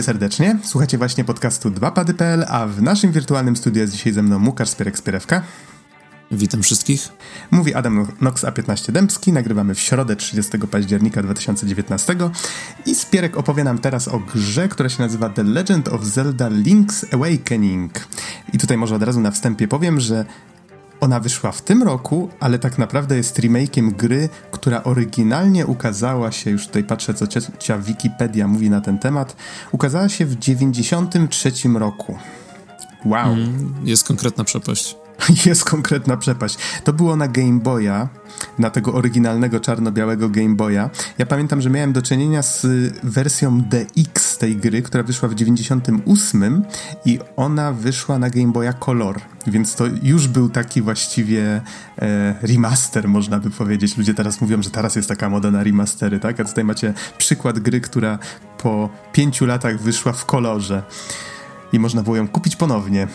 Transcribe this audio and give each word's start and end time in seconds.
Witamy 0.00 0.18
serdecznie. 0.18 0.58
Słuchacie 0.64 0.98
właśnie 0.98 1.24
podcastu 1.24 1.70
2pady.pl, 1.70 2.44
a 2.48 2.66
w 2.66 2.82
naszym 2.82 3.12
wirtualnym 3.12 3.56
studiu 3.56 3.80
jest 3.80 3.92
dzisiaj 3.92 4.12
ze 4.12 4.22
mną 4.22 4.46
Łukasz 4.46 4.68
Spierek-Spierewka. 4.68 5.40
Witam 6.30 6.62
wszystkich. 6.62 7.08
Mówi 7.50 7.74
Adam 7.74 8.06
Nox 8.20 8.44
A15 8.44 8.92
Dębski. 8.92 9.32
Nagrywamy 9.32 9.74
w 9.74 9.80
środę 9.80 10.16
30 10.16 10.58
października 10.58 11.22
2019 11.22 12.16
i 12.86 12.94
Spierek 12.94 13.36
opowie 13.36 13.64
nam 13.64 13.78
teraz 13.78 14.08
o 14.08 14.18
grze, 14.18 14.68
która 14.68 14.88
się 14.88 15.02
nazywa 15.02 15.28
The 15.28 15.42
Legend 15.42 15.88
of 15.88 16.04
Zelda 16.04 16.48
Link's 16.48 17.14
Awakening. 17.14 17.92
I 18.52 18.58
tutaj 18.58 18.76
może 18.76 18.94
od 18.94 19.02
razu 19.02 19.20
na 19.20 19.30
wstępie 19.30 19.68
powiem, 19.68 20.00
że 20.00 20.24
ona 21.00 21.20
wyszła 21.20 21.52
w 21.52 21.62
tym 21.62 21.82
roku, 21.82 22.28
ale 22.40 22.58
tak 22.58 22.78
naprawdę 22.78 23.16
jest 23.16 23.38
remake'iem 23.38 23.92
gry, 23.92 24.28
która 24.50 24.84
oryginalnie 24.84 25.66
ukazała 25.66 26.32
się, 26.32 26.50
już 26.50 26.66
tutaj 26.66 26.84
patrzę 26.84 27.14
co 27.14 27.26
ciocia 27.26 27.78
Wikipedia 27.78 28.48
mówi 28.48 28.70
na 28.70 28.80
ten 28.80 28.98
temat, 28.98 29.36
ukazała 29.72 30.08
się 30.08 30.26
w 30.26 30.38
93 30.38 31.52
roku. 31.74 32.18
Wow. 33.04 33.32
Mm, 33.32 33.74
jest 33.84 34.04
konkretna 34.04 34.44
przepaść. 34.44 34.96
jest 35.46 35.64
konkretna 35.64 36.16
przepaść. 36.16 36.58
To 36.84 36.92
było 36.92 37.16
na 37.16 37.28
Game 37.28 37.60
Boya, 37.60 38.08
na 38.58 38.70
tego 38.70 38.94
oryginalnego 38.94 39.60
czarno-białego 39.60 40.28
Game 40.28 40.54
Boya. 40.54 40.90
Ja 41.18 41.26
pamiętam, 41.26 41.60
że 41.60 41.70
miałem 41.70 41.92
do 41.92 42.02
czynienia 42.02 42.42
z 42.42 42.66
wersją 43.02 43.60
DX 43.60 44.38
tej 44.38 44.56
gry, 44.56 44.82
która 44.82 45.02
wyszła 45.02 45.28
w 45.28 45.34
98 45.34 46.64
i 47.04 47.18
ona 47.36 47.72
wyszła 47.72 48.18
na 48.18 48.30
Game 48.30 48.52
Boya 48.52 48.72
Color, 48.72 49.20
więc 49.46 49.74
to 49.74 49.84
już 50.02 50.28
był 50.28 50.48
taki 50.48 50.82
właściwie 50.82 51.60
e, 51.98 52.34
remaster, 52.42 53.08
można 53.08 53.38
by 53.38 53.50
powiedzieć. 53.50 53.96
Ludzie 53.96 54.14
teraz 54.14 54.40
mówią, 54.40 54.62
że 54.62 54.70
teraz 54.70 54.96
jest 54.96 55.08
taka 55.08 55.28
moda 55.28 55.50
na 55.50 55.62
remastery, 55.62 56.20
tak? 56.20 56.40
A 56.40 56.44
tutaj 56.44 56.64
macie 56.64 56.94
przykład 57.18 57.58
gry, 57.58 57.80
która 57.80 58.18
po 58.58 58.88
pięciu 59.12 59.46
latach 59.46 59.80
wyszła 59.80 60.12
w 60.12 60.24
kolorze 60.24 60.82
i 61.72 61.78
można 61.78 62.02
było 62.02 62.16
ją 62.16 62.28
kupić 62.28 62.56
ponownie. 62.56 63.08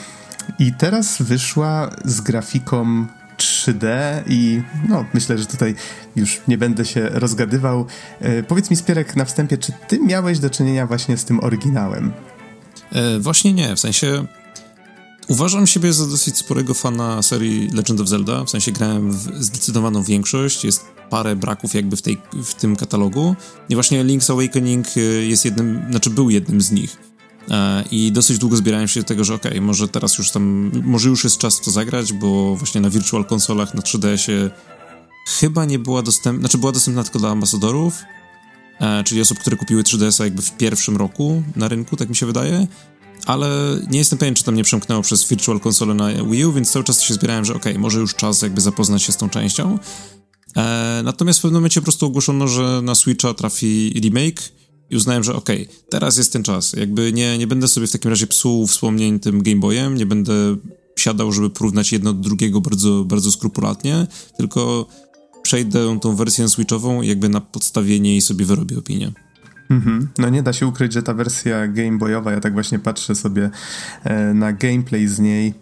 I 0.59 0.73
teraz 0.73 1.21
wyszła 1.21 1.89
z 2.05 2.21
grafiką 2.21 3.07
3D 3.37 3.87
i 4.27 4.61
no, 4.89 5.05
myślę, 5.13 5.37
że 5.37 5.45
tutaj 5.45 5.75
już 6.15 6.41
nie 6.47 6.57
będę 6.57 6.85
się 6.85 7.09
rozgadywał. 7.09 7.85
E, 8.19 8.43
powiedz 8.43 8.69
mi, 8.69 8.75
Spierek, 8.75 9.15
na 9.15 9.25
wstępie, 9.25 9.57
czy 9.57 9.71
ty 9.87 9.99
miałeś 9.99 10.39
do 10.39 10.49
czynienia 10.49 10.87
właśnie 10.87 11.17
z 11.17 11.25
tym 11.25 11.39
oryginałem? 11.39 12.11
E, 12.91 13.19
właśnie 13.19 13.53
nie, 13.53 13.75
w 13.75 13.79
sensie 13.79 14.25
uważam 15.27 15.67
siebie 15.67 15.93
za 15.93 16.07
dosyć 16.07 16.37
sporego 16.37 16.73
fana 16.73 17.21
serii 17.21 17.69
Legend 17.69 18.01
of 18.01 18.07
Zelda, 18.07 18.43
w 18.43 18.49
sensie 18.49 18.71
grałem 18.71 19.11
w 19.11 19.43
zdecydowaną 19.43 20.03
większość, 20.03 20.65
jest 20.65 20.85
parę 21.09 21.35
braków 21.35 21.73
jakby 21.73 21.97
w, 21.97 22.01
tej, 22.01 22.21
w 22.43 22.53
tym 22.53 22.75
katalogu 22.75 23.35
i 23.69 23.75
właśnie 23.75 24.05
Link's 24.05 24.31
Awakening 24.31 24.87
e, 24.97 24.99
jest 25.01 25.45
jednym, 25.45 25.85
znaczy 25.89 26.09
był 26.09 26.29
jednym 26.29 26.61
z 26.61 26.71
nich. 26.71 27.14
E, 27.49 27.83
I 27.91 28.11
dosyć 28.11 28.37
długo 28.37 28.57
zbierałem 28.57 28.87
się 28.87 28.99
do 28.99 29.05
tego, 29.05 29.23
że 29.23 29.33
okej, 29.33 29.51
okay, 29.51 29.61
może 29.61 29.87
teraz 29.87 30.17
już 30.17 30.31
tam, 30.31 30.71
może 30.83 31.09
już 31.09 31.23
jest 31.23 31.37
czas 31.37 31.61
to 31.61 31.71
zagrać, 31.71 32.13
bo 32.13 32.55
właśnie 32.55 32.81
na 32.81 32.89
Virtual 32.89 33.25
konsolach 33.25 33.73
na 33.73 33.81
3DS-ie 33.81 34.49
chyba 35.39 35.65
nie 35.65 35.79
była 35.79 36.01
dostępna, 36.01 36.39
znaczy 36.39 36.57
była 36.57 36.71
dostępna 36.71 37.03
tylko 37.03 37.19
dla 37.19 37.29
ambasadorów, 37.29 38.03
e, 38.79 39.03
czyli 39.03 39.21
osób, 39.21 39.39
które 39.39 39.57
kupiły 39.57 39.83
3DS-a 39.83 40.23
jakby 40.23 40.41
w 40.41 40.57
pierwszym 40.57 40.97
roku 40.97 41.43
na 41.55 41.67
rynku, 41.67 41.95
tak 41.95 42.09
mi 42.09 42.15
się 42.15 42.25
wydaje, 42.25 42.67
ale 43.25 43.79
nie 43.89 43.99
jestem 43.99 44.19
pewien, 44.19 44.35
czy 44.35 44.43
tam 44.43 44.55
nie 44.55 44.63
przemknęło 44.63 45.01
przez 45.01 45.27
Virtual 45.27 45.59
Console 45.65 45.93
na 45.93 46.23
Wii 46.23 46.45
U, 46.45 46.53
więc 46.53 46.71
cały 46.71 46.85
czas 46.85 47.01
się 47.01 47.13
zbierałem, 47.13 47.45
że 47.45 47.55
okej, 47.55 47.73
okay, 47.73 47.81
może 47.81 47.99
już 47.99 48.15
czas 48.15 48.41
jakby 48.41 48.61
zapoznać 48.61 49.03
się 49.03 49.11
z 49.11 49.17
tą 49.17 49.29
częścią. 49.29 49.79
E, 50.57 51.01
natomiast 51.03 51.39
w 51.39 51.41
pewnym 51.41 51.61
momencie 51.61 51.81
po 51.81 51.85
prostu 51.85 52.05
ogłoszono, 52.05 52.47
że 52.47 52.81
na 52.83 52.95
Switcha 52.95 53.33
trafi 53.33 53.93
remake, 54.03 54.41
i 54.89 54.95
uznałem, 54.95 55.23
że 55.23 55.35
okej, 55.35 55.63
okay, 55.63 55.75
teraz 55.89 56.17
jest 56.17 56.33
ten 56.33 56.43
czas. 56.43 56.73
Jakby 56.73 57.13
nie, 57.13 57.37
nie 57.37 57.47
będę 57.47 57.67
sobie 57.67 57.87
w 57.87 57.91
takim 57.91 58.09
razie 58.09 58.27
psuł 58.27 58.67
wspomnień 58.67 59.19
tym 59.19 59.43
Game 59.43 59.59
Boyem, 59.59 59.95
nie 59.95 60.05
będę 60.05 60.33
siadał, 60.95 61.31
żeby 61.31 61.49
porównać 61.49 61.91
jedno 61.91 62.13
do 62.13 62.19
drugiego 62.19 62.61
bardzo, 62.61 63.03
bardzo 63.03 63.31
skrupulatnie, 63.31 64.07
tylko 64.37 64.87
przejdę 65.43 65.99
tą 65.99 66.15
wersję 66.15 66.49
switchową 66.49 67.01
jakby 67.01 67.29
na 67.29 67.41
podstawie 67.41 67.99
niej 67.99 68.21
sobie 68.21 68.45
wyrobię 68.45 68.77
opinię. 68.77 69.11
Mhm. 69.69 70.07
No 70.17 70.29
nie 70.29 70.43
da 70.43 70.53
się 70.53 70.67
ukryć, 70.67 70.93
że 70.93 71.03
ta 71.03 71.13
wersja 71.13 71.67
Game 71.67 71.97
Boyowa, 71.97 72.31
ja 72.31 72.39
tak 72.39 72.53
właśnie 72.53 72.79
patrzę 72.79 73.15
sobie 73.15 73.49
e, 74.03 74.33
na 74.33 74.53
gameplay 74.53 75.07
z 75.07 75.19
niej, 75.19 75.53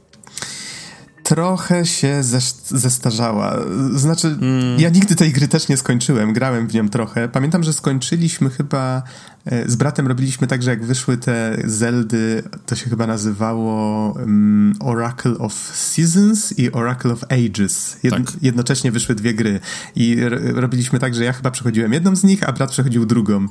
trochę 1.23 1.85
się 1.85 2.23
zestarzała. 2.67 3.55
Znaczy, 3.93 4.27
mm. 4.27 4.79
ja 4.79 4.89
nigdy 4.89 5.15
tej 5.15 5.31
gry 5.31 5.47
też 5.47 5.67
nie 5.67 5.77
skończyłem, 5.77 6.33
grałem 6.33 6.67
w 6.67 6.73
nią 6.73 6.89
trochę. 6.89 7.29
Pamiętam, 7.29 7.63
że 7.63 7.73
skończyliśmy 7.73 8.49
chyba 8.49 9.03
z 9.45 9.75
bratem 9.75 10.07
robiliśmy 10.07 10.47
tak, 10.47 10.63
że 10.63 10.69
jak 10.69 10.85
wyszły 10.85 11.17
te 11.17 11.57
Zeldy, 11.65 12.43
to 12.65 12.75
się 12.75 12.89
chyba 12.89 13.07
nazywało 13.07 14.11
um, 14.11 14.73
Oracle 14.79 15.37
of 15.37 15.53
Seasons 15.73 16.59
i 16.59 16.71
Oracle 16.71 17.13
of 17.13 17.23
Ages. 17.23 17.97
Jed 18.03 18.13
tak. 18.13 18.21
Jednocześnie 18.41 18.91
wyszły 18.91 19.15
dwie 19.15 19.33
gry 19.33 19.59
i 19.95 20.17
robiliśmy 20.53 20.99
tak, 20.99 21.15
że 21.15 21.23
ja 21.23 21.33
chyba 21.33 21.51
przechodziłem 21.51 21.93
jedną 21.93 22.15
z 22.15 22.23
nich, 22.23 22.49
a 22.49 22.51
brat 22.51 22.71
przechodził 22.71 23.05
drugą. 23.05 23.47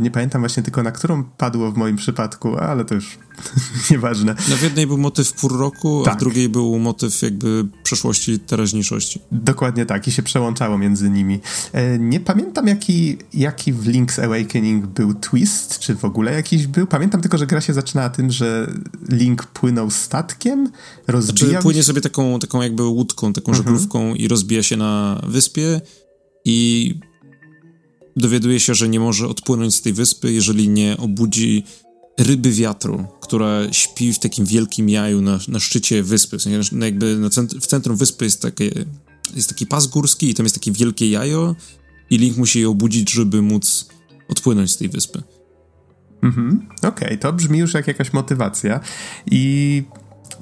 Nie 0.00 0.10
pamiętam 0.10 0.42
właśnie 0.42 0.62
tylko 0.62 0.82
na 0.82 0.92
którą 0.92 1.24
padło 1.24 1.72
w 1.72 1.76
moim 1.76 1.96
przypadku, 1.96 2.56
ale 2.56 2.84
to 2.84 2.94
już 2.94 3.18
nieważne. 3.90 4.34
No 4.50 4.56
w 4.56 4.62
jednej 4.62 4.86
był 4.86 4.98
motyw 4.98 5.32
pór 5.32 5.58
roku, 5.58 6.02
tak. 6.04 6.14
a 6.14 6.16
w 6.16 6.20
drugiej 6.20 6.48
był 6.48 6.78
motyw 6.78 7.22
jakby 7.22 7.64
przeszłości, 7.82 8.38
teraźniejszości. 8.38 9.20
Dokładnie 9.32 9.86
tak 9.86 10.08
i 10.08 10.12
się 10.12 10.22
przełączało 10.22 10.78
między 10.78 11.10
nimi. 11.10 11.40
E, 11.72 11.98
nie 11.98 12.20
pamiętam 12.20 12.68
jaki, 12.68 13.18
jaki 13.34 13.72
w 13.72 13.84
Link's 13.84 14.24
Awakening 14.24 14.93
był 14.94 15.14
twist, 15.14 15.78
czy 15.78 15.94
w 15.94 16.04
ogóle 16.04 16.32
jakiś 16.32 16.66
był. 16.66 16.86
Pamiętam 16.86 17.20
tylko, 17.20 17.38
że 17.38 17.46
gra 17.46 17.60
się 17.60 17.74
zaczyna 17.74 18.10
tym, 18.10 18.30
że 18.30 18.72
Link 19.08 19.46
płynął 19.46 19.90
statkiem, 19.90 20.70
rozbijał 21.06 21.50
znaczy, 21.50 21.62
płynie 21.62 21.82
sobie 21.82 22.00
taką, 22.00 22.38
taką 22.38 22.62
jakby 22.62 22.82
łódką, 22.82 23.32
taką 23.32 23.52
mhm. 23.52 23.56
żeglówką 23.56 24.14
i 24.14 24.28
rozbija 24.28 24.62
się 24.62 24.76
na 24.76 25.20
wyspie 25.26 25.80
i 26.44 26.94
dowiaduje 28.16 28.60
się, 28.60 28.74
że 28.74 28.88
nie 28.88 29.00
może 29.00 29.28
odpłynąć 29.28 29.74
z 29.74 29.82
tej 29.82 29.92
wyspy, 29.92 30.32
jeżeli 30.32 30.68
nie 30.68 30.96
obudzi 30.96 31.64
ryby 32.18 32.50
wiatru, 32.50 33.06
która 33.20 33.72
śpi 33.72 34.12
w 34.12 34.18
takim 34.18 34.46
wielkim 34.46 34.88
jaju 34.88 35.20
na, 35.20 35.38
na 35.48 35.60
szczycie 35.60 36.02
wyspy. 36.02 36.38
W 36.38 36.42
sensie, 36.42 36.76
no 36.76 36.84
jakby 36.84 37.30
cent 37.30 37.54
w 37.54 37.66
centrum 37.66 37.96
wyspy 37.96 38.24
jest, 38.24 38.42
takie, 38.42 38.70
jest 39.36 39.48
taki 39.48 39.66
pas 39.66 39.86
górski 39.86 40.30
i 40.30 40.34
tam 40.34 40.46
jest 40.46 40.56
takie 40.56 40.72
wielkie 40.72 41.10
jajo 41.10 41.56
i 42.10 42.18
Link 42.18 42.36
musi 42.36 42.60
je 42.60 42.68
obudzić, 42.68 43.10
żeby 43.10 43.42
móc 43.42 43.86
odpłynąć 44.28 44.72
z 44.72 44.76
tej 44.76 44.88
wyspy. 44.88 45.22
Mhm, 46.22 46.66
okej, 46.78 46.88
okay, 46.88 47.18
to 47.18 47.32
brzmi 47.32 47.58
już 47.58 47.74
jak 47.74 47.86
jakaś 47.86 48.12
motywacja. 48.12 48.80
I 49.30 49.82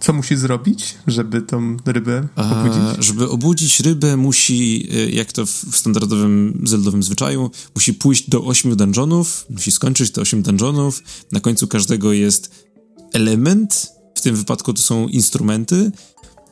co 0.00 0.12
musi 0.12 0.36
zrobić, 0.36 0.94
żeby 1.06 1.42
tą 1.42 1.76
rybę 1.86 2.28
obudzić? 2.36 2.82
A, 2.98 3.02
żeby 3.02 3.28
obudzić 3.28 3.80
rybę 3.80 4.16
musi, 4.16 4.88
e, 4.92 5.10
jak 5.10 5.32
to 5.32 5.46
w 5.46 5.76
standardowym 5.76 6.62
zeldowym 6.64 7.02
zwyczaju, 7.02 7.50
musi 7.74 7.94
pójść 7.94 8.30
do 8.30 8.44
ośmiu 8.44 8.76
dungeonów, 8.76 9.46
musi 9.50 9.70
skończyć 9.70 10.10
te 10.12 10.20
osiem 10.20 10.42
dungeonów, 10.42 11.02
na 11.32 11.40
końcu 11.40 11.68
każdego 11.68 12.12
jest 12.12 12.66
element, 13.12 13.92
w 14.14 14.20
tym 14.20 14.36
wypadku 14.36 14.72
to 14.72 14.82
są 14.82 15.08
instrumenty, 15.08 15.92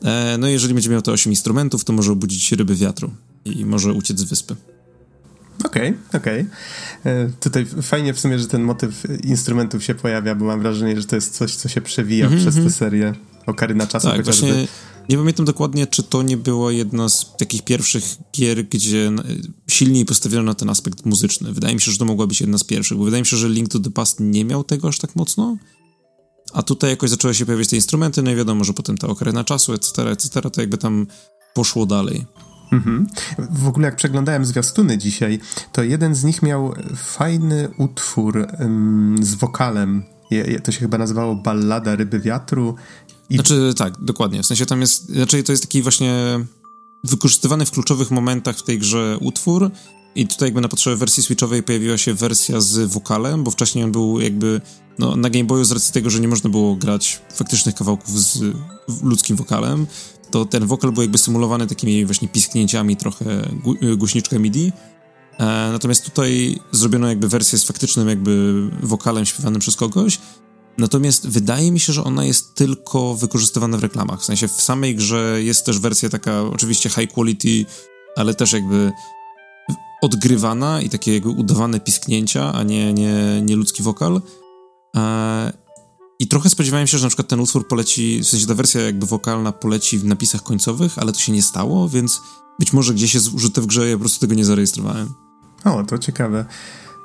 e, 0.03 0.37
no 0.39 0.49
i 0.49 0.51
jeżeli 0.51 0.73
będzie 0.73 0.89
miał 0.89 1.01
te 1.01 1.11
osiem 1.11 1.31
instrumentów, 1.31 1.83
to 1.83 1.93
może 1.93 2.11
obudzić 2.11 2.51
ryby 2.51 2.75
wiatru 2.75 3.11
i 3.45 3.65
może 3.65 3.93
uciec 3.93 4.19
z 4.19 4.23
wyspy. 4.23 4.55
Okej, 5.65 5.89
okay, 6.09 6.21
okej. 6.21 6.45
Okay. 7.01 7.13
E, 7.13 7.29
tutaj 7.39 7.65
fajnie 7.65 8.13
w 8.13 8.19
sumie, 8.19 8.39
że 8.39 8.47
ten 8.47 8.63
motyw 8.63 9.03
instrumentów 9.23 9.83
się 9.83 9.95
pojawia, 9.95 10.35
bo 10.35 10.45
mam 10.45 10.61
wrażenie, 10.61 11.01
że 11.01 11.07
to 11.07 11.15
jest 11.15 11.37
coś, 11.37 11.55
co 11.55 11.69
się 11.69 11.81
przewija 11.81 12.25
mm 12.25 12.39
-hmm. 12.39 12.41
przez 12.41 12.55
tę 12.55 12.61
mhm. 12.61 12.75
serię 12.75 13.13
Okaryna 13.45 13.87
Czasu 13.87 14.07
tak, 14.07 14.17
chociażby. 14.17 14.47
Właśnie 14.47 14.67
nie 15.09 15.17
pamiętam 15.17 15.45
dokładnie, 15.45 15.87
czy 15.87 16.03
to 16.03 16.23
nie 16.23 16.37
była 16.37 16.71
jedna 16.71 17.09
z 17.09 17.37
takich 17.37 17.63
pierwszych 17.63 18.03
gier, 18.35 18.65
gdzie 18.65 19.11
silniej 19.69 20.05
postawiono 20.05 20.43
na 20.43 20.53
ten 20.53 20.69
aspekt 20.69 21.05
muzyczny. 21.05 21.53
Wydaje 21.53 21.75
mi 21.75 21.81
się, 21.81 21.91
że 21.91 21.97
to 21.97 22.05
mogła 22.05 22.27
być 22.27 22.41
jedna 22.41 22.57
z 22.57 22.63
pierwszych, 22.63 22.97
bo 22.97 23.03
wydaje 23.03 23.21
mi 23.21 23.27
się, 23.27 23.37
że 23.37 23.49
Link 23.49 23.69
to 23.69 23.79
the 23.79 23.91
Past 23.91 24.19
nie 24.19 24.45
miał 24.45 24.63
tego 24.63 24.87
aż 24.87 24.97
tak 24.97 25.15
mocno, 25.15 25.57
a 26.53 26.63
tutaj 26.63 26.89
jakoś 26.89 27.09
zaczęły 27.09 27.33
się 27.33 27.45
pojawiać 27.45 27.67
te 27.67 27.75
instrumenty, 27.75 28.21
no 28.21 28.31
i 28.31 28.35
wiadomo, 28.35 28.63
że 28.63 28.73
potem 28.73 28.97
ta 28.97 29.07
Okaryna 29.07 29.43
Czasu, 29.43 29.73
etc., 29.73 30.11
etc., 30.11 30.41
to 30.51 30.61
jakby 30.61 30.77
tam 30.77 31.07
poszło 31.53 31.85
dalej. 31.85 32.25
Mhm. 32.71 33.07
W 33.37 33.67
ogóle 33.67 33.85
jak 33.85 33.95
przeglądałem 33.95 34.45
zwiastuny 34.45 34.97
dzisiaj, 34.97 35.39
to 35.71 35.83
jeden 35.83 36.15
z 36.15 36.23
nich 36.23 36.41
miał 36.41 36.73
fajny 36.95 37.69
utwór 37.77 38.47
um, 38.59 39.15
z 39.21 39.35
wokalem. 39.35 40.03
Je, 40.31 40.59
to 40.59 40.71
się 40.71 40.79
chyba 40.79 40.97
nazywało 40.97 41.35
Ballada 41.35 41.95
Ryby 41.95 42.19
Wiatru. 42.19 42.75
I... 43.29 43.35
Znaczy 43.35 43.73
tak, 43.77 43.93
dokładnie. 44.01 44.43
W 44.43 44.45
sensie 44.45 44.65
tam 44.65 44.81
jest, 44.81 45.09
znaczy 45.09 45.43
to 45.43 45.51
jest 45.51 45.63
taki 45.63 45.81
właśnie 45.81 46.39
wykorzystywany 47.03 47.65
w 47.65 47.71
kluczowych 47.71 48.11
momentach 48.11 48.57
w 48.57 48.63
tej 48.63 48.79
grze 48.79 49.17
utwór 49.21 49.71
i 50.15 50.27
tutaj 50.27 50.47
jakby 50.47 50.61
na 50.61 50.67
potrzeby 50.67 50.97
wersji 50.97 51.23
switchowej 51.23 51.63
pojawiła 51.63 51.97
się 51.97 52.13
wersja 52.13 52.61
z 52.61 52.91
wokalem, 52.91 53.43
bo 53.43 53.51
wcześniej 53.51 53.83
on 53.83 53.91
był 53.91 54.19
jakby 54.19 54.61
no, 54.99 55.15
na 55.15 55.29
Game 55.29 55.45
Boyu 55.45 55.63
z 55.63 55.71
racji 55.71 55.93
tego, 55.93 56.09
że 56.09 56.19
nie 56.19 56.27
można 56.27 56.49
było 56.49 56.75
grać 56.75 57.21
faktycznych 57.33 57.75
kawałków 57.75 58.21
z 58.21 58.55
ludzkim 59.03 59.35
wokalem, 59.35 59.87
to 60.31 60.45
ten 60.45 60.65
wokal 60.65 60.91
był 60.91 61.01
jakby 61.01 61.17
symulowany 61.17 61.67
takimi 61.67 62.05
właśnie 62.05 62.27
pisknięciami 62.27 62.97
trochę 62.97 63.25
gu, 63.63 63.75
głośniczka 63.97 64.39
MIDI. 64.39 64.71
E, 65.39 65.45
natomiast 65.71 66.05
tutaj 66.05 66.59
zrobiono 66.71 67.07
jakby 67.07 67.27
wersję 67.27 67.59
z 67.59 67.63
faktycznym 67.63 68.09
jakby 68.09 68.63
wokalem 68.83 69.25
śpiewanym 69.25 69.59
przez 69.59 69.75
kogoś. 69.75 70.19
Natomiast 70.77 71.27
wydaje 71.27 71.71
mi 71.71 71.79
się, 71.79 71.93
że 71.93 72.03
ona 72.03 72.25
jest 72.25 72.55
tylko 72.55 73.15
wykorzystywana 73.15 73.77
w 73.77 73.83
reklamach. 73.83 74.21
W 74.21 74.25
sensie 74.25 74.47
w 74.47 74.61
samej 74.61 74.95
grze 74.95 75.43
jest 75.43 75.65
też 75.65 75.79
wersja 75.79 76.09
taka 76.09 76.41
oczywiście 76.41 76.89
high 76.89 77.11
quality, 77.11 77.65
ale 78.15 78.33
też 78.33 78.53
jakby 78.53 78.91
odgrywana 80.01 80.81
i 80.81 80.89
takie 80.89 81.13
jakby 81.13 81.29
udawane 81.29 81.79
pisknięcia, 81.79 82.53
a 82.53 82.63
nie, 82.63 82.93
nie, 82.93 83.41
nie 83.41 83.55
ludzki 83.55 83.83
wokal. 83.83 84.21
E, 84.95 85.53
I 86.21 86.27
trochę 86.27 86.49
spodziewałem 86.49 86.87
się, 86.87 86.97
że 86.97 87.05
na 87.05 87.09
przykład 87.09 87.27
ten 87.27 87.39
utwór 87.39 87.67
poleci, 87.67 88.19
w 88.19 88.27
sensie 88.27 88.47
ta 88.47 88.55
wersja 88.55 88.81
jakby 88.81 89.05
wokalna 89.05 89.51
poleci 89.51 89.99
w 89.99 90.05
napisach 90.05 90.43
końcowych, 90.43 90.99
ale 90.99 91.11
to 91.11 91.19
się 91.19 91.31
nie 91.31 91.41
stało, 91.41 91.89
więc 91.89 92.21
być 92.59 92.73
może 92.73 92.93
gdzieś 92.93 93.13
jest 93.13 93.33
użyte 93.33 93.61
w 93.61 93.65
grze, 93.65 93.89
ja 93.89 93.95
po 93.95 93.99
prostu 93.99 94.19
tego 94.19 94.33
nie 94.33 94.45
zarejestrowałem. 94.45 95.13
O, 95.63 95.83
to 95.83 95.97
ciekawe. 95.97 96.45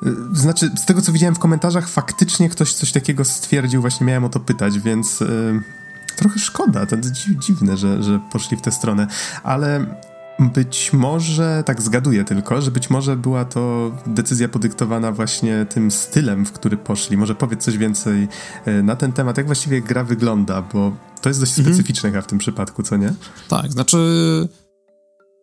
Y, 0.07 0.15
znaczy, 0.33 0.71
z 0.77 0.85
tego 0.85 1.03
co 1.03 1.13
widziałem 1.13 1.35
w 1.35 1.39
komentarzach, 1.39 1.89
faktycznie 1.89 2.49
ktoś 2.49 2.73
coś 2.73 2.93
takiego 2.93 3.25
stwierdził, 3.25 3.81
właśnie 3.81 4.07
miałem 4.07 4.25
o 4.25 4.29
to 4.29 4.41
pytać, 4.41 4.79
więc 4.79 5.21
yy, 5.21 5.63
trochę 6.17 6.39
szkoda. 6.39 6.87
To 6.87 6.97
dziwne, 7.39 7.77
że, 7.77 8.03
że 8.03 8.21
poszli 8.33 8.57
w 8.57 8.61
tę 8.61 8.73
stronę, 8.73 9.07
ale 9.43 9.87
być 10.39 10.93
może, 10.93 11.63
tak 11.67 11.83
zgaduję 11.83 12.25
tylko, 12.25 12.63
że 12.63 12.71
być 12.71 12.91
może 12.91 13.17
była 13.17 13.45
to 13.45 13.93
decyzja 14.07 14.49
podyktowana 14.49 15.13
właśnie 15.13 15.67
tym 15.71 15.91
stylem, 15.91 16.47
w 16.47 16.53
który 16.53 16.77
poszli. 16.77 17.17
Może 17.17 17.35
powiedz 17.35 17.65
coś 17.65 17.79
więcej 17.79 18.29
y, 18.69 18.83
na 18.83 18.97
ten 18.97 19.13
temat, 19.13 19.37
jak 19.37 19.47
właściwie 19.47 19.83
gra 19.83 20.05
wygląda, 20.05 20.63
bo 20.63 20.97
to 21.23 21.29
jest 21.29 21.41
dość 21.41 21.59
mhm. 21.59 21.75
specyficzne 21.75 22.11
chyba 22.11 22.23
w 22.23 22.27
tym 22.27 22.39
przypadku, 22.39 22.83
co 22.83 22.97
nie? 22.97 23.15
Tak, 23.49 23.73
znaczy 23.73 23.99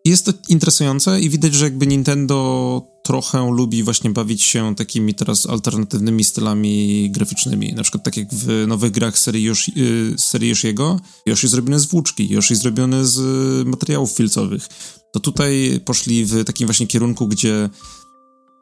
jest 0.06 0.26
to 0.26 0.32
interesujące 0.50 1.20
i 1.20 1.30
widać, 1.30 1.54
że 1.54 1.66
jakby 1.66 1.88
Nintendo 1.88 2.93
trochę 3.04 3.52
lubi 3.52 3.84
właśnie 3.84 4.10
bawić 4.10 4.44
się 4.44 4.76
takimi 4.76 5.14
teraz 5.14 5.50
alternatywnymi 5.50 6.24
stylami 6.24 7.10
graficznymi. 7.12 7.74
Na 7.74 7.84
przykład 7.84 8.04
tak 8.04 8.18
jak 8.18 8.34
w 8.34 8.68
nowych 8.68 8.92
grach 8.92 9.20
serii, 9.20 9.44
Yoshi, 9.44 9.72
yy, 9.76 10.16
serii 10.18 10.50
Yoshiego. 10.50 11.00
Yoshi 11.26 11.48
zrobiony 11.48 11.80
z 11.80 11.86
włóczki, 11.86 12.30
Yoshi 12.30 12.56
zrobiony 12.56 13.06
z 13.06 13.18
y, 13.18 13.70
materiałów 13.70 14.12
filcowych. 14.12 14.68
To 15.12 15.20
tutaj 15.20 15.82
poszli 15.86 16.26
w 16.26 16.44
takim 16.44 16.68
właśnie 16.68 16.88
kierunku, 16.88 17.28
gdzie 17.28 17.70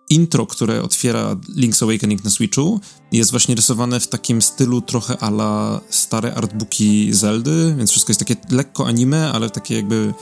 intro, 0.09 0.45
które 0.45 0.83
otwiera 0.83 1.35
Link's 1.57 1.83
Awakening 1.83 2.23
na 2.23 2.29
Switchu, 2.29 2.79
jest 3.11 3.31
właśnie 3.31 3.55
rysowane 3.55 3.99
w 3.99 4.07
takim 4.07 4.41
stylu 4.41 4.81
trochę 4.81 5.17
ala 5.17 5.81
stare 5.89 6.35
artbooki 6.35 7.13
Zeldy, 7.13 7.75
więc 7.77 7.91
wszystko 7.91 8.11
jest 8.11 8.19
takie 8.19 8.35
lekko 8.49 8.87
anime, 8.87 9.31
ale 9.31 9.49
takie 9.49 9.75
jakby 9.75 10.13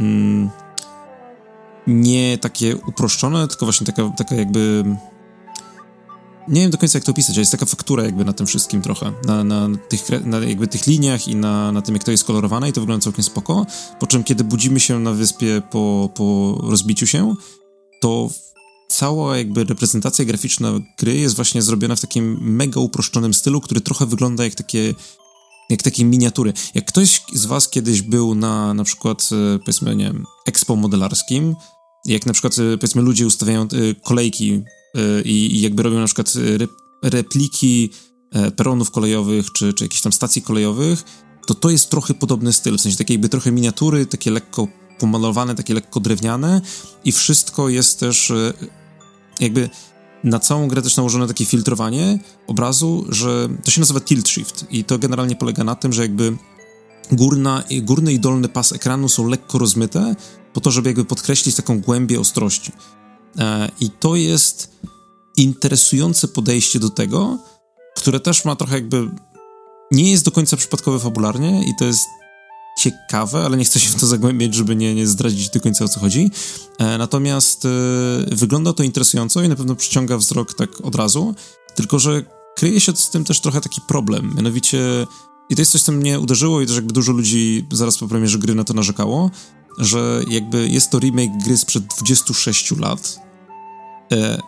mm, 0.00 0.50
nie 1.86 2.38
takie 2.38 2.76
uproszczone, 2.76 3.48
tylko 3.48 3.66
właśnie 3.66 3.86
taka, 3.86 4.10
taka 4.16 4.34
jakby 4.34 4.84
nie 6.48 6.60
wiem 6.60 6.70
do 6.70 6.78
końca 6.78 6.98
jak 6.98 7.04
to 7.04 7.12
opisać, 7.12 7.30
ale 7.30 7.40
jest 7.40 7.52
taka 7.52 7.66
faktura 7.66 8.04
jakby 8.04 8.24
na 8.24 8.32
tym 8.32 8.46
wszystkim 8.46 8.82
trochę, 8.82 9.12
na, 9.24 9.44
na, 9.44 9.68
tych, 9.88 10.24
na 10.24 10.38
jakby 10.38 10.66
tych 10.66 10.86
liniach 10.86 11.28
i 11.28 11.36
na, 11.36 11.72
na 11.72 11.82
tym 11.82 11.94
jak 11.94 12.04
to 12.04 12.10
jest 12.10 12.24
kolorowane 12.24 12.68
i 12.68 12.72
to 12.72 12.80
wygląda 12.80 13.04
całkiem 13.04 13.24
spoko, 13.24 13.66
po 14.00 14.06
czym 14.06 14.24
kiedy 14.24 14.44
budzimy 14.44 14.80
się 14.80 15.00
na 15.00 15.12
wyspie 15.12 15.62
po, 15.70 16.10
po 16.14 16.58
rozbiciu 16.62 17.06
się, 17.06 17.34
to 18.00 18.30
cała 18.88 19.38
jakby 19.38 19.64
reprezentacja 19.64 20.24
graficzna 20.24 20.72
gry 20.98 21.14
jest 21.16 21.36
właśnie 21.36 21.62
zrobiona 21.62 21.96
w 21.96 22.00
takim 22.00 22.38
mega 22.40 22.80
uproszczonym 22.80 23.34
stylu, 23.34 23.60
który 23.60 23.80
trochę 23.80 24.06
wygląda 24.06 24.44
jak 24.44 24.54
takie 24.54 24.94
jak 25.70 25.82
takie 25.82 26.04
miniatury. 26.04 26.52
Jak 26.74 26.84
ktoś 26.84 27.22
z 27.32 27.46
was 27.46 27.68
kiedyś 27.68 28.02
był 28.02 28.34
na 28.34 28.74
na 28.74 28.84
przykład, 28.84 29.28
e, 29.32 29.58
powiedzmy, 29.58 29.96
nie 29.96 30.04
wiem, 30.04 30.24
expo 30.46 30.76
modelarskim, 30.76 31.56
jak 32.06 32.26
na 32.26 32.32
przykład, 32.32 32.58
e, 32.58 32.78
powiedzmy, 32.78 33.02
ludzie 33.02 33.26
ustawiają 33.26 33.62
e, 33.62 33.66
kolejki 34.04 34.62
i, 35.24 35.56
i 35.56 35.60
jakby 35.60 35.82
robią 35.82 35.98
na 35.98 36.06
przykład 36.06 36.32
repliki 37.02 37.90
peronów 38.56 38.90
kolejowych, 38.90 39.52
czy, 39.52 39.74
czy 39.74 39.84
jakichś 39.84 40.02
tam 40.02 40.12
stacji 40.12 40.42
kolejowych, 40.42 41.04
to 41.46 41.54
to 41.54 41.70
jest 41.70 41.90
trochę 41.90 42.14
podobny 42.14 42.52
styl, 42.52 42.78
w 42.78 42.80
sensie 42.80 42.98
takie 42.98 43.14
jakby 43.14 43.28
trochę 43.28 43.52
miniatury, 43.52 44.06
takie 44.06 44.30
lekko 44.30 44.68
pomalowane, 44.98 45.54
takie 45.54 45.74
lekko 45.74 46.00
drewniane 46.00 46.60
i 47.04 47.12
wszystko 47.12 47.68
jest 47.68 48.00
też 48.00 48.32
jakby 49.40 49.70
na 50.24 50.38
całą 50.38 50.68
grę 50.68 50.82
też 50.82 50.96
nałożone 50.96 51.26
takie 51.26 51.44
filtrowanie 51.44 52.18
obrazu, 52.46 53.06
że 53.08 53.48
to 53.64 53.70
się 53.70 53.80
nazywa 53.80 54.00
tilt 54.00 54.28
shift 54.28 54.66
i 54.70 54.84
to 54.84 54.98
generalnie 54.98 55.36
polega 55.36 55.64
na 55.64 55.74
tym, 55.74 55.92
że 55.92 56.02
jakby 56.02 56.36
górna, 57.12 57.64
górny 57.82 58.12
i 58.12 58.20
dolny 58.20 58.48
pas 58.48 58.72
ekranu 58.72 59.08
są 59.08 59.28
lekko 59.28 59.58
rozmyte 59.58 60.16
po 60.56 60.60
to, 60.60 60.70
żeby 60.70 60.88
jakby 60.88 61.04
podkreślić 61.04 61.56
taką 61.56 61.80
głębię 61.80 62.20
ostrości. 62.20 62.72
E, 63.38 63.70
I 63.80 63.90
to 63.90 64.16
jest 64.16 64.70
interesujące 65.36 66.28
podejście 66.28 66.78
do 66.78 66.90
tego, 66.90 67.38
które 67.96 68.20
też 68.20 68.44
ma 68.44 68.56
trochę 68.56 68.74
jakby 68.74 69.10
nie 69.90 70.10
jest 70.10 70.24
do 70.24 70.30
końca 70.30 70.56
przypadkowe 70.56 70.98
fabularnie 70.98 71.68
i 71.68 71.72
to 71.78 71.84
jest 71.84 72.04
ciekawe, 72.78 73.44
ale 73.44 73.56
nie 73.56 73.64
chcę 73.64 73.80
się 73.80 73.90
w 73.90 73.94
to 73.94 74.06
zagłębiać, 74.06 74.54
żeby 74.54 74.76
nie, 74.76 74.94
nie 74.94 75.06
zdradzić 75.06 75.50
do 75.50 75.60
końca 75.60 75.84
o 75.84 75.88
co 75.88 76.00
chodzi. 76.00 76.30
E, 76.78 76.98
natomiast 76.98 77.64
e, 77.64 77.68
wygląda 78.36 78.72
to 78.72 78.82
interesująco 78.82 79.42
i 79.42 79.48
na 79.48 79.56
pewno 79.56 79.74
przyciąga 79.74 80.18
wzrok 80.18 80.54
tak 80.54 80.70
od 80.82 80.94
razu, 80.94 81.34
tylko 81.74 81.98
że 81.98 82.22
kryje 82.56 82.80
się 82.80 82.96
z 82.96 83.10
tym 83.10 83.24
też 83.24 83.40
trochę 83.40 83.60
taki 83.60 83.80
problem, 83.88 84.34
mianowicie 84.36 85.06
i 85.50 85.54
to 85.56 85.62
jest 85.62 85.72
coś, 85.72 85.82
co 85.82 85.92
mnie 85.92 86.20
uderzyło 86.20 86.60
i 86.60 86.66
też 86.66 86.76
jakby 86.76 86.92
dużo 86.92 87.12
ludzi 87.12 87.66
zaraz 87.72 87.98
po 87.98 88.08
premierze 88.08 88.38
gry 88.38 88.54
na 88.54 88.64
to 88.64 88.74
narzekało, 88.74 89.30
że 89.78 90.22
jakby 90.28 90.68
jest 90.68 90.90
to 90.90 90.98
remake 90.98 91.38
gry 91.44 91.56
sprzed 91.56 91.84
26 92.00 92.70
lat, 92.70 93.20
e, 94.12 94.38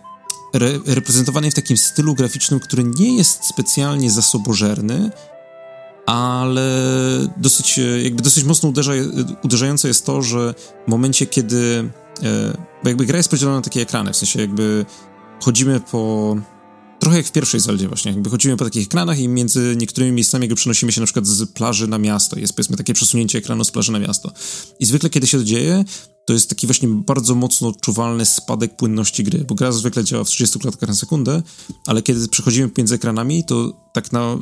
re, 0.55 0.79
reprezentowany 0.87 1.51
w 1.51 1.55
takim 1.55 1.77
stylu 1.77 2.15
graficznym, 2.15 2.61
który 2.61 2.85
nie 2.85 3.17
jest 3.17 3.45
specjalnie 3.45 4.11
zasobożerny, 4.11 5.11
ale 6.07 6.71
dosyć, 7.37 7.79
e, 7.79 8.03
jakby 8.03 8.23
dosyć 8.23 8.45
mocno 8.45 8.69
uderza, 8.69 8.93
uderzające 9.43 9.89
jest 9.89 10.07
to, 10.07 10.23
że 10.23 10.55
w 10.87 10.91
momencie, 10.91 11.27
kiedy 11.27 11.91
e, 12.23 12.69
bo 12.83 12.89
jakby 12.89 13.07
gra 13.07 13.17
jest 13.17 13.31
podzielona 13.31 13.57
na 13.57 13.63
takie 13.63 13.81
ekrany, 13.81 14.13
w 14.13 14.17
sensie 14.17 14.41
jakby 14.41 14.87
chodzimy 15.41 15.81
po 15.81 16.37
trochę 17.01 17.17
jak 17.17 17.27
w 17.27 17.33
pierwszej 17.33 17.61
Zeldzie 17.61 17.89
właśnie, 17.89 18.13
jakby 18.13 18.31
chodzimy 18.31 18.57
po 18.57 18.65
takich 18.65 18.87
ekranach 18.87 19.19
i 19.19 19.29
między 19.29 19.77
niektórymi 19.77 20.13
miejscami 20.13 20.43
jakby 20.43 20.57
przenosimy 20.57 20.93
się 20.93 21.01
na 21.01 21.07
przykład 21.07 21.27
z 21.27 21.51
plaży 21.51 21.89
na 21.89 21.99
miasto, 21.99 22.39
jest 22.39 22.53
powiedzmy 22.53 22.77
takie 22.77 22.95
przesunięcie 22.95 23.39
ekranu 23.39 23.65
z 23.65 23.71
plaży 23.71 23.93
na 23.93 23.99
miasto. 23.99 24.33
I 24.81 24.87
zwykle 24.87 25.11
kiedy 25.11 25.27
się 25.27 25.39
to 25.39 25.45
dzieje, 25.45 25.85
to 26.27 26.33
jest 26.33 26.49
taki 26.49 26.67
właśnie 26.67 26.89
bardzo 26.89 27.35
mocno 27.35 27.73
czuwalny 27.73 28.27
spadek 28.27 28.77
płynności 28.77 29.25
gry, 29.25 29.45
bo 29.49 29.55
gra 29.55 29.73
zwykle 29.73 30.05
działa 30.05 30.25
w 30.25 30.29
30 30.29 30.59
klatkach 30.59 30.89
na 30.89 30.95
sekundę, 30.95 31.43
ale 31.87 32.03
kiedy 32.03 32.29
przechodzimy 32.29 32.71
między 32.79 32.95
ekranami, 32.95 33.45
to 33.45 33.73
tak 33.95 34.13
na 34.13 34.39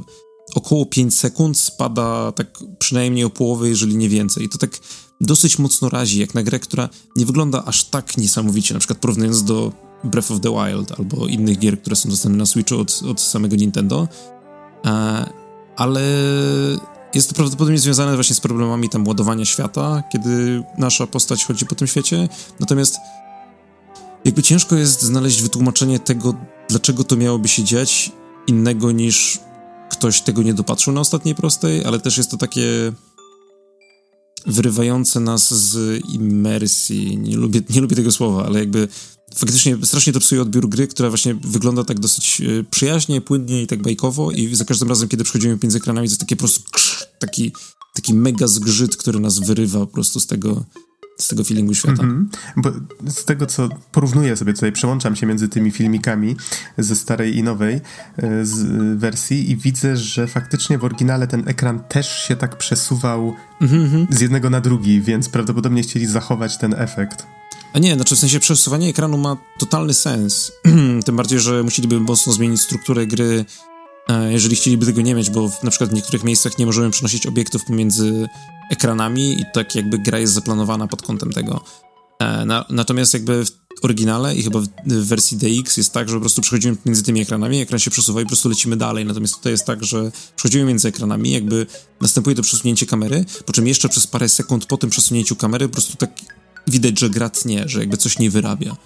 około 0.55 0.87
5 0.87 1.15
sekund 1.15 1.59
spada 1.59 2.33
tak 2.33 2.59
przynajmniej 2.79 3.25
o 3.25 3.31
połowę, 3.31 3.69
jeżeli 3.69 3.97
nie 3.97 4.09
więcej. 4.09 4.45
I 4.45 4.49
to 4.49 4.59
tak 4.59 4.79
dosyć 5.21 5.59
mocno 5.59 5.89
razi, 5.89 6.21
jak 6.21 6.35
na 6.35 6.43
grę, 6.43 6.59
która 6.59 6.89
nie 7.17 7.27
wygląda 7.27 7.65
aż 7.65 7.85
tak 7.85 8.17
niesamowicie, 8.17 8.75
na 8.75 8.81
przykład 8.81 8.99
porównując 8.99 9.45
do 9.45 9.73
Breath 10.05 10.31
of 10.31 10.41
the 10.41 10.51
Wild 10.51 10.93
albo 10.99 11.27
innych 11.27 11.59
gier, 11.59 11.81
które 11.81 11.97
są 11.97 12.09
dostępne 12.09 12.39
na 12.39 12.47
Switchu 12.47 12.81
od, 12.81 13.03
od 13.11 13.21
samego 13.21 13.57
Nintendo. 13.57 14.09
E, 14.87 15.27
ale 15.77 16.03
jest 17.15 17.29
to 17.29 17.35
prawdopodobnie 17.35 17.79
związane 17.79 18.15
właśnie 18.15 18.37
z 18.37 18.41
problemami 18.41 18.89
tam 18.89 19.09
ładowania 19.09 19.45
świata, 19.45 20.03
kiedy 20.13 20.63
nasza 20.79 21.07
postać 21.07 21.45
chodzi 21.45 21.67
po 21.67 21.75
tym 21.75 21.87
świecie. 21.87 22.29
Natomiast 22.61 22.97
jakby 24.25 24.43
ciężko 24.43 24.77
jest 24.77 25.03
znaleźć 25.03 25.43
wytłumaczenie 25.43 25.99
tego, 25.99 26.35
dlaczego 26.69 27.05
to 27.05 27.17
miałoby 27.17 27.49
się 27.49 27.65
dziać 27.65 28.13
innego 28.47 28.93
niż 28.93 29.39
ktoś 29.91 30.21
tego 30.21 30.43
nie 30.43 30.55
dopatrzył 30.55 30.93
na 30.93 31.01
ostatniej 31.01 31.35
prostej, 31.35 31.85
ale 31.85 32.01
też 32.01 32.19
jest 32.19 32.31
to 32.31 32.37
takie 32.37 32.93
wyrywające 34.47 35.21
nas 35.21 35.55
z 35.55 36.05
imersji. 36.07 37.19
Nie 37.19 37.37
lubię, 37.37 37.61
nie 37.71 37.81
lubię 37.81 37.97
tego 37.97 38.13
słowa, 38.13 38.47
ale 38.47 38.59
jakby 38.59 38.89
faktycznie 39.37 39.77
strasznie 39.83 40.13
to 40.13 40.21
psuje 40.21 40.43
odbiór 40.43 40.69
gry, 40.69 40.87
która 40.87 41.09
właśnie 41.09 41.35
wygląda 41.35 41.85
tak 41.85 42.01
dosyć 42.01 42.41
e, 42.41 42.65
przyjaźnie, 42.71 43.21
płynnie 43.21 43.63
i 43.63 43.67
tak 43.67 43.83
bajkowo 43.83 44.31
i 44.31 44.55
za 44.55 44.65
każdym 44.65 44.89
razem, 44.89 45.09
kiedy 45.09 45.25
przechodzimy 45.25 45.59
między 45.63 45.79
ekranami, 45.79 46.09
to 46.09 46.11
jest 46.11 46.21
takie 46.21 46.37
po 46.37 46.41
prostu 46.41 46.71
krz, 46.73 47.07
taki, 47.19 47.53
taki 47.95 48.15
mega 48.15 48.47
zgrzyt, 48.47 48.97
który 48.97 49.21
nas 49.21 49.39
wyrywa 49.39 49.79
po 49.79 49.87
prostu 49.87 50.21
z 50.21 50.27
tego, 50.27 50.65
z 51.19 51.29
tego 51.29 51.45
feelingu 51.45 51.75
świata. 51.75 52.03
Mm 52.03 52.31
-hmm. 52.31 52.53
Bo 52.57 52.71
z 53.11 53.25
tego, 53.25 53.47
co 53.47 53.69
porównuję 53.93 54.37
sobie 54.37 54.55
tutaj, 54.55 54.73
przełączam 54.73 55.17
się 55.17 55.27
między 55.27 55.49
tymi 55.49 55.71
filmikami 55.71 56.37
ze 56.79 56.97
starej 56.97 57.37
i 57.37 57.43
nowej 57.43 57.75
e, 57.75 57.81
e, 58.23 58.45
wersji 58.97 59.51
i 59.51 59.57
widzę, 59.57 59.97
że 59.97 60.27
faktycznie 60.27 60.79
w 60.79 60.85
oryginale 60.85 61.27
ten 61.27 61.49
ekran 61.49 61.81
też 61.89 62.25
się 62.29 62.37
tak 62.37 62.59
przesuwał 62.59 63.35
mm 63.61 63.91
-hmm. 63.91 64.07
z 64.11 64.21
jednego 64.21 64.51
na 64.51 64.61
drugi, 64.61 65.01
więc 65.01 65.29
prawdopodobnie 65.29 65.83
chcieli 65.83 66.07
zachować 66.07 66.59
ten 66.59 66.75
efekt. 66.75 67.36
A 67.77 67.79
nie, 67.79 67.95
znaczy 67.95 68.17
w 68.17 68.19
sensie 68.19 68.41
przesuwanie 68.41 68.89
ekranu 68.89 69.19
ma 69.19 69.37
totalny 69.59 69.95
sens. 69.95 70.53
Tym 71.07 71.17
bardziej, 71.17 71.41
że 71.41 71.63
musieliby 71.63 72.01
mocno 72.01 72.33
zmienić 72.33 72.61
strukturę 72.61 73.07
gry, 73.07 73.45
e, 74.09 74.33
jeżeli 74.33 74.57
chcieliby 74.57 74.87
tego 74.87 75.01
nie 75.01 75.15
mieć, 75.15 75.31
bo 75.31 75.49
w, 75.49 75.63
na 75.63 75.71
przykład 75.71 75.91
w 75.91 75.93
niektórych 75.93 76.25
miejscach 76.25 76.59
nie 76.59 76.67
możemy 76.67 76.91
przenosić 76.91 77.27
obiektów 77.27 77.65
pomiędzy 77.65 78.29
ekranami 78.71 79.41
i 79.41 79.45
tak 79.55 79.75
jakby 79.75 79.99
gra 79.99 80.19
jest 80.19 80.33
zaplanowana 80.33 80.87
pod 80.87 81.03
kątem 81.03 81.33
tego. 81.33 81.65
E, 82.19 82.45
na, 82.45 82.65
natomiast 82.71 83.15
jakby 83.15 83.45
w 83.45 83.85
oryginale 83.85 84.37
i 84.37 84.43
chyba 84.43 84.61
w, 84.61 84.67
w 84.87 85.07
wersji 85.07 85.37
DX 85.37 85.77
jest 85.77 85.93
tak, 85.93 86.09
że 86.09 86.15
po 86.15 86.21
prostu 86.21 86.43
przechodzimy 86.43 86.77
między 86.87 87.03
tymi 87.03 87.21
ekranami, 87.21 87.61
ekran 87.61 87.79
się 87.79 87.91
przesuwa 87.91 88.21
i 88.21 88.25
po 88.25 88.29
prostu 88.29 88.49
lecimy 88.49 88.77
dalej. 88.77 89.05
Natomiast 89.05 89.37
tutaj 89.37 89.53
jest 89.53 89.65
tak, 89.65 89.85
że 89.85 90.13
przechodzimy 90.37 90.65
między 90.65 90.89
ekranami, 90.89 91.31
jakby 91.31 91.67
następuje 92.01 92.37
to 92.37 92.43
przesunięcie 92.43 92.87
kamery, 92.87 93.25
po 93.47 93.53
czym 93.53 93.67
jeszcze 93.67 93.89
przez 93.89 94.07
parę 94.07 94.29
sekund 94.29 94.67
po 94.67 94.77
tym 94.77 94.91
przesunięciu 94.91 95.37
kamery 95.37 95.69
po 95.69 95.73
prostu 95.73 95.97
tak 95.97 96.11
widać, 96.67 97.01
że 97.01 97.11
gra 97.11 97.31
tnie, 97.31 97.69
że 97.69 97.81
jakby 97.81 97.97
coś 97.97 98.19
nie 98.19 98.31
wyrabia. 98.31 98.77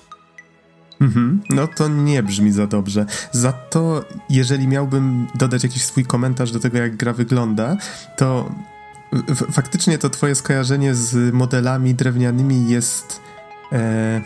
Mhm, 1.01 1.43
no 1.51 1.67
to 1.67 1.89
nie 1.89 2.23
brzmi 2.23 2.53
za 2.53 2.67
dobrze. 2.67 3.07
Za 3.33 3.53
to, 3.53 4.05
jeżeli 4.31 4.69
miałbym 4.69 5.27
dodać 5.35 5.63
jakiś 5.63 5.85
swój 5.85 6.05
komentarz 6.05 6.53
do 6.53 6.61
tego, 6.61 6.79
jak 6.79 6.97
gra 6.97 7.13
wygląda, 7.13 7.77
to 8.17 8.55
faktycznie 9.53 9.99
to 9.99 10.11
twoje 10.11 10.35
skojarzenie 10.35 10.95
z 10.95 11.35
modelami 11.35 11.95
drewnianymi 11.95 12.69
jest 12.69 13.21
e, 13.73 14.21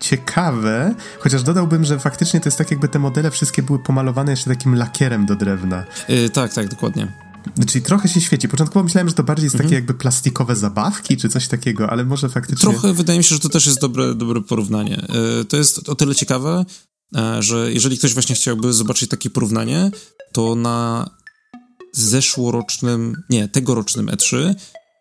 ciekawe, 0.00 0.94
chociaż 1.18 1.42
dodałbym, 1.42 1.84
że 1.84 1.98
faktycznie 1.98 2.40
to 2.40 2.46
jest 2.46 2.58
tak, 2.58 2.70
jakby 2.70 2.88
te 2.88 2.98
modele 2.98 3.30
wszystkie 3.30 3.62
były 3.62 3.78
pomalowane 3.78 4.32
jeszcze 4.32 4.50
takim 4.50 4.74
lakierem 4.74 5.26
do 5.26 5.36
drewna. 5.36 5.84
Yy, 6.08 6.30
tak, 6.30 6.54
tak, 6.54 6.68
dokładnie. 6.68 7.08
Czyli 7.68 7.84
trochę 7.84 8.08
się 8.08 8.20
świeci. 8.20 8.48
Początkowo 8.48 8.84
myślałem, 8.84 9.08
że 9.08 9.14
to 9.14 9.22
bardziej 9.22 9.44
jest 9.44 9.54
mhm. 9.54 9.68
takie 9.68 9.74
jakby 9.74 9.94
plastikowe 9.94 10.56
zabawki, 10.56 11.16
czy 11.16 11.28
coś 11.28 11.48
takiego, 11.48 11.90
ale 11.90 12.04
może 12.04 12.28
faktycznie... 12.28 12.70
Trochę 12.70 12.92
wydaje 12.92 13.18
mi 13.18 13.24
się, 13.24 13.34
że 13.34 13.40
to 13.40 13.48
też 13.48 13.66
jest 13.66 13.80
dobre, 13.80 14.14
dobre 14.14 14.40
porównanie. 14.40 15.06
Yy, 15.38 15.44
to 15.44 15.56
jest 15.56 15.88
o 15.88 15.94
tyle 15.94 16.14
ciekawe, 16.14 16.64
yy, 17.12 17.42
że 17.42 17.72
jeżeli 17.72 17.98
ktoś 17.98 18.14
właśnie 18.14 18.34
chciałby 18.34 18.72
zobaczyć 18.72 19.10
takie 19.10 19.30
porównanie, 19.30 19.90
to 20.32 20.54
na 20.54 21.10
zeszłorocznym, 21.92 23.22
nie, 23.30 23.48
tegorocznym 23.48 24.06
E3, 24.06 24.54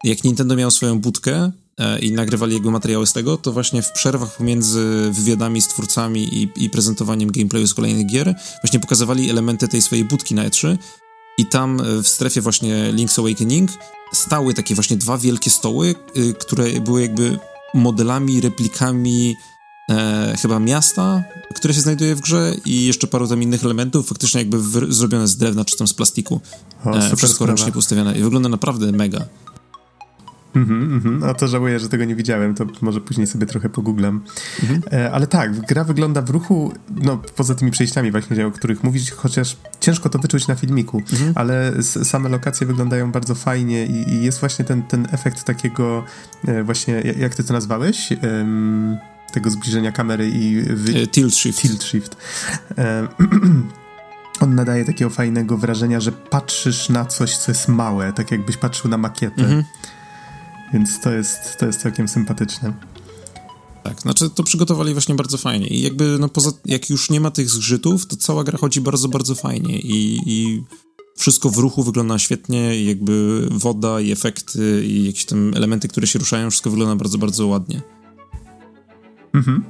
jak 0.04 0.24
Nintendo 0.24 0.56
miał 0.56 0.72
swoją 0.72 1.00
budkę 1.00 1.52
e, 1.78 2.00
i 2.00 2.12
nagrywali 2.12 2.54
jego 2.54 2.72
materiały 2.72 3.08
z 3.08 3.14
tego, 3.14 3.38
to 3.38 3.52
właśnie 3.52 3.82
w 3.82 3.92
przerwach 3.92 4.38
pomiędzy 4.38 5.10
wywiadami 5.12 5.62
z 5.62 5.68
twórcami 5.68 6.34
i, 6.34 6.66
i 6.66 6.70
prezentowaniem 6.70 7.32
gameplayu 7.32 7.68
z 7.68 7.74
kolejnych 7.74 8.06
gier 8.08 8.36
właśnie 8.64 8.80
pokazywali 8.80 9.30
elementy 9.30 9.68
tej 9.68 9.82
swojej 9.82 10.06
budki 10.06 10.36
na 10.36 10.50
E3 10.50 10.78
i 11.38 11.46
tam 11.46 11.82
e, 11.82 12.04
w 12.04 12.08
strefie 12.08 12.42
właśnie 12.42 12.94
Link's 12.94 13.20
Awakening 13.20 13.72
stały 14.14 14.54
takie 14.54 14.76
właśnie 14.76 14.98
dwa 14.98 15.18
wielkie 15.18 15.50
stoły, 15.50 15.96
y, 16.18 16.34
które 16.34 16.82
były 16.82 17.02
jakby 17.02 17.40
modelami, 17.74 18.42
replikami 18.42 19.36
e, 19.92 20.36
chyba 20.42 20.60
miasta, 20.60 21.24
które 21.56 21.74
się 21.74 21.82
znajduje 21.82 22.16
w 22.16 22.22
grze 22.22 22.56
i 22.66 22.86
jeszcze 22.86 23.08
paru 23.08 23.28
tam 23.28 23.44
innych 23.44 23.64
elementów, 23.64 24.08
faktycznie 24.08 24.42
jakby 24.42 24.60
w, 24.60 24.94
zrobione 24.94 25.28
z 25.28 25.38
drewna 25.38 25.66
czy 25.66 25.78
tam 25.78 25.88
z 25.88 25.94
plastiku. 25.94 26.42
O, 26.86 26.98
e, 26.98 27.16
wszystko 27.16 27.46
ręcznie 27.46 27.72
postawione 27.72 28.20
i 28.20 28.22
wygląda 28.22 28.50
naprawdę 28.50 28.92
mega. 28.92 29.26
Mhm, 30.56 30.94
mhm. 30.94 31.24
A 31.24 31.34
to 31.34 31.48
żałuję, 31.48 31.80
że 31.80 31.90
tego 31.90 32.06
nie 32.06 32.16
widziałem, 32.16 32.56
to 32.56 32.66
może 32.82 33.02
później 33.02 33.28
sobie 33.28 33.46
trochę 33.46 33.70
pogooglam. 33.70 34.22
Mhm. 34.64 34.82
E, 34.92 35.12
ale 35.12 35.28
tak, 35.28 35.60
gra 35.60 35.84
wygląda 35.84 36.22
w 36.22 36.30
ruchu, 36.30 36.74
no 36.96 37.22
poza 37.36 37.56
tymi 37.56 37.72
przejściami 37.72 38.12
właśnie, 38.12 38.48
o 38.48 38.52
których 38.52 38.84
mówisz, 38.84 39.12
chociaż 39.12 39.58
ciężko 39.80 40.10
to 40.10 40.20
wyczuć 40.20 40.48
na 40.48 40.56
filmiku, 40.56 41.02
mhm. 41.12 41.32
ale 41.36 41.74
same 41.84 42.30
lokacje 42.30 42.68
wyglądają 42.68 43.12
bardzo 43.12 43.36
fajnie 43.36 43.86
i, 43.86 44.14
i, 44.14 44.24
jest 44.24 44.40
właśnie 44.40 44.66
ten, 44.66 44.84
ten 44.84 45.08
efekt 45.12 45.44
takiego 45.44 46.04
e, 46.48 46.64
właśnie, 46.64 47.02
jak 47.20 47.36
ty 47.36 47.44
to 47.44 47.54
nazwałeś? 47.54 48.10
tego 49.34 49.50
zbliżenia 49.50 49.92
kamery 49.92 50.30
i... 50.30 50.62
Wy... 50.62 51.02
E, 51.02 51.08
tilt 51.08 51.36
shift. 51.36 51.60
Tilt 51.60 51.84
shift. 51.84 52.18
on 54.40 54.56
nadaje 54.56 54.86
takiego 54.86 55.10
fajnego 55.10 55.58
wrażenia, 55.58 56.00
że 56.00 56.12
patrzysz 56.12 56.90
na 56.90 57.06
coś, 57.06 57.38
co 57.38 57.52
jest 57.52 57.68
małe, 57.68 58.14
tak 58.14 58.32
jakbyś 58.32 58.58
patrzył 58.58 58.92
na 58.92 58.98
makietę. 58.98 59.42
Mhm. 59.42 59.64
Więc 60.76 61.00
to 61.00 61.12
jest, 61.12 61.58
to 61.58 61.66
jest 61.66 61.82
całkiem 61.82 62.08
sympatyczne. 62.08 62.74
Tak, 63.84 64.02
znaczy 64.02 64.30
to 64.30 64.44
przygotowali 64.44 64.94
właśnie 64.94 65.16
bardzo 65.16 65.38
fajnie 65.38 65.68
i 65.68 65.82
jakby 65.82 66.18
no 66.20 66.30
poza, 66.30 66.52
jak 66.66 66.90
już 66.90 67.10
nie 67.10 67.20
ma 67.20 67.32
tych 67.32 67.50
zgrzytów, 67.50 68.06
to 68.06 68.16
cała 68.16 68.44
gra 68.44 68.58
chodzi 68.58 68.82
bardzo, 68.82 69.08
bardzo 69.08 69.36
fajnie 69.36 69.80
i, 69.80 70.22
i 70.26 70.64
wszystko 71.18 71.50
w 71.50 71.58
ruchu 71.58 71.84
wygląda 71.84 72.20
świetnie 72.20 72.78
i 72.78 72.86
jakby 72.86 73.48
woda 73.52 74.00
i 74.00 74.12
efekty 74.12 74.86
i 74.86 75.06
jakieś 75.06 75.26
tam 75.26 75.54
elementy, 75.56 75.88
które 75.88 76.08
się 76.08 76.20
ruszają, 76.20 76.50
wszystko 76.50 76.70
wygląda 76.70 76.96
bardzo, 76.96 77.18
bardzo 77.18 77.48
ładnie. 77.48 77.82
Mhm. 79.34 79.64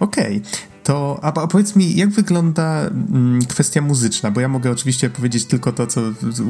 Okej. 0.00 0.36
Okay. 0.36 0.75
To, 0.86 1.18
a, 1.22 1.28
a, 1.28 1.46
powiedz 1.46 1.76
mi, 1.76 1.96
jak 1.96 2.10
wygląda 2.10 2.80
mm, 2.80 3.44
kwestia 3.44 3.80
muzyczna? 3.80 4.30
Bo 4.30 4.40
ja 4.40 4.48
mogę 4.48 4.70
oczywiście 4.70 5.10
powiedzieć 5.10 5.44
tylko 5.44 5.72
to, 5.72 5.86
co 5.86 6.00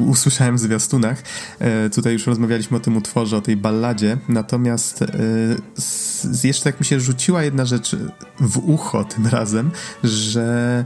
usłyszałem 0.07 0.55
w 0.55 0.59
zwiastunach. 0.59 1.23
E, 1.59 1.89
tutaj 1.89 2.13
już 2.13 2.27
rozmawialiśmy 2.27 2.77
o 2.77 2.79
tym 2.79 2.97
utworze, 2.97 3.37
o 3.37 3.41
tej 3.41 3.57
balladzie. 3.57 4.17
Natomiast 4.29 5.01
e, 5.01 5.07
z, 5.77 6.43
jeszcze 6.43 6.69
jak 6.69 6.79
mi 6.79 6.85
się 6.85 6.99
rzuciła 6.99 7.43
jedna 7.43 7.65
rzecz 7.65 7.95
w 8.39 8.57
ucho 8.57 9.03
tym 9.03 9.27
razem, 9.27 9.71
że 10.03 10.85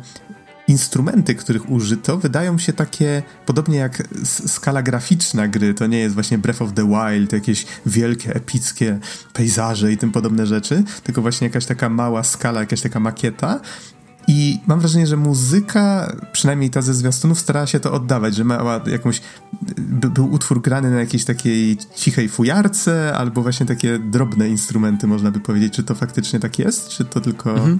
instrumenty, 0.71 1.35
których 1.35 1.71
użyto, 1.71 2.17
wydają 2.17 2.57
się 2.57 2.73
takie, 2.73 3.23
podobnie 3.45 3.77
jak 3.77 4.03
skala 4.47 4.81
graficzna 4.81 5.47
gry, 5.47 5.73
to 5.73 5.87
nie 5.87 5.99
jest 5.99 6.13
właśnie 6.15 6.37
Breath 6.37 6.61
of 6.61 6.73
the 6.73 6.87
Wild, 6.87 7.33
jakieś 7.33 7.65
wielkie, 7.85 8.35
epickie 8.35 8.99
pejzaże 9.33 9.91
i 9.91 9.97
tym 9.97 10.11
podobne 10.11 10.47
rzeczy, 10.47 10.83
tylko 11.03 11.21
właśnie 11.21 11.47
jakaś 11.47 11.65
taka 11.65 11.89
mała 11.89 12.23
skala, 12.23 12.59
jakaś 12.59 12.81
taka 12.81 12.99
makieta. 12.99 13.59
I 14.27 14.59
mam 14.67 14.79
wrażenie, 14.79 15.07
że 15.07 15.17
muzyka, 15.17 16.15
przynajmniej 16.31 16.69
ta 16.69 16.81
ze 16.81 16.93
zwiastunów, 16.93 17.39
starała 17.39 17.67
się 17.67 17.79
to 17.79 17.93
oddawać, 17.93 18.35
że 18.35 18.45
miała 18.45 18.81
jakąś. 18.85 19.21
By, 19.77 20.09
był 20.09 20.31
utwór 20.31 20.61
grany 20.61 20.91
na 20.91 20.99
jakiejś 20.99 21.25
takiej 21.25 21.77
cichej 21.95 22.29
fujarce, 22.29 23.13
albo 23.17 23.41
właśnie 23.41 23.65
takie 23.65 23.99
drobne 23.99 24.49
instrumenty, 24.49 25.07
można 25.07 25.31
by 25.31 25.39
powiedzieć. 25.39 25.73
Czy 25.73 25.83
to 25.83 25.95
faktycznie 25.95 26.39
tak 26.39 26.59
jest, 26.59 26.89
czy 26.89 27.05
to 27.05 27.21
tylko. 27.21 27.51
Mhm. 27.51 27.79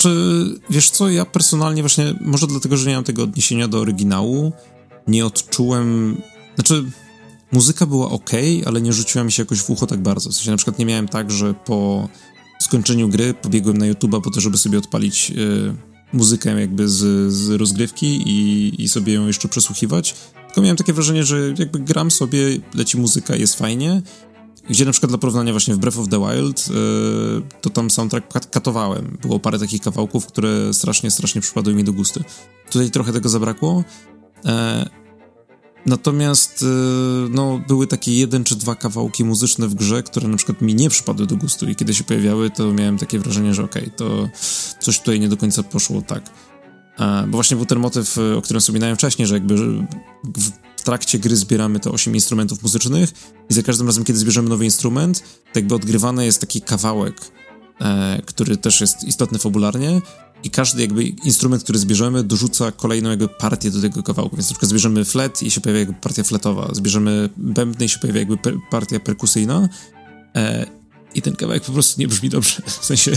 Znaczy, 0.00 0.60
wiesz 0.70 0.90
co, 0.90 1.10
ja 1.10 1.24
personalnie 1.24 1.82
właśnie, 1.82 2.14
może 2.20 2.46
dlatego, 2.46 2.76
że 2.76 2.88
nie 2.88 2.94
mam 2.94 3.04
tego 3.04 3.22
odniesienia 3.22 3.68
do 3.68 3.78
oryginału, 3.78 4.52
nie 5.06 5.26
odczułem, 5.26 6.16
znaczy, 6.54 6.84
muzyka 7.52 7.86
była 7.86 8.10
ok, 8.10 8.30
ale 8.66 8.80
nie 8.80 8.92
rzuciła 8.92 9.24
mi 9.24 9.32
się 9.32 9.42
jakoś 9.42 9.58
w 9.58 9.70
ucho 9.70 9.86
tak 9.86 10.00
bardzo. 10.00 10.30
W 10.30 10.34
sensie 10.34 10.50
na 10.50 10.56
przykład 10.56 10.78
nie 10.78 10.86
miałem 10.86 11.08
tak, 11.08 11.30
że 11.30 11.54
po 11.54 12.08
skończeniu 12.60 13.08
gry 13.08 13.34
pobiegłem 13.34 13.78
na 13.78 13.86
YouTube'a 13.86 14.20
po 14.20 14.30
to, 14.30 14.40
żeby 14.40 14.58
sobie 14.58 14.78
odpalić 14.78 15.30
y, 15.30 15.74
muzykę 16.12 16.60
jakby 16.60 16.88
z, 16.88 17.32
z 17.32 17.50
rozgrywki 17.50 18.22
i, 18.26 18.82
i 18.82 18.88
sobie 18.88 19.12
ją 19.12 19.26
jeszcze 19.26 19.48
przesłuchiwać. 19.48 20.14
Tylko 20.46 20.60
miałem 20.62 20.76
takie 20.76 20.92
wrażenie, 20.92 21.24
że 21.24 21.54
jakby 21.58 21.78
gram 21.78 22.10
sobie, 22.10 22.38
leci 22.74 22.98
muzyka, 22.98 23.36
jest 23.36 23.54
fajnie 23.54 24.02
gdzie 24.70 24.84
na 24.84 24.92
przykład 24.92 25.10
dla 25.10 25.18
porównania 25.18 25.52
właśnie 25.52 25.74
w 25.74 25.78
Breath 25.78 25.98
of 25.98 26.08
the 26.08 26.18
Wild 26.18 26.68
yy, 26.68 26.74
to 27.60 27.70
tam 27.70 27.90
soundtrack 27.90 28.50
katowałem. 28.50 29.18
Było 29.22 29.38
parę 29.38 29.58
takich 29.58 29.82
kawałków, 29.82 30.26
które 30.26 30.74
strasznie, 30.74 31.10
strasznie 31.10 31.40
przypadły 31.40 31.74
mi 31.74 31.84
do 31.84 31.92
gustu. 31.92 32.20
Tutaj 32.70 32.90
trochę 32.90 33.12
tego 33.12 33.28
zabrakło. 33.28 33.84
E, 34.44 34.90
natomiast 35.86 36.62
e, 36.62 36.66
no, 37.30 37.60
były 37.68 37.86
takie 37.86 38.18
jeden 38.18 38.44
czy 38.44 38.56
dwa 38.56 38.74
kawałki 38.74 39.24
muzyczne 39.24 39.68
w 39.68 39.74
grze, 39.74 40.02
które 40.02 40.28
na 40.28 40.36
przykład 40.36 40.62
mi 40.62 40.74
nie 40.74 40.90
przypadły 40.90 41.26
do 41.26 41.36
gustu 41.36 41.68
i 41.68 41.76
kiedy 41.76 41.94
się 41.94 42.04
pojawiały, 42.04 42.50
to 42.50 42.72
miałem 42.72 42.98
takie 42.98 43.18
wrażenie, 43.18 43.54
że 43.54 43.64
okej, 43.64 43.82
okay, 43.82 43.96
to 43.96 44.28
coś 44.80 44.98
tutaj 44.98 45.20
nie 45.20 45.28
do 45.28 45.36
końca 45.36 45.62
poszło 45.62 46.02
tak. 46.02 46.30
E, 46.98 47.26
bo 47.26 47.32
właśnie 47.32 47.56
był 47.56 47.66
ten 47.66 47.78
motyw, 47.78 48.18
o 48.38 48.42
którym 48.42 48.60
wspominałem 48.60 48.96
wcześniej, 48.96 49.28
że 49.28 49.34
jakby 49.34 49.54
w 50.80 50.82
trakcie 50.82 51.18
gry 51.18 51.36
zbieramy 51.36 51.80
te 51.80 51.90
8 51.90 52.14
instrumentów 52.14 52.62
muzycznych 52.62 53.12
i 53.50 53.54
za 53.54 53.62
każdym 53.62 53.86
razem, 53.86 54.04
kiedy 54.04 54.18
zbierzemy 54.18 54.48
nowy 54.48 54.64
instrument, 54.64 55.22
jakby 55.54 55.74
odgrywany 55.74 56.24
jest 56.24 56.40
taki 56.40 56.60
kawałek, 56.60 57.20
e, 57.80 58.22
który 58.26 58.56
też 58.56 58.80
jest 58.80 59.04
istotny 59.04 59.38
fabularnie 59.38 60.00
i 60.42 60.50
każdy 60.50 60.80
jakby 60.82 61.04
instrument, 61.04 61.62
który 61.62 61.78
zbierzemy, 61.78 62.24
dorzuca 62.24 62.72
kolejną 62.72 63.10
jakby 63.10 63.28
partię 63.28 63.70
do 63.70 63.80
tego 63.80 64.02
kawałku. 64.02 64.36
Więc 64.36 64.48
na 64.48 64.52
przykład 64.52 64.70
zbierzemy 64.70 65.04
flet 65.04 65.42
i 65.42 65.50
się 65.50 65.60
pojawia 65.60 65.78
jakby 65.80 65.94
partia 65.94 66.22
fletowa, 66.22 66.68
zbierzemy 66.72 67.28
bębny 67.36 67.84
i 67.84 67.88
się 67.88 67.98
pojawia 67.98 68.18
jakby 68.18 68.36
per 68.36 68.54
partia 68.70 69.00
perkusyjna 69.00 69.68
e, 70.36 70.79
i 71.14 71.22
ten 71.22 71.36
kawałek 71.36 71.64
po 71.64 71.72
prostu 71.72 72.00
nie 72.00 72.08
brzmi 72.08 72.28
dobrze. 72.28 72.62
W 72.66 72.84
sensie 72.84 73.12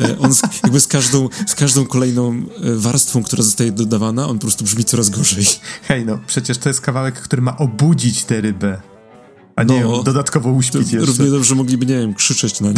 e, 0.00 0.18
on 0.18 0.34
z, 0.34 0.42
jakby 0.62 0.80
z 0.80 0.86
każdą, 0.86 1.28
z 1.46 1.54
każdą 1.54 1.86
kolejną 1.86 2.32
e, 2.32 2.42
warstwą, 2.76 3.22
która 3.22 3.42
zostaje 3.42 3.72
dodawana, 3.72 4.28
on 4.28 4.38
po 4.38 4.46
prostu 4.46 4.64
brzmi 4.64 4.84
coraz 4.84 5.10
gorzej. 5.10 5.44
Hej, 5.82 6.06
no 6.06 6.18
przecież 6.26 6.58
to 6.58 6.68
jest 6.68 6.80
kawałek, 6.80 7.14
który 7.14 7.42
ma 7.42 7.56
obudzić 7.56 8.24
tę 8.24 8.40
rybę, 8.40 8.80
a 9.56 9.62
nie 9.62 9.84
no, 9.84 10.02
dodatkowo 10.02 10.50
uśpić 10.50 10.92
jeszcze. 10.92 11.06
Równie 11.06 11.30
dobrze 11.30 11.54
mogliby, 11.54 11.86
nie 11.86 11.98
wiem, 11.98 12.14
krzyczeć 12.14 12.60
na 12.60 12.68
nie. 12.68 12.74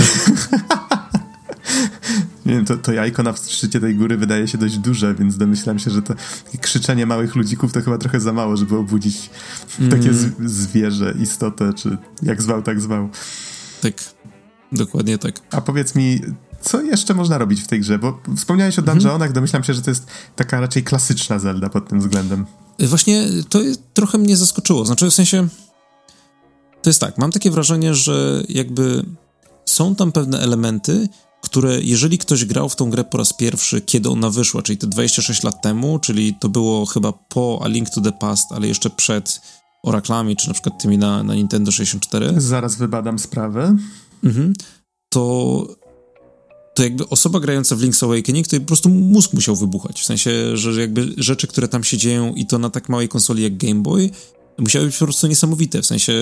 nie 2.46 2.54
wiem, 2.54 2.64
to, 2.64 2.76
to 2.76 2.92
jajko 2.92 3.22
na 3.22 3.34
szczycie 3.36 3.80
tej 3.80 3.94
góry 3.94 4.16
wydaje 4.16 4.48
się 4.48 4.58
dość 4.58 4.78
duże, 4.78 5.14
więc 5.14 5.36
domyślam 5.36 5.78
się, 5.78 5.90
że 5.90 6.02
to 6.02 6.14
krzyczenie 6.60 7.06
małych 7.06 7.34
ludzików 7.34 7.72
to 7.72 7.82
chyba 7.82 7.98
trochę 7.98 8.20
za 8.20 8.32
mało, 8.32 8.56
żeby 8.56 8.76
obudzić 8.76 9.30
mm. 9.80 9.90
takie 9.90 10.10
zwierzę, 10.44 11.14
istotę, 11.20 11.72
czy 11.74 11.98
jak 12.22 12.42
zwał, 12.42 12.62
tak 12.62 12.80
zwał. 12.80 13.08
Tak. 13.80 13.94
Dokładnie 14.72 15.18
tak. 15.18 15.40
A 15.50 15.60
powiedz 15.60 15.94
mi, 15.94 16.20
co 16.60 16.82
jeszcze 16.82 17.14
można 17.14 17.38
robić 17.38 17.62
w 17.62 17.66
tej 17.66 17.80
grze? 17.80 17.98
Bo 17.98 18.20
wspomniałeś 18.36 18.78
o 18.78 18.80
mhm. 18.80 18.98
dungeonach, 18.98 19.28
mhm. 19.28 19.32
domyślam 19.32 19.64
się, 19.64 19.74
że 19.74 19.82
to 19.82 19.90
jest 19.90 20.06
taka 20.36 20.60
raczej 20.60 20.84
klasyczna 20.84 21.38
Zelda 21.38 21.68
pod 21.68 21.88
tym 21.88 22.00
względem. 22.00 22.46
Właśnie 22.78 23.26
to 23.48 23.58
trochę 23.94 24.18
mnie 24.18 24.36
zaskoczyło. 24.36 24.84
Znaczy, 24.84 25.10
w 25.10 25.14
sensie, 25.14 25.48
to 26.82 26.90
jest 26.90 27.00
tak, 27.00 27.18
mam 27.18 27.32
takie 27.32 27.50
wrażenie, 27.50 27.94
że 27.94 28.42
jakby 28.48 29.04
są 29.64 29.94
tam 29.94 30.12
pewne 30.12 30.40
elementy, 30.40 31.08
które 31.42 31.80
jeżeli 31.80 32.18
ktoś 32.18 32.44
grał 32.44 32.68
w 32.68 32.76
tą 32.76 32.90
grę 32.90 33.04
po 33.04 33.18
raz 33.18 33.32
pierwszy, 33.32 33.80
kiedy 33.80 34.08
ona 34.08 34.30
wyszła, 34.30 34.62
czyli 34.62 34.78
te 34.78 34.86
26 34.86 35.42
lat 35.42 35.62
temu, 35.62 35.98
czyli 35.98 36.34
to 36.34 36.48
było 36.48 36.86
chyba 36.86 37.12
po 37.12 37.60
A 37.64 37.68
Link 37.68 37.90
to 37.90 38.00
the 38.00 38.12
Past, 38.12 38.52
ale 38.52 38.68
jeszcze 38.68 38.90
przed 38.90 39.40
Oraclami, 39.82 40.36
czy 40.36 40.48
na 40.48 40.54
przykład 40.54 40.82
tymi 40.82 40.98
na, 40.98 41.22
na 41.22 41.34
Nintendo 41.34 41.72
64. 41.72 42.34
Zaraz 42.36 42.76
wybadam 42.76 43.18
sprawę. 43.18 43.76
Mhm. 44.24 44.52
To, 45.08 45.66
to 46.74 46.82
jakby 46.82 47.08
osoba 47.08 47.40
grająca 47.40 47.76
w 47.76 47.80
Link's 47.80 48.04
Awakening, 48.04 48.48
to 48.48 48.60
po 48.60 48.66
prostu 48.66 48.88
mózg 48.88 49.32
musiał 49.32 49.56
wybuchać. 49.56 50.00
W 50.00 50.04
sensie, 50.04 50.56
że 50.56 50.80
jakby 50.80 51.14
rzeczy, 51.16 51.46
które 51.46 51.68
tam 51.68 51.84
się 51.84 51.96
dzieją 51.96 52.34
i 52.34 52.46
to 52.46 52.58
na 52.58 52.70
tak 52.70 52.88
małej 52.88 53.08
konsoli 53.08 53.42
jak 53.42 53.56
Game 53.56 53.82
Boy, 53.82 54.10
musiały 54.58 54.86
być 54.86 54.96
po 54.96 55.04
prostu 55.04 55.26
niesamowite. 55.26 55.82
W 55.82 55.86
sensie 55.86 56.12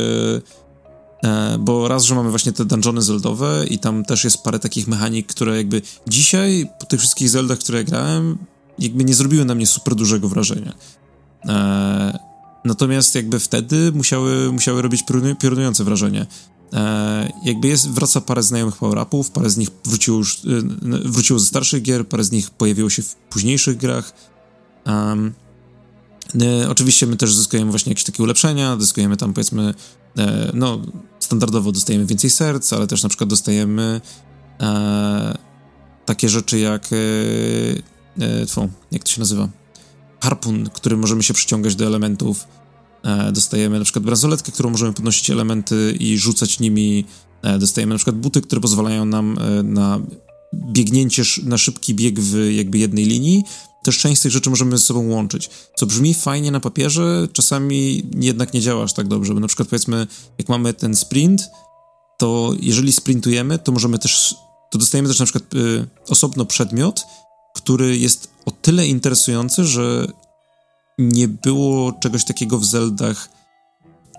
E, 1.25 1.59
bo 1.59 1.88
raz, 1.88 2.05
że 2.05 2.15
mamy 2.15 2.31
właśnie 2.31 2.53
te 2.53 2.65
dungeony 2.65 3.03
zeldowe 3.03 3.65
i 3.71 3.79
tam 3.79 4.05
też 4.05 4.25
jest 4.25 4.43
parę 4.43 4.59
takich 4.59 4.88
mechanik, 4.88 5.26
które 5.26 5.57
jakby 5.57 5.83
dzisiaj, 6.09 6.71
po 6.81 6.87
tych 6.87 7.00
wszystkich 7.00 7.31
zeldach, 7.31 7.59
które 7.59 7.85
grałem, 7.85 8.38
jakby 8.79 9.05
nie 9.05 9.15
zrobiły 9.15 9.45
na 9.45 9.55
mnie 9.55 9.67
super 9.67 9.95
dużego 9.95 10.29
wrażenia. 10.29 10.75
E, 11.49 12.19
natomiast 12.65 13.15
jakby 13.15 13.38
wtedy 13.38 13.93
musiały, 13.93 14.53
musiały 14.53 14.83
robić 14.83 15.05
piorunujące 15.41 15.85
wrażenie. 15.85 16.26
E, 16.73 17.32
jakby 17.44 17.68
jest, 17.68 17.90
wraca 17.90 18.20
parę 18.20 18.42
znajomych 18.42 18.76
power-upów, 18.76 19.30
parę 19.30 19.50
z 19.50 19.56
nich 19.56 19.68
wróciło 19.85 20.18
już, 20.18 20.40
wróciło 21.04 21.38
ze 21.38 21.46
starszych 21.46 21.82
gier, 21.82 22.08
parę 22.08 22.25
z 22.25 22.30
nich 22.30 22.50
pojawiło 22.50 22.90
się 22.90 23.02
w 23.02 23.14
późniejszych 23.14 23.76
grach. 23.76 24.12
Um, 24.87 25.35
oczywiście 26.68 27.06
my 27.06 27.16
też 27.16 27.35
zyskujemy 27.35 27.70
właśnie 27.70 27.90
jakieś 27.90 28.04
takie 28.04 28.23
ulepszenia, 28.23 28.76
zyskujemy 28.80 29.16
tam 29.16 29.32
powiedzmy 29.32 29.75
E, 30.18 30.50
no, 30.54 30.80
standardowo 31.18 31.73
dostajemy 31.73 32.06
więcej 32.06 32.30
serc, 32.30 32.73
ale 32.73 32.87
też 32.87 33.02
na 33.02 33.08
przykład 33.08 33.30
dostajemy 33.30 34.00
e, 34.61 35.38
takie 36.04 36.28
rzeczy 36.28 36.58
jak 36.58 36.90
e, 36.92 36.96
e, 38.25 38.68
jak 38.92 39.04
to 39.04 39.11
się 39.11 39.20
nazywa? 39.20 39.49
Harpun, 40.20 40.70
który 40.70 40.96
możemy 40.96 41.23
się 41.23 41.35
przyciągać 41.35 41.76
do 41.76 41.87
elementów. 41.87 42.46
E, 43.03 43.33
dostajemy 43.33 43.79
na 43.79 43.85
przykład 43.85 44.05
bransoletkę, 44.05 44.53
którą 44.53 44.71
możemy 44.71 44.93
podnosić 44.93 45.31
elementy 45.31 45.97
i 46.00 46.19
rzucać 46.19 46.61
nimi. 46.61 47.05
E, 47.43 47.59
dostajemy 47.59 47.95
na 47.95 47.99
przykład 47.99 48.17
buty, 48.17 48.43
które 48.43 48.61
pozwalają 48.61 49.05
nam 49.05 49.38
e, 49.38 49.62
na 49.62 50.00
biegnięcie, 50.55 51.23
na 51.43 51.59
szybki 51.59 51.95
bieg 51.95 52.21
w 52.21 52.53
jakby 52.53 52.79
jednej 52.79 53.05
linii, 53.05 53.45
też 53.83 53.99
część 53.99 54.21
z 54.21 54.23
tych 54.23 54.33
rzeczy 54.33 54.50
możemy 54.50 54.79
ze 54.79 54.85
sobą 54.85 55.09
łączyć. 55.09 55.50
Co 55.76 55.87
brzmi 55.87 56.15
fajnie 56.15 56.50
na 56.50 56.61
papierze, 56.61 57.29
czasami 57.33 58.03
jednak 58.21 58.55
nie 58.55 58.61
działa 58.61 58.85
aż 58.85 58.93
tak 58.93 59.09
dobrze, 59.09 59.35
bo 59.35 59.41
na 59.41 59.47
przykład 59.47 59.69
powiedzmy, 59.69 60.07
jak 60.38 60.49
mamy 60.49 60.75
ten 60.75 60.97
sprint, 60.97 61.50
to 62.19 62.55
jeżeli 62.61 62.93
sprintujemy, 62.93 63.59
to 63.59 63.73
możemy 63.73 63.99
też, 63.99 64.35
to 64.71 64.79
dostajemy 64.79 65.09
też 65.09 65.19
na 65.19 65.25
przykład 65.25 65.55
y, 65.55 65.87
osobno 66.09 66.45
przedmiot, 66.45 67.00
który 67.55 67.99
jest 67.99 68.31
o 68.47 68.50
tyle 68.50 68.87
interesujący, 68.87 69.65
że 69.65 70.07
nie 70.99 71.28
było 71.28 71.93
czegoś 71.93 72.25
takiego 72.25 72.59
w 72.59 72.65
Zeldach 72.65 73.28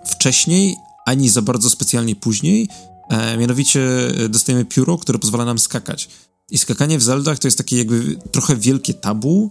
wcześniej, 0.06 0.76
ani 1.06 1.28
za 1.28 1.42
bardzo 1.42 1.70
specjalnie 1.70 2.16
później. 2.16 2.68
E, 3.08 3.36
mianowicie 3.36 3.80
y, 4.20 4.28
dostajemy 4.28 4.64
pióro, 4.64 4.98
które 4.98 5.18
pozwala 5.18 5.44
nam 5.44 5.58
skakać. 5.58 6.08
I 6.50 6.58
skakanie 6.58 6.98
w 6.98 7.02
Zeldach 7.02 7.38
to 7.38 7.48
jest 7.48 7.58
takie 7.58 7.78
jakby 7.78 8.16
trochę 8.32 8.56
wielkie 8.56 8.94
tabu. 8.94 9.50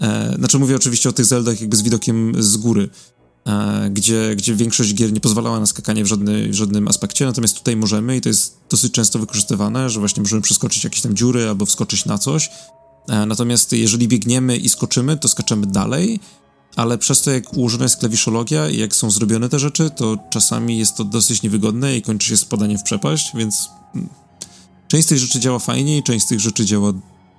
E, 0.00 0.34
znaczy 0.38 0.58
mówię 0.58 0.76
oczywiście 0.76 1.08
o 1.08 1.12
tych 1.12 1.24
Zeldach 1.24 1.60
jakby 1.60 1.76
z 1.76 1.82
widokiem 1.82 2.32
z 2.38 2.56
góry, 2.56 2.88
e, 3.46 3.90
gdzie, 3.90 4.36
gdzie 4.36 4.54
większość 4.54 4.94
gier 4.94 5.12
nie 5.12 5.20
pozwalała 5.20 5.60
na 5.60 5.66
skakanie 5.66 6.04
w, 6.04 6.06
żadny, 6.06 6.48
w 6.48 6.54
żadnym 6.54 6.88
aspekcie, 6.88 7.26
natomiast 7.26 7.58
tutaj 7.58 7.76
możemy 7.76 8.16
i 8.16 8.20
to 8.20 8.28
jest 8.28 8.56
dosyć 8.70 8.92
często 8.92 9.18
wykorzystywane, 9.18 9.90
że 9.90 10.00
właśnie 10.00 10.22
możemy 10.22 10.42
przeskoczyć 10.42 10.84
jakieś 10.84 11.00
tam 11.00 11.14
dziury 11.14 11.48
albo 11.48 11.66
wskoczyć 11.66 12.04
na 12.04 12.18
coś. 12.18 12.50
E, 13.08 13.26
natomiast 13.26 13.72
jeżeli 13.72 14.08
biegniemy 14.08 14.56
i 14.56 14.68
skoczymy, 14.68 15.16
to 15.16 15.28
skaczemy 15.28 15.66
dalej, 15.66 16.20
ale 16.76 16.98
przez 16.98 17.22
to, 17.22 17.30
jak 17.30 17.54
ułożona 17.56 17.84
jest 17.84 17.96
klawiszologia 17.96 18.68
i 18.68 18.78
jak 18.78 18.94
są 18.94 19.10
zrobione 19.10 19.48
te 19.48 19.58
rzeczy, 19.58 19.90
to 19.90 20.16
czasami 20.30 20.78
jest 20.78 20.96
to 20.96 21.04
dosyć 21.04 21.42
niewygodne 21.42 21.96
i 21.96 22.02
kończy 22.02 22.28
się 22.28 22.36
spadaniem 22.36 22.78
w 22.78 22.82
przepaść, 22.82 23.30
więc 23.34 23.68
mm, 23.94 24.08
Część 24.88 25.06
z 25.06 25.08
tych 25.08 25.18
rzeczy 25.18 25.40
działa 25.40 25.58
fajniej, 25.58 26.02
część 26.02 26.24
z 26.24 26.28
tych 26.28 26.40
rzeczy 26.40 26.64
działa 26.64 26.92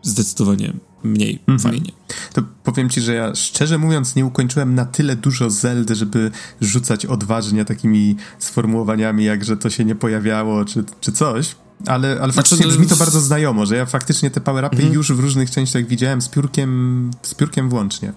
zdecydowanie 0.03 0.73
mniej 1.03 1.39
mhm. 1.47 1.59
fajnie. 1.59 1.91
To 2.33 2.41
powiem 2.63 2.89
ci, 2.89 3.01
że 3.01 3.13
ja 3.13 3.35
szczerze 3.35 3.77
mówiąc 3.77 4.15
nie 4.15 4.25
ukończyłem 4.25 4.75
na 4.75 4.85
tyle 4.85 5.15
dużo 5.15 5.49
Zeldy, 5.49 5.95
żeby 5.95 6.31
rzucać 6.61 7.05
odważnie 7.05 7.65
takimi 7.65 8.15
sformułowaniami, 8.39 9.23
jak 9.23 9.45
że 9.45 9.57
to 9.57 9.69
się 9.69 9.85
nie 9.85 9.95
pojawiało, 9.95 10.65
czy, 10.65 10.83
czy 11.01 11.11
coś. 11.11 11.55
Ale, 11.85 12.07
ale 12.07 12.17
znaczy, 12.17 12.35
faktycznie 12.35 12.65
to... 12.65 12.69
brzmi 12.69 12.87
to 12.87 12.95
bardzo 12.95 13.21
znajomo, 13.21 13.65
że 13.65 13.75
ja 13.75 13.85
faktycznie 13.85 14.31
te 14.31 14.41
power-upy 14.41 14.75
mhm. 14.75 14.93
już 14.93 15.11
w 15.11 15.19
różnych 15.19 15.51
częściach 15.51 15.87
widziałem 15.87 16.21
z 16.21 16.29
piórkiem, 16.29 17.11
z 17.21 17.33
piórkiem 17.33 17.69
włącznie. 17.69 18.13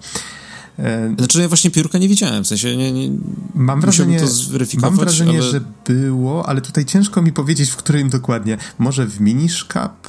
E, 0.81 1.15
znaczy 1.17 1.41
ja 1.41 1.47
właśnie 1.47 1.71
piórka 1.71 1.97
nie 1.97 2.09
widziałem, 2.09 2.43
w 2.43 2.47
sensie 2.47 2.77
nie, 2.77 2.91
nie 2.91 3.09
mam 3.55 3.81
wrażenie, 3.81 4.19
to 4.19 4.27
zweryfikować. 4.27 4.91
Mam 4.91 5.05
wrażenie, 5.05 5.39
ale... 5.39 5.51
że 5.51 5.61
było, 5.87 6.49
ale 6.49 6.61
tutaj 6.61 6.85
ciężko 6.85 7.21
mi 7.21 7.33
powiedzieć, 7.33 7.69
w 7.69 7.75
którym 7.75 8.09
dokładnie. 8.09 8.57
Może 8.79 9.05
w 9.05 9.19
Miniszkap? 9.19 10.07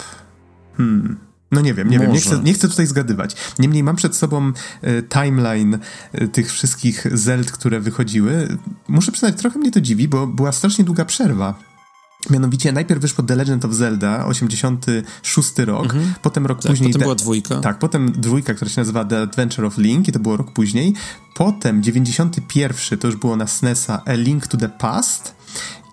Hmm... 0.76 1.16
No 1.52 1.60
nie 1.60 1.74
wiem, 1.74 1.90
nie 1.90 1.98
Może. 1.98 2.06
wiem, 2.06 2.14
nie 2.14 2.20
chcę, 2.20 2.42
nie 2.42 2.54
chcę 2.54 2.68
tutaj 2.68 2.86
zgadywać. 2.86 3.36
Niemniej 3.58 3.82
mam 3.82 3.96
przed 3.96 4.16
sobą 4.16 4.52
e, 4.82 5.02
timeline 5.02 5.78
e, 6.12 6.28
tych 6.28 6.52
wszystkich 6.52 7.06
Zeld, 7.12 7.52
które 7.52 7.80
wychodziły. 7.80 8.58
Muszę 8.88 9.12
przyznać, 9.12 9.36
trochę 9.36 9.58
mnie 9.58 9.70
to 9.70 9.80
dziwi, 9.80 10.08
bo 10.08 10.26
była 10.26 10.52
strasznie 10.52 10.84
długa 10.84 11.04
przerwa 11.04 11.71
Mianowicie 12.30 12.72
najpierw 12.72 13.00
wyszło 13.00 13.24
The 13.24 13.36
Legend 13.36 13.64
of 13.64 13.72
Zelda, 13.72 14.26
86 14.26 15.52
rok, 15.58 15.84
mhm. 15.84 16.14
potem 16.22 16.46
rok 16.46 16.62
tak, 16.62 16.72
później... 16.72 16.92
potem 16.92 17.02
była 17.02 17.14
dwójka. 17.14 17.60
Tak, 17.60 17.78
potem 17.78 18.12
dwójka, 18.12 18.54
która 18.54 18.70
się 18.70 18.80
nazywa 18.80 19.04
The 19.04 19.20
Adventure 19.20 19.66
of 19.66 19.78
Link 19.78 20.08
i 20.08 20.12
to 20.12 20.18
było 20.18 20.36
rok 20.36 20.50
później. 20.50 20.94
Potem 21.34 21.82
91 21.82 22.98
to 22.98 23.06
już 23.06 23.16
było 23.16 23.36
na 23.36 23.46
SNESa 23.46 24.02
A 24.06 24.12
Link 24.12 24.46
to 24.46 24.56
the 24.56 24.68
Past 24.68 25.41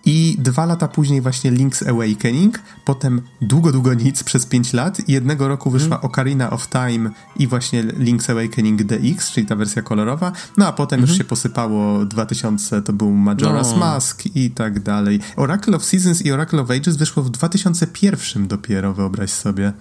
i 0.10 0.36
dwa 0.40 0.66
lata 0.66 0.88
później 0.88 1.22
właśnie 1.22 1.52
Link's 1.52 1.90
Awakening, 1.90 2.60
potem 2.86 3.22
długo, 3.42 3.72
długo 3.72 3.94
nic 3.94 4.24
przez 4.24 4.46
pięć 4.46 4.74
lat 4.74 5.10
i 5.10 5.12
jednego 5.12 5.48
roku 5.48 5.72
wyszła 5.72 5.98
mm. 5.98 6.06
Ocarina 6.06 6.50
of 6.50 6.68
Time 6.70 7.10
i 7.36 7.48
właśnie 7.48 7.84
Link's 7.84 8.32
Awakening 8.32 8.84
DX, 8.84 9.32
czyli 9.32 9.48
ta 9.48 9.56
wersja 9.56 9.82
kolorowa, 9.82 10.32
no 10.58 10.68
a 10.68 10.74
potem 10.74 11.00
mm 11.00 11.06
-hmm. 11.06 11.10
już 11.10 11.12
mhm. 11.12 11.18
się 11.18 11.30
posypało 11.30 12.06
2000, 12.06 12.82
to 12.82 12.94
był 12.94 13.12
Majora's 13.12 13.72
no. 13.72 13.78
Mask 13.78 14.24
i 14.36 14.52
tak 14.52 14.80
dalej. 14.80 15.20
Oracle 15.36 15.76
of 15.76 15.86
Seasons 15.86 16.22
i 16.22 16.32
Oracle 16.32 16.62
of 16.62 16.72
Ages 16.72 16.98
wyszło 16.98 17.24
w 17.24 17.30
2001 17.30 18.48
dopiero, 18.48 18.94
wyobraź 18.94 19.32
sobie. 19.32 19.74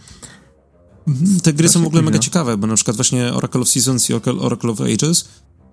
Mhm, 1.09 1.41
te 1.41 1.53
gry 1.53 1.69
są 1.69 1.83
w 1.83 1.87
ogóle 1.87 2.03
mega 2.03 2.19
ciekawe, 2.19 2.57
bo 2.57 2.67
na 2.67 2.75
przykład 2.75 2.97
właśnie 2.97 3.33
Oracle 3.33 3.61
of 3.61 3.69
Seasons 3.69 4.11
i 4.11 4.15
Oracle 4.15 4.71
of 4.71 4.81
Ages 4.81 5.29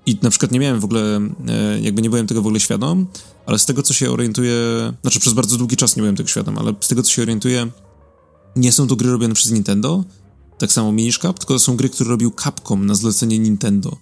i 0.05 0.17
na 0.21 0.29
przykład 0.29 0.51
nie 0.51 0.59
miałem 0.59 0.79
w 0.79 0.85
ogóle, 0.85 1.19
e, 1.47 1.79
jakby 1.79 2.01
nie 2.01 2.09
byłem 2.09 2.27
tego 2.27 2.41
w 2.41 2.45
ogóle 2.45 2.59
świadom, 2.59 3.07
ale 3.45 3.59
z 3.59 3.65
tego, 3.65 3.83
co 3.83 3.93
się 3.93 4.11
orientuję, 4.11 4.55
znaczy 5.01 5.19
przez 5.19 5.33
bardzo 5.33 5.57
długi 5.57 5.77
czas 5.77 5.95
nie 5.95 6.01
byłem 6.01 6.15
tego 6.15 6.29
świadom, 6.29 6.57
ale 6.57 6.73
z 6.79 6.87
tego, 6.87 7.03
co 7.03 7.11
się 7.11 7.21
orientuję, 7.21 7.67
nie 8.55 8.71
są 8.71 8.87
to 8.87 8.95
gry 8.95 9.11
robione 9.11 9.33
przez 9.33 9.51
Nintendo, 9.51 10.03
tak 10.57 10.71
samo 10.71 10.91
Minish 10.91 11.19
Cap, 11.19 11.39
tylko 11.39 11.53
to 11.53 11.59
są 11.59 11.75
gry, 11.75 11.89
które 11.89 12.09
robił 12.09 12.31
Capcom 12.31 12.85
na 12.85 12.95
zlecenie 12.95 13.39
Nintendo. 13.39 13.97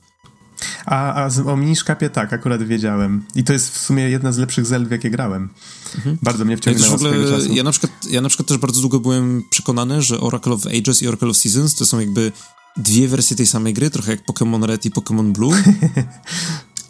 A, 0.85 1.25
a 1.25 1.29
o 1.45 1.57
Minish 1.57 1.83
Capie 1.83 2.09
tak, 2.09 2.33
akurat 2.33 2.63
wiedziałem. 2.63 3.25
I 3.35 3.43
to 3.43 3.53
jest 3.53 3.69
w 3.69 3.77
sumie 3.77 4.09
jedna 4.09 4.31
z 4.31 4.37
lepszych 4.37 4.65
Zelda, 4.65 4.95
jakie 4.95 5.09
grałem. 5.09 5.49
Mhm. 5.95 6.17
Bardzo 6.21 6.45
mnie 6.45 6.57
wciągnęło 6.57 6.91
ja 6.91 6.97
w 6.97 7.01
ogóle, 7.01 7.29
czasu. 7.29 7.53
Ja 7.53 7.63
na, 7.63 7.71
przykład, 7.71 7.91
ja 8.09 8.21
na 8.21 8.29
przykład 8.29 8.47
też 8.47 8.57
bardzo 8.57 8.81
długo 8.81 8.99
byłem 8.99 9.43
przekonany, 9.49 10.01
że 10.01 10.19
Oracle 10.19 10.53
of 10.53 10.65
Ages 10.65 11.01
i 11.01 11.07
Oracle 11.07 11.29
of 11.29 11.37
Seasons 11.37 11.75
to 11.75 11.85
są 11.85 11.99
jakby 11.99 12.31
dwie 12.77 13.07
wersje 13.07 13.37
tej 13.37 13.47
samej 13.47 13.73
gry, 13.73 13.89
trochę 13.89 14.11
jak 14.11 14.25
Pokémon 14.25 14.65
Red 14.65 14.85
i 14.85 14.91
Pokémon 14.91 15.31
Blue. 15.31 15.63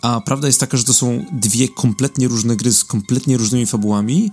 A 0.02 0.22
prawda 0.22 0.48
jest 0.48 0.60
taka, 0.60 0.78
że 0.78 0.84
to 0.84 0.94
są 0.94 1.26
dwie 1.32 1.70
kompletnie 1.70 2.28
różne 2.28 2.56
gry 2.56 2.74
z 2.74 2.84
kompletnie 2.84 3.38
różnymi 3.38 3.66
fabułami, 3.66 4.32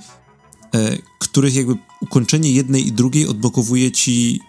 e, 0.74 0.98
których 1.18 1.54
jakby 1.54 1.76
ukończenie 2.00 2.52
jednej 2.52 2.86
i 2.86 2.92
drugiej 2.92 3.26
odblokowuje 3.26 3.92
ci 3.92 4.40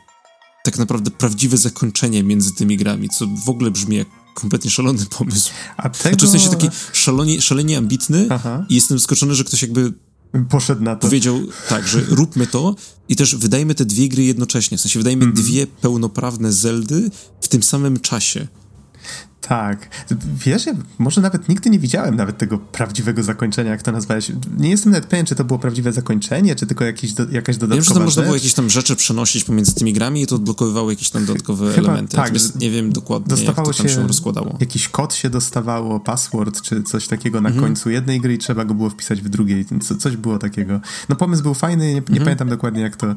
tak 0.64 0.78
naprawdę 0.78 1.12
prawdziwe 1.12 1.58
zakończenie 1.58 2.24
między 2.24 2.54
tymi 2.54 2.78
grami, 2.78 3.10
co 3.10 3.28
w 3.46 3.50
ogóle 3.50 3.72
brzmi 3.72 3.96
jak 3.96 4.08
kompletnie 4.34 4.72
szalony 4.72 5.06
pomysł. 5.06 5.52
A 5.78 5.90
tego... 5.90 6.10
Znaczy 6.10 6.28
w 6.28 6.30
sensie 6.30 6.50
taki 6.50 6.70
szalenie, 6.94 7.42
szalenie 7.42 7.78
ambitny 7.78 8.28
Aha. 8.30 8.66
i 8.70 8.76
jestem 8.76 9.00
zaskoczony, 9.00 9.36
że 9.36 9.44
ktoś 9.44 9.62
jakby 9.62 9.94
poszedł 10.50 10.84
na 10.84 10.96
to. 10.96 11.08
Powiedział 11.08 11.40
tak, 11.70 11.88
że 11.88 12.02
róbmy 12.02 12.48
to 12.48 12.76
i 13.10 13.16
też 13.16 13.36
wydajmy 13.36 13.76
te 13.76 13.86
dwie 13.86 14.10
gry 14.10 14.24
jednocześnie. 14.24 14.78
W 14.78 14.82
sensie 14.82 15.00
wydajmy 15.00 15.24
mm 15.24 15.36
-hmm. 15.36 15.40
dwie 15.40 15.68
pełnoprawne 15.68 16.54
Zeldy 16.54 17.12
w 17.42 17.48
tym 17.48 17.64
samym 17.64 18.00
czasie. 18.00 18.48
Tak. 19.42 19.90
Wiesz, 20.46 20.66
ja 20.66 20.74
może 21.00 21.22
nawet 21.22 21.50
nigdy 21.50 21.70
nie 21.70 21.80
widziałem 21.80 22.16
nawet 22.16 22.38
tego 22.38 22.58
prawdziwego 22.58 23.24
zakończenia, 23.24 23.72
jak 23.72 23.82
to 23.82 23.92
nazwałeś. 23.92 24.32
Nie 24.58 24.70
jestem 24.70 24.92
nawet 24.92 25.10
pewien, 25.10 25.26
czy 25.26 25.36
to 25.36 25.44
było 25.44 25.60
prawdziwe 25.60 25.94
zakończenie, 25.94 26.56
czy 26.56 26.68
tylko 26.68 26.86
jakiś 26.86 27.14
do, 27.14 27.24
jakaś 27.32 27.58
dodatkowa 27.58 27.76
Wiem, 27.76 27.84
że 27.84 27.94
tam 27.94 28.04
można 28.04 28.24
było 28.24 28.36
jakieś 28.36 28.54
tam 28.54 28.70
rzeczy 28.70 28.96
przenosić 28.96 29.44
pomiędzy 29.44 29.76
tymi 29.76 29.94
grami 29.94 30.22
i 30.22 30.28
to 30.28 30.36
odblokowywało 30.36 30.90
jakieś 30.90 31.10
tam 31.10 31.26
dodatkowe 31.26 31.74
Chyba, 31.74 31.88
elementy. 31.88 32.16
Tak, 32.16 32.26
Natomiast 32.26 32.60
nie 32.60 32.72
wiem 32.72 32.94
dokładnie, 32.94 33.30
dostawało 33.30 33.68
jak 33.68 33.78
to 33.78 33.84
tam 33.84 33.92
się, 33.92 33.96
się 33.96 34.08
rozkładało. 34.08 34.58
Jakiś 34.60 34.88
kod 34.88 35.14
się 35.14 35.30
dostawało, 35.30 36.00
password, 36.00 36.62
czy 36.62 36.84
coś 36.84 37.08
takiego 37.08 37.42
na 37.42 37.50
mhm. 37.50 37.66
końcu 37.66 37.90
jednej 37.90 38.22
gry 38.22 38.34
i 38.34 38.38
trzeba 38.38 38.66
go 38.66 38.74
było 38.74 38.90
wpisać 38.90 39.22
w 39.22 39.30
drugiej. 39.30 39.66
Co, 39.84 39.96
coś 39.96 40.18
było 40.18 40.38
takiego. 40.38 40.80
No 41.10 41.16
pomysł 41.16 41.44
był 41.44 41.54
fajny, 41.54 41.88
nie, 41.88 41.94
nie 41.94 42.00
mhm. 42.00 42.24
pamiętam 42.24 42.50
dokładnie, 42.50 42.82
jak 42.82 42.96
to, 42.96 43.16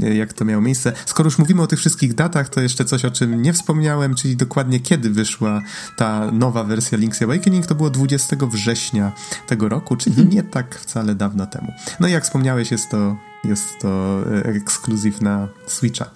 jak 0.00 0.32
to 0.32 0.44
miało 0.44 0.62
miejsce. 0.62 0.92
Skoro 1.06 1.26
już 1.26 1.38
mówimy 1.38 1.62
o 1.62 1.66
tych 1.66 1.78
wszystkich 1.78 2.14
datach, 2.14 2.48
to 2.48 2.60
jeszcze 2.60 2.84
coś, 2.84 3.04
o 3.04 3.10
czym 3.10 3.42
nie 3.42 3.52
wspomniałem, 3.52 4.14
czyli 4.14 4.36
dokładnie 4.36 4.80
kiedy 4.80 5.10
wyszła 5.10 5.59
ta 5.96 6.32
nowa 6.32 6.64
wersja 6.64 6.98
Link's 6.98 7.24
Awakening, 7.24 7.66
to 7.66 7.74
było 7.74 7.90
20 7.90 8.36
września 8.50 9.12
tego 9.46 9.68
roku, 9.68 9.96
czyli 9.96 10.16
mhm. 10.16 10.30
nie 10.30 10.42
tak 10.42 10.78
wcale 10.78 11.14
dawno 11.14 11.46
temu. 11.46 11.72
No 12.00 12.08
i 12.08 12.12
jak 12.12 12.24
wspomniałeś, 12.24 12.70
jest 12.70 12.90
to, 12.90 13.16
jest 13.44 13.78
to 13.80 14.20
e, 14.32 14.44
ekskluzyw 14.44 15.20
na 15.20 15.48
Switcha. 15.66 16.10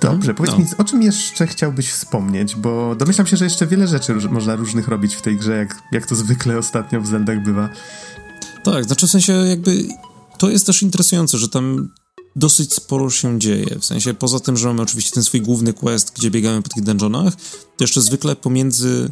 Dobrze, 0.00 0.30
mhm. 0.30 0.34
powiedz 0.34 0.52
no. 0.52 0.58
mi, 0.58 0.66
o 0.78 0.84
czym 0.84 1.02
jeszcze 1.02 1.46
chciałbyś 1.46 1.90
wspomnieć, 1.90 2.56
bo 2.56 2.94
domyślam 2.94 3.26
się, 3.26 3.36
że 3.36 3.44
jeszcze 3.44 3.66
wiele 3.66 3.88
rzeczy 3.88 4.14
można 4.30 4.56
różnych 4.56 4.88
robić 4.88 5.14
w 5.14 5.22
tej 5.22 5.36
grze, 5.36 5.56
jak, 5.56 5.82
jak 5.92 6.06
to 6.06 6.14
zwykle 6.14 6.58
ostatnio 6.58 7.00
w 7.00 7.06
Zeldach 7.06 7.42
bywa. 7.42 7.68
Tak, 8.64 8.84
znaczy 8.84 9.06
w 9.06 9.10
sensie 9.10 9.32
jakby 9.32 9.88
to 10.38 10.50
jest 10.50 10.66
też 10.66 10.82
interesujące, 10.82 11.38
że 11.38 11.48
tam 11.48 11.88
dosyć 12.36 12.74
sporo 12.74 13.10
się 13.10 13.38
dzieje. 13.38 13.78
W 13.80 13.84
sensie 13.84 14.14
poza 14.14 14.40
tym, 14.40 14.56
że 14.56 14.68
mamy 14.68 14.82
oczywiście 14.82 15.10
ten 15.10 15.24
swój 15.24 15.40
główny 15.40 15.72
quest, 15.72 16.12
gdzie 16.16 16.30
biegamy 16.30 16.62
po 16.62 16.68
tych 16.68 16.84
dungeonach, 16.84 17.34
to 17.76 17.84
jeszcze 17.84 18.02
zwykle 18.02 18.36
pomiędzy 18.36 19.10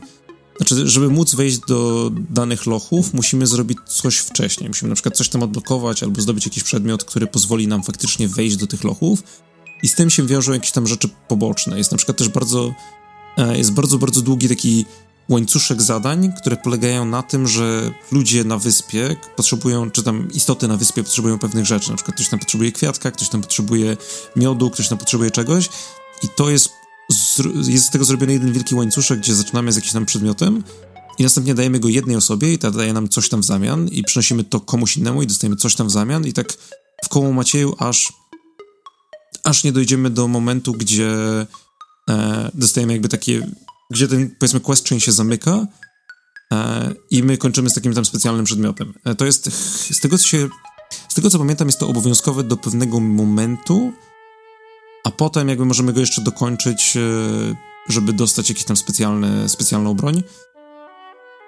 znaczy, 0.56 0.88
żeby 0.88 1.08
móc 1.08 1.34
wejść 1.34 1.58
do 1.58 2.10
danych 2.30 2.66
lochów, 2.66 3.14
musimy 3.14 3.46
zrobić 3.46 3.78
coś 3.86 4.18
wcześniej. 4.18 4.68
Musimy 4.68 4.88
na 4.88 4.94
przykład 4.94 5.16
coś 5.16 5.28
tam 5.28 5.42
odblokować 5.42 6.02
albo 6.02 6.20
zdobyć 6.20 6.46
jakiś 6.46 6.62
przedmiot, 6.62 7.04
który 7.04 7.26
pozwoli 7.26 7.68
nam 7.68 7.82
faktycznie 7.82 8.28
wejść 8.28 8.56
do 8.56 8.66
tych 8.66 8.84
lochów. 8.84 9.22
I 9.82 9.88
z 9.88 9.94
tym 9.94 10.10
się 10.10 10.26
wiążą 10.26 10.52
jakieś 10.52 10.70
tam 10.70 10.86
rzeczy 10.86 11.08
poboczne. 11.28 11.78
Jest 11.78 11.92
na 11.92 11.96
przykład 11.96 12.18
też 12.18 12.28
bardzo, 12.28 12.74
e, 13.36 13.58
jest 13.58 13.72
bardzo, 13.72 13.98
bardzo 13.98 14.22
długi 14.22 14.48
taki 14.48 14.84
łańcuszek 15.28 15.82
zadań, 15.82 16.32
które 16.40 16.56
polegają 16.56 17.04
na 17.04 17.22
tym, 17.22 17.48
że 17.48 17.90
ludzie 18.12 18.44
na 18.44 18.58
wyspie 18.58 19.16
potrzebują, 19.36 19.90
czy 19.90 20.02
tam 20.02 20.28
istoty 20.32 20.68
na 20.68 20.76
wyspie 20.76 21.02
potrzebują 21.02 21.38
pewnych 21.38 21.66
rzeczy. 21.66 21.90
Na 21.90 21.96
przykład 21.96 22.14
ktoś 22.14 22.28
tam 22.28 22.38
potrzebuje 22.38 22.72
kwiatka, 22.72 23.10
ktoś 23.10 23.28
tam 23.28 23.40
potrzebuje 23.40 23.96
miodu, 24.36 24.70
ktoś 24.70 24.88
tam 24.88 24.98
potrzebuje 24.98 25.30
czegoś. 25.30 25.68
I 26.22 26.28
to 26.28 26.50
jest 26.50 26.70
jest 27.68 27.86
z 27.86 27.90
tego 27.90 28.04
zrobiony 28.04 28.32
jeden 28.32 28.52
wielki 28.52 28.74
łańcuszek, 28.74 29.18
gdzie 29.18 29.34
zaczynamy 29.34 29.72
z 29.72 29.76
jakimś 29.76 29.92
tam 29.92 30.06
przedmiotem 30.06 30.64
i 31.18 31.22
następnie 31.22 31.54
dajemy 31.54 31.80
go 31.80 31.88
jednej 31.88 32.16
osobie 32.16 32.52
i 32.52 32.58
ta 32.58 32.70
daje 32.70 32.92
nam 32.92 33.08
coś 33.08 33.28
tam 33.28 33.40
w 33.40 33.44
zamian 33.44 33.88
i 33.88 34.02
przynosimy 34.02 34.44
to 34.44 34.60
komuś 34.60 34.96
innemu 34.96 35.22
i 35.22 35.26
dostajemy 35.26 35.56
coś 35.56 35.74
tam 35.74 35.86
w 35.86 35.90
zamian 35.90 36.26
i 36.26 36.32
tak 36.32 36.52
w 37.04 37.08
koło 37.08 37.32
Macieju 37.32 37.74
aż 37.78 38.12
aż 39.44 39.64
nie 39.64 39.72
dojdziemy 39.72 40.10
do 40.10 40.28
momentu, 40.28 40.72
gdzie 40.72 41.10
e, 42.10 42.50
dostajemy 42.54 42.92
jakby 42.92 43.08
takie, 43.08 43.46
gdzie 43.92 44.08
ten 44.08 44.30
powiedzmy 44.38 44.60
quest 44.60 44.88
chain 44.88 45.00
się 45.00 45.12
zamyka 45.12 45.66
e, 46.52 46.92
i 47.10 47.22
my 47.22 47.38
kończymy 47.38 47.70
z 47.70 47.74
takim 47.74 47.94
tam 47.94 48.04
specjalnym 48.04 48.44
przedmiotem. 48.44 48.94
E, 49.04 49.14
to 49.14 49.26
jest, 49.26 49.52
z 49.96 50.00
tego 50.00 50.18
co 50.18 50.26
się, 50.26 50.48
z 51.08 51.14
tego 51.14 51.30
co 51.30 51.38
pamiętam 51.38 51.68
jest 51.68 51.78
to 51.78 51.88
obowiązkowe 51.88 52.44
do 52.44 52.56
pewnego 52.56 53.00
momentu, 53.00 53.92
a 55.04 55.10
potem 55.10 55.48
jakby 55.48 55.64
możemy 55.64 55.92
go 55.92 56.00
jeszcze 56.00 56.22
dokończyć, 56.22 56.96
e, 56.96 57.00
żeby 57.88 58.12
dostać 58.12 58.48
jakiś 58.48 58.64
tam 58.64 58.76
specjalny, 58.76 59.48
specjalną 59.48 59.94
broń. 59.94 60.22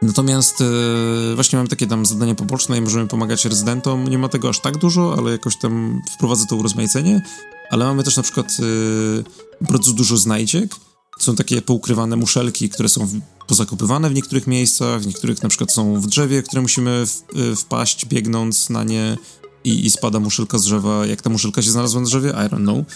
Natomiast 0.02 0.60
e, 0.60 1.34
właśnie 1.34 1.56
mam 1.56 1.68
takie 1.68 1.86
tam 1.86 2.06
zadania 2.06 2.34
poboczne 2.34 2.78
i 2.78 2.80
możemy 2.80 3.08
pomagać 3.08 3.44
rezydentom. 3.44 4.08
Nie 4.08 4.18
ma 4.18 4.28
tego 4.28 4.48
aż 4.48 4.60
tak 4.60 4.76
dużo, 4.76 5.14
ale 5.18 5.32
jakoś 5.32 5.56
tam 5.56 6.02
wprowadza 6.14 6.46
to 6.46 6.56
urozmaicenie. 6.56 7.22
Ale 7.70 7.84
mamy 7.84 8.04
też 8.04 8.16
na 8.16 8.22
przykład 8.22 8.56
e, 8.60 9.66
bardzo 9.70 9.92
dużo 9.92 10.16
znajdziek. 10.16 10.74
Są 11.18 11.36
takie 11.36 11.62
poukrywane 11.62 12.16
muszelki, 12.16 12.68
które 12.68 12.88
są 12.88 13.08
pozakopywane 13.46 14.10
w 14.10 14.14
niektórych 14.14 14.46
miejscach, 14.46 15.00
w 15.00 15.06
niektórych 15.06 15.42
na 15.42 15.48
przykład 15.48 15.72
są 15.72 16.00
w 16.00 16.06
drzewie, 16.06 16.42
które 16.42 16.62
musimy 16.62 17.06
w, 17.06 17.22
wpaść 17.56 18.06
biegnąc 18.06 18.70
na 18.70 18.84
nie 18.84 19.16
i, 19.64 19.86
i 19.86 19.90
spada 19.90 20.20
muszelka 20.20 20.58
z 20.58 20.62
drzewa. 20.62 21.06
Jak 21.06 21.22
ta 21.22 21.30
muszelka 21.30 21.62
się 21.62 21.70
znalazła 21.70 22.00
na 22.00 22.06
drzewie? 22.06 22.30
I 22.30 22.32
don't 22.32 22.62
know. 22.62 22.78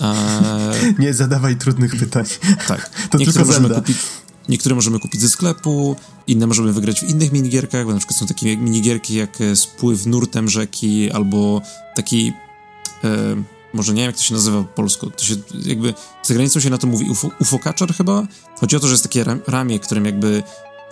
Eee, 0.00 0.94
nie 0.98 1.14
zadawaj 1.14 1.56
trudnych 1.56 1.96
pytań. 1.96 2.24
Tak. 2.66 3.08
To 3.10 3.18
niektóre 3.18 3.44
możemy, 3.44 3.74
kupić, 3.74 3.96
niektóre 4.48 4.74
możemy 4.74 5.00
kupić 5.00 5.20
ze 5.20 5.28
sklepu, 5.28 5.96
inne 6.26 6.46
możemy 6.46 6.72
wygrać 6.72 7.00
w 7.00 7.08
innych 7.08 7.32
minigierkach, 7.32 7.86
bo 7.86 7.92
na 7.92 7.98
przykład 7.98 8.18
są 8.18 8.26
takie 8.26 8.56
minigierki 8.56 9.14
jak 9.14 9.40
e, 9.40 9.56
spływ 9.56 10.06
nurtem 10.06 10.48
rzeki, 10.48 11.10
albo 11.10 11.62
taki... 11.96 12.32
E, 13.04 13.57
może 13.74 13.92
nie 13.92 14.02
wiem, 14.02 14.06
jak 14.06 14.16
to 14.16 14.22
się 14.22 14.34
nazywa 14.34 14.62
po 14.62 14.68
polsku. 14.68 15.10
To 15.10 15.24
się 15.24 15.34
jakby 15.64 15.94
za 16.22 16.34
granicą 16.34 16.60
się 16.60 16.70
na 16.70 16.78
to 16.78 16.86
mówi 16.86 17.10
UFO, 17.10 17.30
ufokaczer 17.40 17.94
chyba. 17.94 18.26
Chodzi 18.60 18.76
o 18.76 18.80
to, 18.80 18.86
że 18.86 18.92
jest 18.92 19.02
takie 19.02 19.24
ramię, 19.46 19.78
którym 19.78 20.04
jakby 20.04 20.42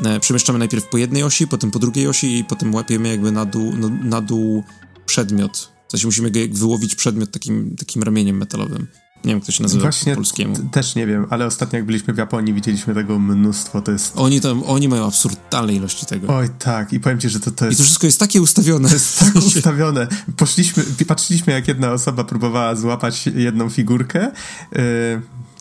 e, 0.05 0.21
przemieszczamy 0.21 0.59
najpierw 0.59 0.89
po 0.89 0.99
jednej 0.99 1.23
osi, 1.23 1.49
potem 1.49 1.71
po 1.71 1.79
drugiej 1.79 2.09
osi 2.09 2.39
i 2.39 2.45
potem 2.45 2.75
łapiemy 2.75 3.09
jakby 3.09 3.33
na 3.33 3.45
dół, 3.45 3.73
na, 3.73 3.89
na 3.89 4.21
dół 4.21 4.65
przedmiot 5.07 5.77
w 5.89 5.91
sensie 5.91 6.07
musimy 6.07 6.31
wyłowić 6.51 6.95
przedmiot 6.95 7.31
takim, 7.31 7.77
takim 7.77 8.03
ramieniem 8.03 8.37
metalowym. 8.37 8.87
Nie 9.27 9.33
wiem, 9.33 9.39
jak 9.39 9.47
to 9.47 9.53
się 9.53 9.63
nazywa 9.63 9.83
Właśnie 9.83 10.13
po 10.13 10.17
polskiemu. 10.17 10.57
Też 10.71 10.95
nie 10.95 11.07
wiem, 11.07 11.27
ale 11.31 11.47
ostatnio 11.47 11.77
jak 11.77 11.87
byliśmy 11.87 12.15
w 12.15 12.19
Japonii, 12.19 12.55
widzieliśmy 12.55 12.95
tego 12.95 13.19
mnóstwo, 13.19 13.83
to 13.83 13.93
jest... 13.93 14.13
Oni 14.17 14.41
tam, 14.41 14.63
oni 14.63 14.89
mają 14.89 15.07
absurdalne 15.07 15.75
ilości 15.75 16.07
tego. 16.07 16.37
Oj, 16.37 16.49
tak, 16.59 16.93
i 16.93 17.01
powiem 17.01 17.21
ci, 17.21 17.29
że 17.29 17.41
to, 17.41 17.51
to 17.51 17.67
jest... 17.67 17.79
I 17.79 17.83
to 17.83 17.85
wszystko 17.85 18.07
jest 18.07 18.21
takie 18.21 18.43
ustawione. 18.43 18.89
Jest 18.89 19.19
tak 19.19 19.37
ustawione. 19.47 20.07
Poszliśmy, 20.37 20.85
patrzyliśmy, 21.07 21.53
jak 21.53 21.69
jedna 21.69 21.93
osoba 21.93 22.25
próbowała 22.25 22.75
złapać 22.75 23.27
jedną 23.27 23.71
figurkę, 23.71 24.31
yy, 24.73 24.81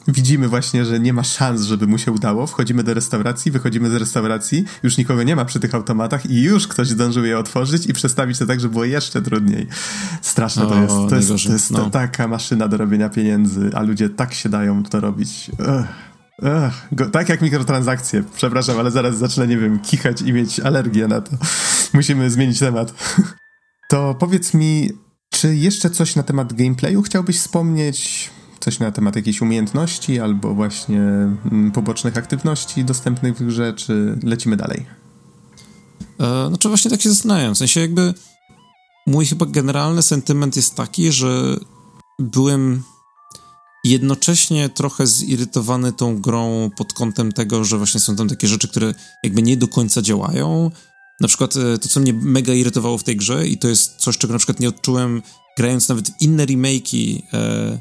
widzimy 0.07 0.47
właśnie, 0.47 0.85
że 0.85 0.99
nie 0.99 1.13
ma 1.13 1.23
szans, 1.23 1.61
żeby 1.61 1.87
mu 1.87 1.97
się 1.97 2.11
udało. 2.11 2.47
Wchodzimy 2.47 2.83
do 2.83 2.93
restauracji, 2.93 3.51
wychodzimy 3.51 3.89
z 3.89 3.93
restauracji, 3.93 4.65
już 4.83 4.97
nikogo 4.97 5.23
nie 5.23 5.35
ma 5.35 5.45
przy 5.45 5.59
tych 5.59 5.75
automatach 5.75 6.25
i 6.25 6.41
już 6.41 6.67
ktoś 6.67 6.87
zdążył 6.87 7.25
je 7.25 7.39
otworzyć 7.39 7.85
i 7.85 7.93
przestawić 7.93 8.39
to 8.39 8.45
tak, 8.45 8.59
żeby 8.59 8.71
było 8.71 8.85
jeszcze 8.85 9.21
trudniej. 9.21 9.67
Straszne 10.21 10.67
to 10.67 10.81
jest. 10.81 10.95
To 11.09 11.15
jest, 11.15 11.45
to 11.47 11.53
jest 11.53 11.71
no. 11.71 11.89
taka 11.89 12.27
maszyna 12.27 12.67
do 12.67 12.77
robienia 12.77 13.09
pieniędzy, 13.09 13.69
a 13.73 13.81
ludzie 13.81 14.09
tak 14.09 14.33
się 14.33 14.49
dają 14.49 14.83
to 14.83 14.99
robić. 14.99 15.51
Ugh. 15.59 15.87
Ugh, 16.41 16.73
go, 16.91 17.09
tak 17.09 17.29
jak 17.29 17.41
mikrotransakcje. 17.41 18.23
Przepraszam, 18.35 18.79
ale 18.79 18.91
zaraz 18.91 19.17
zacznę, 19.17 19.47
nie 19.47 19.57
wiem, 19.57 19.79
kichać 19.79 20.21
i 20.21 20.33
mieć 20.33 20.59
alergię 20.59 21.07
na 21.07 21.21
to. 21.21 21.37
Musimy 21.93 22.29
zmienić 22.29 22.59
temat. 22.59 22.93
to 23.91 24.15
powiedz 24.19 24.53
mi, 24.53 24.89
czy 25.29 25.55
jeszcze 25.55 25.89
coś 25.89 26.15
na 26.15 26.23
temat 26.23 26.53
gameplayu 26.53 27.01
chciałbyś 27.01 27.39
wspomnieć? 27.39 28.29
Coś 28.59 28.79
na 28.79 28.91
temat 28.91 29.15
jakiejś 29.15 29.41
umiejętności 29.41 30.19
albo 30.19 30.53
właśnie 30.53 31.01
mm, 31.01 31.71
pobocznych 31.73 32.17
aktywności 32.17 32.85
dostępnych 32.85 33.37
w 33.37 33.45
grze, 33.45 33.73
czy 33.73 34.19
lecimy 34.23 34.57
dalej? 34.57 34.85
E, 36.19 36.47
znaczy 36.47 36.67
właśnie 36.67 36.91
tak 36.91 37.01
się 37.01 37.09
zastanawiam, 37.09 37.55
w 37.55 37.57
sensie 37.57 37.79
jakby 37.79 38.13
mój 39.07 39.25
chyba 39.25 39.45
generalny 39.45 40.01
sentyment 40.01 40.55
jest 40.55 40.75
taki, 40.75 41.11
że 41.11 41.57
byłem 42.19 42.83
jednocześnie 43.83 44.69
trochę 44.69 45.07
zirytowany 45.07 45.93
tą 45.93 46.21
grą 46.21 46.69
pod 46.77 46.93
kątem 46.93 47.31
tego, 47.31 47.63
że 47.63 47.77
właśnie 47.77 47.99
są 47.99 48.15
tam 48.15 48.27
takie 48.29 48.47
rzeczy, 48.47 48.67
które 48.67 48.93
jakby 49.23 49.41
nie 49.41 49.57
do 49.57 49.67
końca 49.67 50.01
działają. 50.01 50.71
Na 51.21 51.27
przykład 51.27 51.55
e, 51.55 51.77
to, 51.77 51.89
co 51.89 51.99
mnie 51.99 52.13
mega 52.13 52.53
irytowało 52.53 52.97
w 52.97 53.03
tej 53.03 53.15
grze 53.15 53.47
i 53.47 53.57
to 53.57 53.67
jest 53.67 53.95
coś, 53.95 54.17
czego 54.17 54.33
na 54.33 54.37
przykład 54.37 54.59
nie 54.59 54.69
odczułem 54.69 55.21
grając 55.57 55.89
nawet 55.89 56.21
inne 56.21 56.45
remake'i 56.45 57.21
e, 57.33 57.79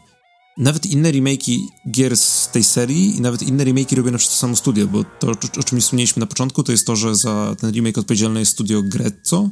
nawet 0.58 0.86
inne 0.86 1.12
remake'i 1.12 1.58
gier 1.90 2.16
z 2.16 2.48
tej 2.48 2.64
serii 2.64 3.16
i 3.16 3.20
nawet 3.20 3.42
inne 3.42 3.64
remake'i 3.64 3.96
robione 3.96 4.18
przez 4.18 4.30
to 4.30 4.36
samo 4.36 4.56
studio, 4.56 4.86
bo 4.86 5.04
to, 5.04 5.30
o 5.60 5.62
czym 5.62 5.80
wspomnieliśmy 5.80 6.20
na 6.20 6.26
początku, 6.26 6.62
to 6.62 6.72
jest 6.72 6.86
to, 6.86 6.96
że 6.96 7.16
za 7.16 7.56
ten 7.60 7.72
remake 7.72 7.98
odpowiedzialne 7.98 8.40
jest 8.40 8.52
studio 8.52 8.82
Grezzo, 8.82 9.50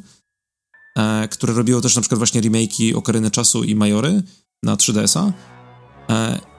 e, 0.99 1.29
które 1.29 1.55
robiło 1.55 1.81
też 1.81 1.97
na 1.97 2.03
przykład 2.03 2.19
właśnie 2.19 2.43
remake'i 2.43 2.95
Okariny 2.95 3.31
Czasu 3.31 3.65
i 3.65 3.75
Majory 3.75 4.23
na 4.63 4.77
3DS-a. 4.77 5.33
E, 6.13 6.52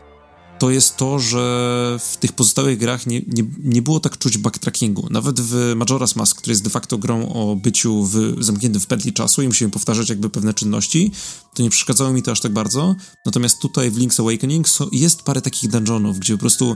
to 0.64 0.70
jest 0.70 0.98
to, 0.98 1.20
że 1.20 1.98
w 2.00 2.18
tych 2.18 2.34
pozostałych 2.34 2.78
grach 2.78 3.08
nie, 3.08 3.22
nie, 3.28 3.44
nie 3.64 3.82
było 3.82 4.00
tak 4.00 4.18
czuć 4.18 4.38
backtrackingu. 4.38 5.08
Nawet 5.10 5.42
w 5.42 5.74
Majora's 5.76 6.18
Mask, 6.18 6.38
który 6.38 6.52
jest 6.52 6.64
de 6.64 6.70
facto 6.70 6.98
grą 6.98 7.34
o 7.34 7.56
byciu 7.56 8.04
w, 8.04 8.36
zamkniętym 8.40 8.82
w 8.82 8.88
pętli 8.88 9.14
czasu 9.14 9.42
i 9.42 9.48
musimy 9.48 9.72
powtarzać 9.72 10.10
jakby 10.10 10.30
pewne 10.30 10.54
czynności, 10.54 11.12
to 11.54 11.64
nie 11.64 11.70
przeszkadzało 11.70 12.14
mi 12.14 12.24
to 12.24 12.32
aż 12.32 12.40
tak 12.40 12.54
bardzo. 12.54 12.96
Natomiast 13.26 13.60
tutaj 13.60 13.92
w 13.92 13.98
Link's 13.98 14.22
Awakening 14.22 14.68
jest 14.92 15.22
parę 15.22 15.42
takich 15.42 15.70
dungeonów, 15.70 16.20
gdzie 16.20 16.34
po 16.34 16.40
prostu 16.40 16.76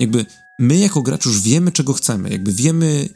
jakby 0.00 0.26
my 0.58 0.76
jako 0.76 1.02
gracz 1.02 1.26
już 1.26 1.40
wiemy, 1.40 1.72
czego 1.72 1.92
chcemy. 1.92 2.30
Jakby 2.30 2.52
wiemy, 2.52 3.08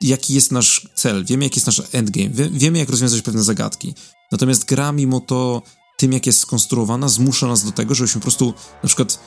jaki 0.00 0.34
jest 0.34 0.52
nasz 0.52 0.88
cel, 0.94 1.24
wiemy, 1.24 1.44
jaki 1.44 1.56
jest 1.60 1.66
nasz 1.66 1.82
endgame, 1.92 2.30
wie, 2.30 2.50
wiemy, 2.50 2.78
jak 2.78 2.90
rozwiązać 2.90 3.22
pewne 3.22 3.42
zagadki. 3.42 3.94
Natomiast 4.32 4.64
gra 4.64 4.92
mimo 4.92 5.20
to 5.20 5.62
tym, 6.00 6.12
jak 6.12 6.26
jest 6.26 6.38
skonstruowana, 6.38 7.08
zmusza 7.08 7.46
nas 7.46 7.64
do 7.64 7.72
tego, 7.72 7.94
żebyśmy 7.94 8.20
po 8.20 8.24
prostu 8.24 8.54
na 8.82 8.86
przykład 8.86 9.20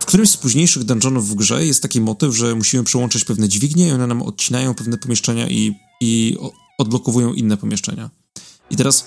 w 0.00 0.04
którymś 0.06 0.30
z 0.30 0.36
późniejszych 0.36 0.84
dungeonów 0.84 1.28
w 1.28 1.34
grze 1.34 1.66
jest 1.66 1.82
taki 1.82 2.00
motyw, 2.00 2.36
że 2.36 2.54
musimy 2.54 2.84
przełączać 2.84 3.24
pewne 3.24 3.48
dźwignie 3.48 3.88
i 3.88 3.92
one 3.92 4.06
nam 4.06 4.22
odcinają 4.22 4.74
pewne 4.74 4.98
pomieszczenia 4.98 5.48
i, 5.48 5.74
i 6.00 6.36
odblokowują 6.78 7.32
inne 7.32 7.56
pomieszczenia. 7.56 8.10
I 8.70 8.76
teraz, 8.76 9.04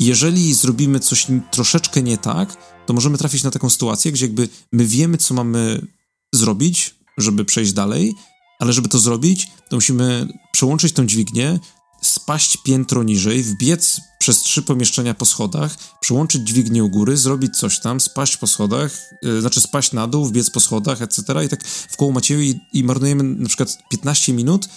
jeżeli 0.00 0.54
zrobimy 0.54 1.00
coś 1.00 1.26
troszeczkę 1.50 2.02
nie 2.02 2.18
tak, 2.18 2.56
to 2.86 2.92
możemy 2.92 3.18
trafić 3.18 3.42
na 3.42 3.50
taką 3.50 3.70
sytuację, 3.70 4.12
gdzie 4.12 4.26
jakby 4.26 4.48
my 4.72 4.84
wiemy, 4.84 5.18
co 5.18 5.34
mamy 5.34 5.86
zrobić, 6.34 6.94
żeby 7.18 7.44
przejść 7.44 7.72
dalej, 7.72 8.14
ale 8.60 8.72
żeby 8.72 8.88
to 8.88 8.98
zrobić, 8.98 9.46
to 9.70 9.76
musimy 9.76 10.28
przełączyć 10.52 10.92
tą 10.92 11.06
dźwignię, 11.06 11.58
spaść 12.06 12.56
piętro 12.56 13.02
niżej, 13.02 13.42
wbiec 13.42 14.00
przez 14.18 14.42
trzy 14.42 14.62
pomieszczenia 14.62 15.14
po 15.14 15.24
schodach, 15.24 15.76
przyłączyć 16.00 16.48
dźwignię 16.48 16.84
u 16.84 16.90
góry, 16.90 17.16
zrobić 17.16 17.56
coś 17.56 17.80
tam, 17.80 18.00
spaść 18.00 18.36
po 18.36 18.46
schodach, 18.46 18.92
yy, 19.22 19.40
znaczy 19.40 19.60
spaść 19.60 19.92
na 19.92 20.06
dół, 20.06 20.24
wbiec 20.24 20.50
po 20.50 20.60
schodach, 20.60 21.02
etc. 21.02 21.44
I 21.44 21.48
tak 21.48 21.64
w 21.64 21.96
koło 21.96 22.12
Macieju 22.12 22.40
i, 22.40 22.60
i 22.72 22.84
marnujemy 22.84 23.24
na 23.24 23.48
przykład 23.48 23.78
15 23.90 24.32
minut 24.32 24.68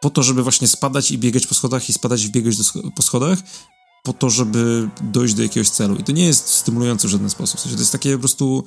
po 0.00 0.10
to, 0.10 0.22
żeby 0.22 0.42
właśnie 0.42 0.68
spadać 0.68 1.10
i 1.10 1.18
biegać 1.18 1.46
po 1.46 1.54
schodach 1.54 1.88
i 1.88 1.92
spadać 1.92 2.24
i 2.24 2.30
biegać 2.30 2.56
do, 2.56 2.64
po 2.96 3.02
schodach, 3.02 3.38
po 4.04 4.12
to, 4.12 4.30
żeby 4.30 4.88
dojść 5.02 5.34
do 5.34 5.42
jakiegoś 5.42 5.70
celu. 5.70 5.96
I 5.96 6.04
to 6.04 6.12
nie 6.12 6.26
jest 6.26 6.48
stymulujące 6.48 7.08
w 7.08 7.10
żaden 7.10 7.30
sposób. 7.30 7.60
W 7.60 7.62
sensie 7.62 7.76
to 7.76 7.82
jest 7.82 7.92
takie 7.92 8.12
po 8.12 8.18
prostu 8.18 8.64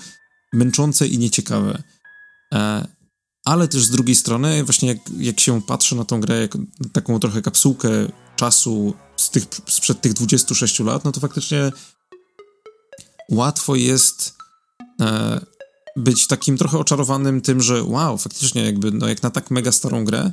męczące 0.53 1.07
i 1.07 1.17
nieciekawe. 1.17 1.83
E, 2.53 2.87
ale 3.45 3.67
też 3.67 3.85
z 3.85 3.89
drugiej 3.89 4.15
strony, 4.15 4.63
właśnie 4.63 4.89
jak, 4.89 4.97
jak 5.17 5.39
się 5.39 5.61
patrzy 5.61 5.95
na 5.95 6.05
tą 6.05 6.19
grę, 6.21 6.41
jak 6.41 6.57
taką 6.93 7.19
trochę 7.19 7.41
kapsułkę 7.41 7.89
czasu 8.35 8.93
z 9.17 9.29
tych, 9.29 9.43
sprzed 9.67 10.01
tych 10.01 10.13
26 10.13 10.79
lat, 10.79 11.05
no 11.05 11.11
to 11.11 11.19
faktycznie 11.19 11.71
łatwo 13.31 13.75
jest 13.75 14.35
e, 15.01 15.41
być 15.95 16.27
takim 16.27 16.57
trochę 16.57 16.77
oczarowanym 16.77 17.41
tym, 17.41 17.61
że 17.61 17.83
wow, 17.83 18.17
faktycznie 18.17 18.65
jakby, 18.65 18.91
no 18.91 19.07
jak 19.07 19.23
na 19.23 19.29
tak 19.29 19.51
mega 19.51 19.71
starą 19.71 20.05
grę, 20.05 20.31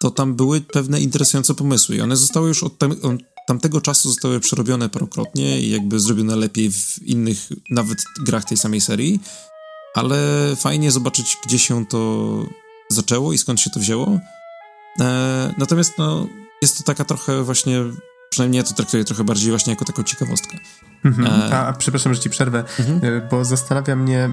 to 0.00 0.10
tam 0.10 0.34
były 0.34 0.60
pewne 0.60 1.00
interesujące 1.00 1.54
pomysły 1.54 1.96
i 1.96 2.00
one 2.00 2.16
zostały 2.16 2.48
już 2.48 2.62
od, 2.62 2.78
tam, 2.78 2.90
od 2.90 3.20
tamtego 3.46 3.80
czasu 3.80 4.08
zostały 4.08 4.40
przerobione 4.40 4.88
parokrotnie 4.88 5.60
i 5.60 5.70
jakby 5.70 6.00
zrobione 6.00 6.36
lepiej 6.36 6.72
w 6.72 7.02
innych, 7.02 7.48
nawet 7.70 7.98
grach 8.24 8.44
tej 8.44 8.56
samej 8.56 8.80
serii, 8.80 9.20
ale 9.96 10.16
fajnie 10.56 10.90
zobaczyć, 10.90 11.36
gdzie 11.44 11.58
się 11.58 11.86
to 11.86 12.28
zaczęło 12.88 13.32
i 13.32 13.38
skąd 13.38 13.60
się 13.60 13.70
to 13.70 13.80
wzięło. 13.80 14.20
E, 15.00 15.54
natomiast 15.58 15.92
no, 15.98 16.26
jest 16.62 16.78
to 16.78 16.84
taka 16.84 17.04
trochę 17.04 17.42
właśnie, 17.42 17.84
przynajmniej 18.30 18.58
ja 18.58 18.64
to 18.64 18.74
traktuję 18.74 19.04
trochę 19.04 19.24
bardziej 19.24 19.50
właśnie 19.50 19.72
jako 19.72 19.84
taką 19.84 20.02
ciekawostkę. 20.02 20.58
Mhm. 21.04 21.52
E... 21.52 21.58
A, 21.58 21.72
przepraszam, 21.72 22.14
że 22.14 22.20
ci 22.20 22.30
przerwę, 22.30 22.64
mhm. 22.78 23.00
E, 23.02 23.28
bo 23.30 23.44
zastanawia 23.44 23.96
mnie, 23.96 24.30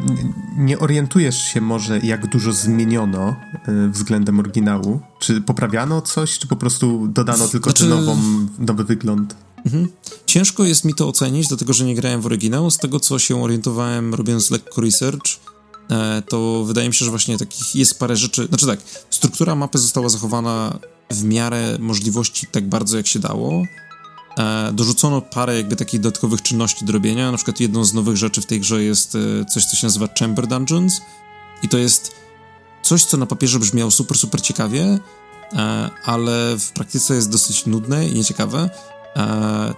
nie 0.57 0.79
orientujesz 0.79 1.43
się 1.43 1.61
może, 1.61 1.99
jak 1.99 2.27
dużo 2.27 2.53
zmieniono 2.53 3.35
e, 3.53 3.89
względem 3.89 4.39
oryginału? 4.39 4.99
Czy 5.19 5.41
poprawiano 5.41 6.01
coś, 6.01 6.39
czy 6.39 6.47
po 6.47 6.55
prostu 6.55 7.07
dodano 7.07 7.47
tylko 7.47 7.69
znaczy... 7.69 7.85
nową, 7.85 8.17
nowy 8.59 8.83
wygląd? 8.83 9.35
Mhm. 9.65 9.87
Ciężko 10.25 10.63
jest 10.63 10.85
mi 10.85 10.93
to 10.93 11.07
ocenić, 11.07 11.47
dlatego 11.47 11.73
że 11.73 11.85
nie 11.85 11.95
grałem 11.95 12.21
w 12.21 12.25
oryginał. 12.25 12.71
Z 12.71 12.77
tego, 12.77 12.99
co 12.99 13.19
się 13.19 13.43
orientowałem, 13.43 14.13
robiąc 14.13 14.51
lekko 14.51 14.81
research, 14.81 15.52
to 16.29 16.63
wydaje 16.63 16.87
mi 16.87 16.95
się, 16.95 17.05
że 17.05 17.11
właśnie 17.11 17.37
takich 17.37 17.75
jest 17.75 17.99
parę 17.99 18.15
rzeczy. 18.15 18.47
Znaczy 18.47 18.67
tak, 18.67 18.79
struktura 19.09 19.55
mapy 19.55 19.77
została 19.77 20.09
zachowana 20.09 20.79
w 21.09 21.23
miarę 21.23 21.77
możliwości 21.79 22.47
tak 22.47 22.69
bardzo 22.69 22.97
jak 22.97 23.07
się 23.07 23.19
dało. 23.19 23.63
E, 24.37 24.71
dorzucono 24.73 25.21
parę 25.21 25.57
jakby 25.57 25.75
takich 25.75 25.99
dodatkowych 25.99 26.41
czynności 26.41 26.85
do 26.85 26.93
robienia. 26.93 27.31
Na 27.31 27.37
przykład 27.37 27.59
jedną 27.59 27.83
z 27.83 27.93
nowych 27.93 28.17
rzeczy 28.17 28.41
w 28.41 28.45
tej 28.45 28.59
grze 28.59 28.83
jest 28.83 29.15
e, 29.15 29.45
coś, 29.45 29.65
co 29.65 29.75
się 29.75 29.87
nazywa 29.87 30.07
Chamber 30.19 30.47
Dungeons. 30.47 31.01
I 31.63 31.69
to 31.69 31.77
jest 31.77 32.11
coś, 32.81 33.05
co 33.05 33.17
na 33.17 33.25
papierze 33.25 33.59
brzmiało 33.59 33.91
super, 33.91 34.17
super 34.17 34.41
ciekawie, 34.41 34.99
ale 36.05 36.57
w 36.59 36.71
praktyce 36.71 37.15
jest 37.15 37.29
dosyć 37.29 37.65
nudne 37.65 38.07
i 38.07 38.13
nieciekawe. 38.13 38.69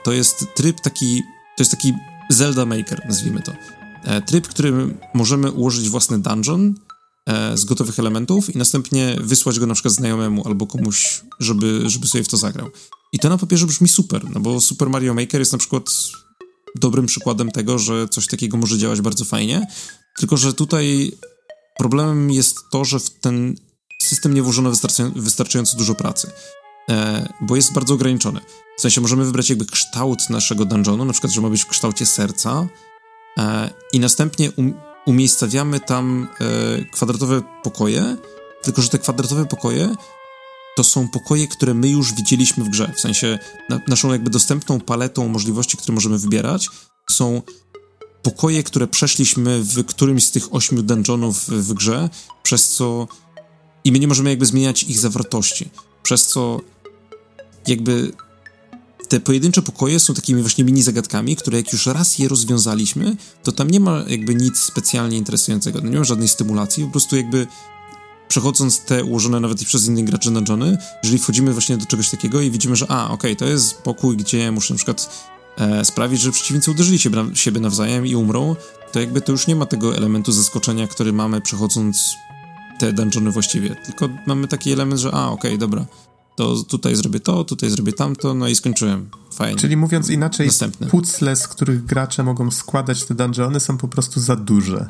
To 0.03 0.11
jest 0.11 0.45
tryb 0.55 0.81
taki, 0.81 1.23
to 1.57 1.61
jest 1.61 1.71
taki 1.71 1.93
Zelda 2.29 2.65
Maker, 2.65 3.01
nazwijmy 3.05 3.41
to. 3.41 3.51
E, 4.05 4.21
tryb, 4.21 4.47
który 4.47 4.97
możemy 5.13 5.51
ułożyć 5.51 5.89
własny 5.89 6.19
dungeon 6.19 6.73
e, 7.27 7.57
z 7.57 7.65
gotowych 7.65 7.99
elementów 7.99 8.55
i 8.55 8.57
następnie 8.57 9.17
wysłać 9.21 9.59
go 9.59 9.65
na 9.65 9.73
przykład 9.73 9.93
znajomemu 9.93 10.47
albo 10.47 10.67
komuś, 10.67 11.21
żeby, 11.39 11.81
żeby 11.85 12.07
sobie 12.07 12.23
w 12.23 12.27
to 12.27 12.37
zagrał. 12.37 12.69
I 13.13 13.19
to 13.19 13.29
na 13.29 13.37
papierze 13.37 13.65
brzmi 13.65 13.87
super, 13.87 14.29
no 14.29 14.39
bo 14.39 14.61
Super 14.61 14.89
Mario 14.89 15.13
Maker 15.13 15.41
jest 15.41 15.51
na 15.51 15.57
przykład 15.57 15.89
dobrym 16.75 17.05
przykładem 17.05 17.51
tego, 17.51 17.79
że 17.79 18.07
coś 18.07 18.27
takiego 18.27 18.57
może 18.57 18.77
działać 18.77 19.01
bardzo 19.01 19.25
fajnie, 19.25 19.67
tylko 20.17 20.37
że 20.37 20.53
tutaj 20.53 21.11
problemem 21.77 22.31
jest 22.31 22.57
to, 22.71 22.85
że 22.85 22.99
w 22.99 23.09
ten 23.09 23.55
system 24.01 24.33
nie 24.33 24.43
włożono 24.43 24.71
wystarczająco 25.15 25.77
dużo 25.77 25.95
pracy, 25.95 26.31
e, 26.89 27.33
bo 27.41 27.55
jest 27.55 27.73
bardzo 27.73 27.93
ograniczony. 27.93 28.39
W 28.77 28.81
sensie 28.81 29.01
możemy 29.01 29.25
wybrać 29.25 29.49
jakby 29.49 29.65
kształt 29.65 30.29
naszego 30.29 30.65
dungeonu, 30.65 31.05
na 31.05 31.13
przykład, 31.13 31.33
że 31.33 31.41
ma 31.41 31.49
być 31.49 31.61
w 31.61 31.67
kształcie 31.67 32.05
serca, 32.05 32.67
I 33.93 33.99
następnie 33.99 34.51
um, 34.51 34.73
umiejscawiamy 35.05 35.79
tam 35.79 36.27
e, 36.39 36.85
kwadratowe 36.85 37.41
pokoje, 37.63 38.17
tylko 38.61 38.81
że 38.81 38.89
te 38.89 38.99
kwadratowe 38.99 39.45
pokoje 39.45 39.95
to 40.75 40.83
są 40.83 41.07
pokoje, 41.07 41.47
które 41.47 41.73
my 41.73 41.89
już 41.89 42.13
widzieliśmy 42.13 42.63
w 42.63 42.69
grze. 42.69 42.91
W 42.95 42.99
sensie 42.99 43.39
na, 43.69 43.81
naszą 43.87 44.11
jakby 44.11 44.29
dostępną 44.29 44.79
paletą 44.79 45.27
możliwości, 45.27 45.77
które 45.77 45.95
możemy 45.95 46.17
wybierać, 46.17 46.69
są 47.09 47.41
pokoje, 48.23 48.63
które 48.63 48.87
przeszliśmy 48.87 49.63
w 49.63 49.85
którymś 49.85 50.23
z 50.23 50.31
tych 50.31 50.53
ośmiu 50.55 50.81
dungeonów 50.81 51.49
w 51.49 51.73
grze, 51.73 52.09
przez 52.43 52.69
co 52.69 53.07
i 53.83 53.91
my 53.91 53.99
nie 53.99 54.07
możemy 54.07 54.29
jakby 54.29 54.45
zmieniać 54.45 54.83
ich 54.83 54.99
zawartości, 54.99 55.69
przez 56.03 56.27
co 56.27 56.59
jakby 57.67 58.11
te 59.07 59.19
pojedyncze 59.19 59.61
pokoje 59.61 59.99
są 59.99 60.13
takimi 60.13 60.41
właśnie 60.41 60.63
mini 60.63 60.81
zagadkami, 60.81 61.35
które 61.35 61.57
jak 61.57 61.73
już 61.73 61.85
raz 61.85 62.19
je 62.19 62.27
rozwiązaliśmy, 62.27 63.15
to 63.43 63.51
tam 63.51 63.71
nie 63.71 63.79
ma 63.79 64.03
jakby 64.07 64.35
nic 64.35 64.59
specjalnie 64.59 65.17
interesującego. 65.17 65.81
No 65.83 65.89
nie 65.89 65.97
ma 65.97 66.03
żadnej 66.03 66.27
stymulacji, 66.27 66.83
po 66.83 66.91
prostu 66.91 67.15
jakby 67.15 67.47
przechodząc 68.27 68.79
te 68.79 69.03
ułożone 69.03 69.39
nawet 69.39 69.61
i 69.61 69.65
przez 69.65 69.87
innych 69.87 70.05
graczy 70.05 70.31
dungeony, 70.31 70.77
jeżeli 71.03 71.19
wchodzimy 71.19 71.53
właśnie 71.53 71.77
do 71.77 71.85
czegoś 71.85 72.09
takiego 72.09 72.41
i 72.41 72.51
widzimy, 72.51 72.75
że 72.75 72.85
a, 72.89 73.05
okej, 73.05 73.13
okay, 73.13 73.35
to 73.35 73.45
jest 73.45 73.81
pokój, 73.81 74.17
gdzie 74.17 74.51
muszę 74.51 74.73
na 74.73 74.77
przykład 74.77 75.29
e, 75.57 75.85
sprawić, 75.85 76.21
że 76.21 76.31
przeciwnicy 76.31 76.71
uderzyli 76.71 76.99
siebie, 76.99 77.25
siebie 77.33 77.59
nawzajem 77.59 78.07
i 78.07 78.15
umrą, 78.15 78.55
to 78.91 78.99
jakby 78.99 79.21
to 79.21 79.31
już 79.31 79.47
nie 79.47 79.55
ma 79.55 79.65
tego 79.65 79.97
elementu 79.97 80.31
zaskoczenia, 80.31 80.87
który 80.87 81.13
mamy 81.13 81.41
przechodząc 81.41 82.15
te 82.79 82.93
dungeony 82.93 83.31
właściwie, 83.31 83.75
tylko 83.75 84.09
mamy 84.25 84.47
taki 84.47 84.71
element, 84.71 85.01
że 85.01 85.11
a, 85.11 85.29
okej, 85.29 85.51
okay, 85.51 85.57
dobra, 85.57 85.85
to 86.35 86.63
tutaj 86.63 86.95
zrobię 86.95 87.19
to, 87.19 87.43
tutaj 87.43 87.69
zrobię 87.69 87.93
tamto, 87.93 88.33
no 88.33 88.47
i 88.47 88.55
skończyłem. 88.55 89.09
Fajnie. 89.33 89.59
Czyli 89.59 89.77
mówiąc 89.77 90.09
inaczej, 90.09 90.47
Następny. 90.47 90.87
puzzle, 90.87 91.35
z 91.35 91.47
których 91.47 91.85
gracze 91.85 92.23
mogą 92.23 92.51
składać 92.51 93.03
te 93.03 93.15
dungeony 93.15 93.59
są 93.59 93.77
po 93.77 93.87
prostu 93.87 94.19
za 94.19 94.35
duże. 94.35 94.87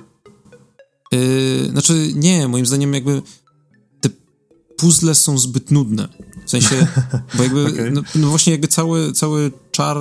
Yy, 1.12 1.70
znaczy 1.70 2.12
nie, 2.16 2.48
moim 2.48 2.66
zdaniem 2.66 2.94
jakby 2.94 3.22
te 4.02 4.10
puzzle 4.78 5.16
są 5.16 5.38
zbyt 5.38 5.72
nudne. 5.72 6.08
W 6.46 6.50
sensie, 6.50 6.88
bo 7.38 7.44
jakby, 7.44 7.66
okay. 7.74 7.92
no, 7.92 8.02
no, 8.16 8.30
właśnie 8.30 8.52
jakby 8.52 8.68
cały, 8.68 9.14
cały 9.14 9.52
czar 9.72 9.98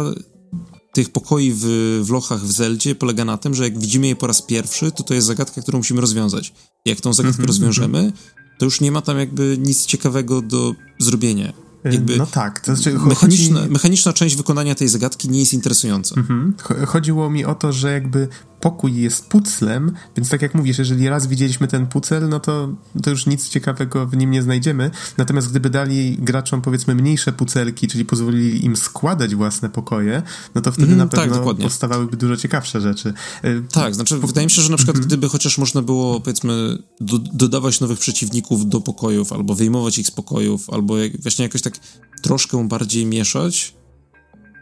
tych 0.93 1.11
pokoi 1.11 1.53
w, 1.53 1.65
w 2.05 2.11
lochach 2.11 2.41
w 2.41 2.53
Zeldzie 2.53 2.95
polega 2.95 3.25
na 3.25 3.39
tym, 3.39 3.55
że 3.55 3.65
jak 3.65 3.79
widzimy 3.79 4.07
je 4.07 4.17
po 4.17 4.27
raz 4.27 4.43
pierwszy, 4.43 4.93
to 4.93 5.03
to 5.03 5.15
jest 5.15 5.27
zagadka, 5.27 5.63
którą 5.63 5.79
musimy 5.79 6.01
rozwiązać. 6.01 6.53
Jak 6.85 7.01
tą 7.01 7.13
zagadkę 7.13 7.37
mm 7.37 7.45
-hmm, 7.45 7.49
rozwiążemy, 7.49 7.99
mm 7.99 8.11
-hmm 8.11 8.44
to 8.59 8.65
już 8.65 8.81
nie 8.81 8.93
ma 8.93 9.01
tam 9.01 9.19
jakby 9.19 9.59
nic 9.61 9.87
ciekawego 9.87 10.43
do 10.43 10.75
zrobienia. 10.99 11.53
Jakby 11.85 12.17
no 12.17 12.27
tak. 12.27 12.61
To 12.61 12.77
znaczy, 12.77 12.99
mechaniczna, 12.99 13.61
chodzi... 13.61 13.73
mechaniczna 13.73 14.13
część 14.13 14.37
wykonania 14.37 14.75
tej 14.75 14.89
zagadki 14.89 15.29
nie 15.29 15.41
jest 15.41 15.55
interesująca. 15.55 16.15
Mhm. 16.17 16.55
Chodziło 16.87 17.31
mi 17.31 17.45
o 17.45 17.55
to, 17.55 17.73
że 17.73 17.93
jakby 17.93 18.29
pokój 18.65 18.95
jest 18.95 19.29
puclem, 19.29 19.93
więc 20.17 20.29
tak 20.29 20.43
jak 20.43 20.55
mówisz, 20.55 20.79
jeżeli 20.79 21.09
raz 21.09 21.27
widzieliśmy 21.27 21.69
ten 21.69 21.87
pucel, 21.87 22.29
no 22.29 22.41
to, 22.41 22.69
to 23.03 23.11
już 23.11 23.27
nic 23.27 23.49
ciekawego 23.49 24.07
w 24.07 24.17
nim 24.17 24.31
nie 24.31 24.43
znajdziemy. 24.43 24.91
Natomiast 25.17 25.51
gdyby 25.51 25.71
dali 25.71 26.17
graczom 26.19 26.63
powiedzmy 26.63 26.95
mniejsze 26.95 27.33
pucelki, 27.33 27.89
czyli 27.89 28.05
pozwolili 28.05 28.65
im 28.65 28.77
składać 28.77 29.35
własne 29.35 29.71
pokoje, 29.71 30.23
no 30.55 30.61
to 30.61 30.73
wtedy 30.73 30.87
mm, 30.93 30.99
na 30.99 31.07
pewno 31.07 31.45
tak, 31.45 31.57
powstawałyby 31.57 32.17
dużo 32.17 32.37
ciekawsze 32.37 32.81
rzeczy. 32.81 33.15
E, 33.43 33.61
tak, 33.61 33.95
znaczy 33.95 34.19
wydaje 34.19 34.47
mi 34.47 34.51
się, 34.51 34.63
że 34.63 34.71
na 34.71 34.77
przykład 34.77 34.97
mm 34.97 35.05
-hmm. 35.05 35.09
gdyby 35.09 35.29
chociaż 35.29 35.59
można 35.59 35.83
było 35.83 36.21
powiedzmy 36.21 36.79
do, 37.01 37.19
dodawać 37.19 37.81
nowych 37.81 37.99
przeciwników 37.99 38.69
do 38.69 38.81
pokojów, 38.81 39.33
albo 39.33 39.55
wyjmować 39.55 39.99
ich 39.99 40.07
z 40.07 40.11
pokojów, 40.11 40.71
albo 40.71 40.99
jak, 40.99 41.23
właśnie 41.23 41.43
jakoś 41.43 41.63
tak 41.63 41.75
troszkę 42.23 42.69
bardziej 42.69 43.07
mieszać, 43.07 43.75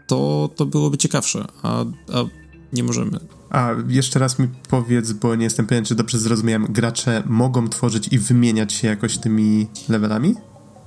to, 0.06 0.50
to 0.56 0.66
byłoby 0.66 0.98
ciekawsze, 0.98 1.44
a, 1.62 1.84
a 2.12 2.41
nie 2.72 2.84
możemy. 2.84 3.18
A 3.50 3.70
jeszcze 3.88 4.18
raz 4.18 4.38
mi 4.38 4.48
powiedz, 4.68 5.12
bo 5.12 5.34
nie 5.34 5.44
jestem 5.44 5.66
pewien, 5.66 5.84
czy 5.84 5.94
dobrze 5.94 6.18
zrozumiałem. 6.18 6.66
Gracze 6.72 7.22
mogą 7.26 7.68
tworzyć 7.68 8.08
i 8.10 8.18
wymieniać 8.18 8.72
się 8.72 8.88
jakoś 8.88 9.18
tymi 9.18 9.66
levelami? 9.88 10.34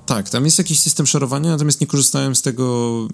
Tak, 0.06 0.30
tam 0.30 0.44
jest 0.44 0.58
jakiś 0.58 0.80
system 0.80 1.06
szerowania, 1.06 1.50
natomiast 1.50 1.80
nie 1.80 1.86
korzystałem 1.86 2.36
z 2.36 2.42
tego 2.42 3.08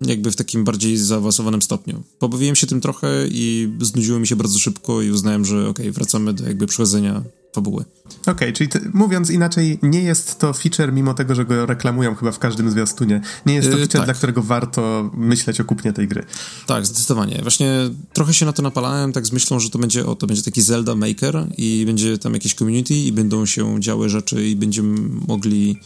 jakby 0.00 0.30
w 0.30 0.36
takim 0.36 0.64
bardziej 0.64 0.96
zaawansowanym 0.96 1.62
stopniu. 1.62 2.02
Pobawiłem 2.18 2.56
się 2.56 2.66
tym 2.66 2.80
trochę 2.80 3.08
i 3.28 3.72
znudziło 3.80 4.18
mi 4.18 4.26
się 4.26 4.36
bardzo 4.36 4.58
szybko 4.58 5.02
i 5.02 5.10
uznałem, 5.10 5.44
że 5.44 5.56
okej, 5.56 5.70
okay, 5.70 5.92
wracamy 5.92 6.32
do 6.32 6.46
jakby 6.46 6.66
przechodzenia 6.66 7.22
fabuły. 7.56 7.84
Okej, 8.20 8.32
okay, 8.32 8.52
czyli 8.52 8.68
ty, 8.68 8.90
mówiąc 8.94 9.30
inaczej, 9.30 9.78
nie 9.82 10.02
jest 10.02 10.38
to 10.38 10.52
feature, 10.52 10.92
mimo 10.92 11.14
tego, 11.14 11.34
że 11.34 11.44
go 11.44 11.66
reklamują 11.66 12.14
chyba 12.14 12.32
w 12.32 12.38
każdym 12.38 12.70
zwiastunie. 12.70 13.20
Nie 13.46 13.54
jest 13.54 13.68
to 13.68 13.74
yy, 13.76 13.80
feature, 13.80 13.98
tak. 13.98 14.04
dla 14.04 14.14
którego 14.14 14.42
warto 14.42 15.10
myśleć 15.14 15.60
o 15.60 15.64
kupnie 15.64 15.92
tej 15.92 16.08
gry. 16.08 16.24
Tak, 16.66 16.86
zdecydowanie. 16.86 17.38
Właśnie 17.42 17.70
trochę 18.12 18.34
się 18.34 18.46
na 18.46 18.52
to 18.52 18.62
napalałem, 18.62 19.12
tak 19.12 19.26
z 19.26 19.32
myślą, 19.32 19.60
że 19.60 19.70
to 19.70 19.78
będzie, 19.78 20.06
o, 20.06 20.14
to 20.14 20.26
będzie 20.26 20.42
taki 20.42 20.62
Zelda 20.62 20.94
Maker 20.94 21.46
i 21.58 21.82
będzie 21.86 22.18
tam 22.18 22.34
jakieś 22.34 22.54
community 22.54 22.94
i 22.94 23.12
będą 23.12 23.46
się 23.46 23.80
działy 23.80 24.08
rzeczy 24.08 24.48
i 24.48 24.56
będziemy 24.56 25.00
mogli 25.28 25.80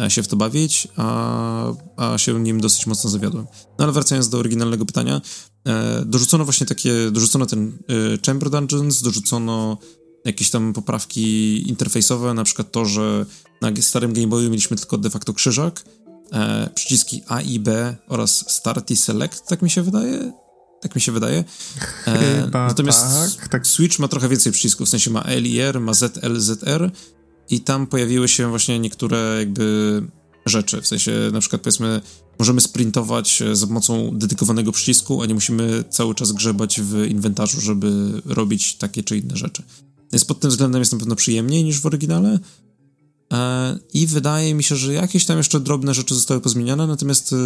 e, 0.00 0.10
się 0.10 0.22
w 0.22 0.28
to 0.28 0.36
bawić, 0.36 0.88
a, 0.96 1.72
a 1.96 2.18
się 2.18 2.40
nim 2.40 2.60
dosyć 2.60 2.86
mocno 2.86 3.10
zawiodłem. 3.10 3.46
No 3.78 3.84
ale 3.84 3.92
wracając 3.92 4.28
do 4.28 4.38
oryginalnego 4.38 4.86
pytania, 4.86 5.20
e, 5.66 6.04
dorzucono 6.06 6.44
właśnie 6.44 6.66
takie, 6.66 7.10
dorzucono 7.10 7.46
ten 7.46 7.68
e, 7.68 8.26
Chamber 8.26 8.50
Dungeons, 8.50 9.02
dorzucono 9.02 9.78
jakieś 10.24 10.50
tam 10.50 10.72
poprawki 10.72 11.68
interfejsowe, 11.68 12.34
na 12.34 12.44
przykład 12.44 12.72
to, 12.72 12.84
że 12.84 13.26
na 13.60 13.70
starym 13.80 14.12
Game 14.12 14.26
Boyu 14.26 14.50
mieliśmy 14.50 14.76
tylko 14.76 14.98
de 14.98 15.10
facto 15.10 15.32
krzyżak, 15.32 15.84
e, 16.32 16.70
przyciski 16.74 17.22
A 17.28 17.40
i 17.40 17.60
B 17.60 17.96
oraz 18.08 18.50
Start 18.52 18.90
i 18.90 18.96
Select, 18.96 19.46
tak 19.46 19.62
mi 19.62 19.70
się 19.70 19.82
wydaje. 19.82 20.32
Tak 20.80 20.94
mi 20.94 21.00
się 21.00 21.12
wydaje. 21.12 21.44
E, 22.06 22.18
Chyba 22.44 22.66
natomiast 22.66 23.00
tak, 23.38 23.48
tak. 23.48 23.66
Switch 23.66 23.98
ma 23.98 24.08
trochę 24.08 24.28
więcej 24.28 24.52
przycisków, 24.52 24.86
w 24.86 24.90
sensie 24.90 25.10
ma 25.10 25.22
L 25.22 25.46
i 25.46 25.58
R, 25.58 25.80
ma 25.80 25.94
Z, 25.94 26.24
L, 26.24 26.40
Z, 26.40 26.68
R 26.68 26.90
i 27.50 27.60
tam 27.60 27.86
pojawiły 27.86 28.28
się 28.28 28.50
właśnie 28.50 28.78
niektóre 28.78 29.36
jakby 29.38 30.02
rzeczy, 30.46 30.80
w 30.80 30.86
sensie 30.86 31.12
na 31.32 31.40
przykład 31.40 31.62
powiedzmy 31.62 32.00
możemy 32.38 32.60
sprintować 32.60 33.42
za 33.52 33.66
pomocą 33.66 34.18
dedykowanego 34.18 34.72
przycisku, 34.72 35.22
a 35.22 35.26
nie 35.26 35.34
musimy 35.34 35.84
cały 35.90 36.14
czas 36.14 36.32
grzebać 36.32 36.80
w 36.80 37.04
inwentarzu, 37.04 37.60
żeby 37.60 38.22
robić 38.24 38.76
takie 38.76 39.02
czy 39.02 39.18
inne 39.18 39.36
rzeczy. 39.36 39.62
Więc 40.12 40.24
pod 40.24 40.40
tym 40.40 40.50
względem 40.50 40.80
jest 40.80 40.92
na 40.92 40.98
pewno 40.98 41.16
przyjemniej 41.16 41.64
niż 41.64 41.80
w 41.80 41.86
oryginale. 41.86 42.38
E, 43.32 43.78
I 43.94 44.06
wydaje 44.06 44.54
mi 44.54 44.64
się, 44.64 44.76
że 44.76 44.94
jakieś 44.94 45.26
tam 45.26 45.36
jeszcze 45.36 45.60
drobne 45.60 45.94
rzeczy 45.94 46.14
zostały 46.14 46.40
pozmieniane, 46.40 46.86
natomiast 46.86 47.32
e, 47.32 47.36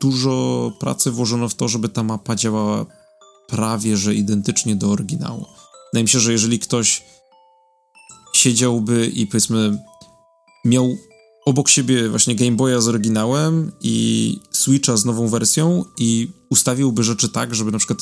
dużo 0.00 0.72
pracy 0.80 1.10
włożono 1.10 1.48
w 1.48 1.54
to, 1.54 1.68
żeby 1.68 1.88
ta 1.88 2.02
mapa 2.02 2.36
działała 2.36 2.86
prawie 3.48 3.96
że 3.96 4.14
identycznie 4.14 4.76
do 4.76 4.90
oryginału. 4.90 5.46
Wydaje 5.92 6.04
mi 6.04 6.08
się, 6.08 6.20
że 6.20 6.32
jeżeli 6.32 6.58
ktoś 6.58 7.02
siedziałby 8.32 9.06
i 9.06 9.26
powiedzmy 9.26 9.78
miał 10.64 10.96
obok 11.44 11.68
siebie 11.68 12.08
właśnie 12.08 12.34
Game 12.34 12.52
Boya 12.52 12.80
z 12.80 12.88
oryginałem 12.88 13.72
i 13.80 14.38
Switcha 14.50 14.96
z 14.96 15.04
nową 15.04 15.28
wersją 15.28 15.84
i 15.98 16.28
ustawiłby 16.50 17.02
rzeczy 17.02 17.28
tak, 17.28 17.54
żeby 17.54 17.72
na 17.72 17.78
przykład 17.78 17.98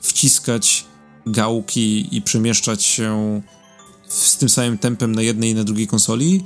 wciskać 0.00 0.84
gałki 1.26 2.16
i 2.16 2.22
przemieszczać 2.22 2.82
się 2.82 3.40
z 4.08 4.36
tym 4.36 4.48
samym 4.48 4.78
tempem 4.78 5.14
na 5.14 5.22
jednej 5.22 5.50
i 5.50 5.54
na 5.54 5.64
drugiej 5.64 5.86
konsoli, 5.86 6.44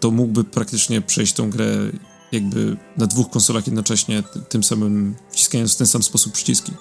to 0.00 0.10
mógłby 0.10 0.44
praktycznie 0.44 1.00
przejść 1.00 1.32
tą 1.32 1.50
grę 1.50 1.90
jakby 2.32 2.76
na 2.96 3.06
dwóch 3.06 3.30
konsolach 3.30 3.66
jednocześnie, 3.66 4.22
tym 4.48 4.64
samym 4.64 5.14
wciskając 5.30 5.74
w 5.74 5.76
ten 5.76 5.86
sam 5.86 6.02
sposób 6.02 6.32
przyciski. 6.32 6.72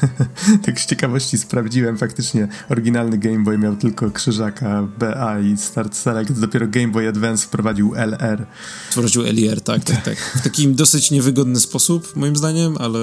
tak 0.66 0.80
z 0.80 0.86
ciekawości 0.86 1.38
sprawdziłem, 1.38 1.98
faktycznie 1.98 2.48
oryginalny 2.70 3.18
Game 3.18 3.44
Boy 3.44 3.58
miał 3.58 3.76
tylko 3.76 4.10
krzyżaka 4.10 4.88
BA 4.98 5.40
i 5.40 5.56
Start 5.56 5.96
Select, 5.96 6.32
dopiero 6.32 6.66
Game 6.68 6.88
Boy 6.88 7.08
Advance 7.08 7.46
wprowadził 7.46 7.94
LR. 7.94 8.46
Wprowadził 8.90 9.22
LR, 9.22 9.60
tak, 9.60 9.84
tak, 9.84 10.04
tak. 10.04 10.18
W 10.18 10.42
takim 10.42 10.74
dosyć 10.74 11.10
niewygodny 11.10 11.60
sposób, 11.60 12.16
moim 12.16 12.36
zdaniem, 12.36 12.76
ale 12.78 12.98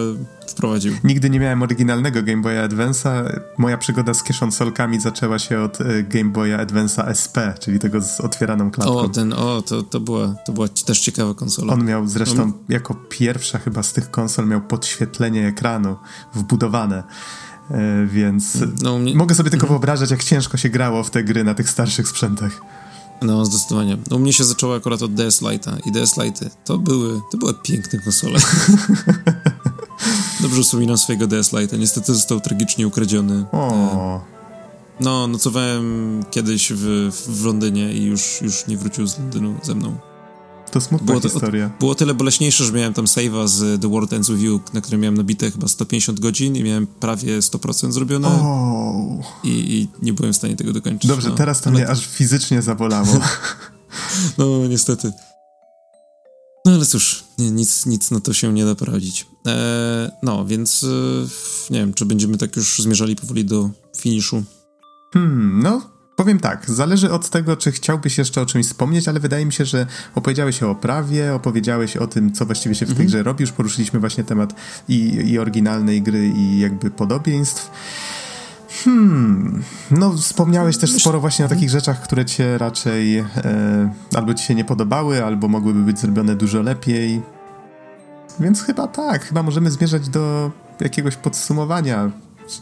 wprowadził. 0.48 0.94
Nigdy 1.04 1.30
nie 1.30 1.40
miałem 1.40 1.64
oryginalnego 1.64 2.24
Game 2.24 2.42
Boya 2.42 2.68
Advance'a. 2.68 3.40
Moja 3.58 3.78
przygoda 3.78 4.14
z 4.14 4.24
kieszonsolkami 4.24 5.00
zaczęła 5.00 5.40
się 5.40 5.62
od 5.62 5.82
e, 5.82 6.04
Game 6.04 6.32
Boya 6.32 6.66
Advance'a 6.66 7.10
SP, 7.22 7.38
czyli 7.60 7.80
tego 7.80 8.02
z 8.02 8.22
otwieraną 8.22 8.72
klatką. 8.72 8.98
O, 8.98 9.10
ten, 9.10 9.34
o, 9.34 9.62
to, 9.62 9.84
to, 9.84 10.00
była, 10.00 10.36
to 10.46 10.54
była 10.54 10.68
też 10.68 11.00
ciekawa 11.00 11.34
konsola. 11.34 11.74
On 11.74 11.86
miał 11.86 12.08
zresztą, 12.08 12.44
On... 12.44 12.54
jako 12.70 12.96
pierwsza 13.10 13.60
chyba 13.60 13.84
z 13.84 13.94
tych 13.94 14.12
konsol, 14.12 14.48
miał 14.48 14.62
podświetlenie 14.62 15.48
ekranu 15.48 15.96
wbudowane. 16.34 17.04
E, 17.72 18.06
więc 18.06 18.58
no, 18.84 19.00
mnie... 19.00 19.16
mogę 19.16 19.36
sobie 19.36 19.50
tylko 19.50 19.68
wyobrażać, 19.68 20.12
jak 20.12 20.24
ciężko 20.24 20.58
się 20.58 20.70
grało 20.70 21.04
w 21.04 21.10
te 21.10 21.24
gry 21.24 21.44
na 21.44 21.54
tych 21.54 21.70
starszych 21.70 22.08
sprzętach. 22.08 22.62
No, 23.24 23.46
zdecydowanie. 23.46 23.98
U 24.12 24.20
mnie 24.20 24.34
się 24.34 24.44
zaczęło 24.44 24.76
akurat 24.76 25.02
od 25.02 25.14
DS 25.14 25.42
Lite'a 25.42 25.78
i 25.86 25.92
DS 25.92 26.18
Lite'y 26.18 26.50
to 26.66 26.78
były, 26.78 27.22
to 27.32 27.38
były 27.38 27.54
piękne 27.54 28.00
konsole. 28.00 28.40
Dobrze 30.42 30.64
wspominam 30.64 30.98
swojego 30.98 31.28
DS 31.28 31.54
Lite'a. 31.54 31.80
Niestety 31.80 32.14
został 32.14 32.40
tragicznie 32.40 32.88
ukradziony. 32.88 33.46
O. 33.52 34.22
No, 35.00 35.28
nocowałem 35.28 36.24
kiedyś 36.32 36.74
w, 36.74 37.12
w 37.12 37.46
Londynie 37.46 37.94
i 37.94 38.04
już, 38.04 38.42
już 38.42 38.68
nie 38.68 38.78
wrócił 38.78 39.08
z 39.08 39.18
Londynu 39.18 39.56
ze 39.64 39.76
mną. 39.76 39.98
To 40.74 40.82
smutna 40.82 41.06
było 41.06 41.20
historia. 41.20 41.70
To, 41.70 41.80
było 41.80 41.96
tyle 41.96 42.14
boleśniejsze, 42.14 42.66
że 42.66 42.72
miałem 42.72 42.94
tam 42.94 43.06
save'a 43.06 43.48
z 43.48 43.82
The 43.82 43.90
World 43.90 44.14
Ends 44.14 44.30
With 44.30 44.42
You, 44.42 44.62
na 44.74 44.82
którym 44.82 45.02
miałem 45.02 45.18
nabite 45.18 45.52
chyba 45.52 45.68
150 45.68 46.20
godzin 46.20 46.56
i 46.56 46.64
miałem 46.64 46.88
prawie 46.88 47.40
100% 47.40 47.92
zrobione. 47.92 48.28
Oh. 48.28 49.28
I, 49.44 49.50
I, 49.50 50.06
nie 50.06 50.14
byłem 50.14 50.34
w 50.34 50.36
stanie 50.36 50.56
tego 50.56 50.74
dokończyć. 50.74 51.08
Dobrze, 51.08 51.30
no, 51.30 51.36
teraz 51.36 51.62
to 51.62 51.72
mnie 51.72 51.86
to... 51.86 51.92
aż 51.92 52.08
fizycznie 52.08 52.62
zabolało. 52.62 53.20
no, 54.38 54.68
niestety. 54.68 55.12
No 56.66 56.72
ale 56.72 56.86
cóż, 56.86 57.24
nie, 57.38 57.52
nic, 57.52 57.86
nic 57.86 58.12
na 58.12 58.20
to 58.20 58.34
się 58.34 58.54
nie 58.54 58.66
da 58.66 58.76
poradzić. 58.76 59.28
Eee, 59.46 60.12
no, 60.24 60.46
więc 60.46 60.84
e, 60.84 60.88
nie 61.74 61.80
wiem, 61.80 61.94
czy 61.94 62.06
będziemy 62.06 62.38
tak 62.38 62.56
już 62.56 62.80
zmierzali 62.80 63.16
powoli 63.16 63.46
do 63.46 63.70
finiszu. 63.98 64.44
Hmm, 65.14 65.64
no, 65.64 65.93
powiem 66.16 66.40
tak, 66.40 66.70
zależy 66.70 67.12
od 67.12 67.30
tego, 67.30 67.58
czy 67.58 67.72
chciałbyś 67.72 68.18
jeszcze 68.18 68.42
o 68.42 68.46
czymś 68.46 68.66
wspomnieć, 68.66 69.08
ale 69.08 69.20
wydaje 69.20 69.46
mi 69.46 69.54
się, 69.54 69.66
że 69.66 69.88
opowiedziałeś 70.16 70.64
o 70.64 70.70
oprawie, 70.70 71.34
opowiedziałeś 71.34 71.98
o 71.98 72.08
tym, 72.08 72.32
co 72.32 72.46
właściwie 72.46 72.76
się 72.76 72.86
w 72.86 72.90
tej 72.90 72.94
mhm. 72.94 73.08
grze 73.08 73.24
robi, 73.24 73.42
już 73.42 73.52
poruszyliśmy 73.52 74.00
właśnie 74.00 74.24
temat 74.24 74.54
i, 74.88 75.14
i 75.32 75.40
oryginalnej 75.40 76.02
gry, 76.02 76.28
i 76.28 76.60
jakby 76.60 76.92
podobieństw. 76.92 77.72
Hmm, 78.84 79.64
no 79.92 80.14
wspomniałeś 80.14 80.78
też 80.78 80.92
sporo 80.92 81.20
właśnie 81.20 81.46
o 81.46 81.48
takich 81.48 81.70
rzeczach, 81.70 82.02
które 82.02 82.26
cię 82.26 82.58
raczej 82.58 83.18
e, 83.18 83.26
albo 84.16 84.34
ci 84.34 84.46
się 84.46 84.56
nie 84.56 84.66
podobały, 84.66 85.26
albo 85.26 85.48
mogłyby 85.48 85.80
być 85.80 86.00
zrobione 86.00 86.36
dużo 86.36 86.62
lepiej. 86.62 87.22
Więc 88.40 88.62
chyba 88.62 88.88
tak, 88.88 89.26
chyba 89.26 89.44
możemy 89.44 89.72
zmierzać 89.72 90.10
do 90.10 90.52
jakiegoś 90.80 91.16
podsumowania. 91.16 92.12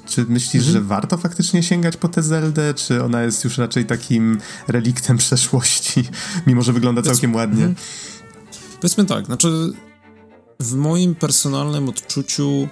Czy 0.05 0.25
myślisz, 0.25 0.63
mhm. 0.67 0.73
że 0.73 0.81
warto 0.81 1.17
faktycznie 1.17 1.63
sięgać 1.63 1.97
po 1.97 2.07
tę 2.07 2.23
Zeldę, 2.23 2.73
czy 2.73 3.03
ona 3.03 3.23
jest 3.23 3.43
już 3.43 3.57
raczej 3.57 3.85
takim 3.85 4.37
reliktem 4.67 5.17
przeszłości, 5.17 6.03
mimo 6.47 6.61
że 6.61 6.73
wygląda 6.73 7.01
całkiem 7.01 7.35
ładnie? 7.35 7.65
Mhm. 7.65 7.85
Powiedzmy 8.81 9.05
tak, 9.05 9.25
znaczy 9.25 9.73
w 10.59 10.73
moim 10.73 11.15
personalnym 11.15 11.89
odczuciu 11.89 12.67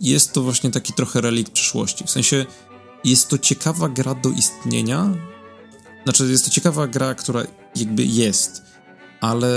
jest 0.00 0.32
to 0.32 0.42
właśnie 0.42 0.70
taki 0.70 0.92
trochę 0.92 1.20
relikt 1.20 1.52
przyszłości. 1.52 2.04
W 2.04 2.10
sensie 2.10 2.46
jest 3.04 3.28
to 3.28 3.38
ciekawa 3.38 3.88
gra 3.88 4.14
do 4.14 4.28
istnienia. 4.28 5.14
Znaczy, 6.04 6.30
jest 6.30 6.44
to 6.44 6.50
ciekawa 6.50 6.86
gra, 6.86 7.14
która 7.14 7.42
jakby 7.76 8.04
jest, 8.04 8.62
ale 9.20 9.48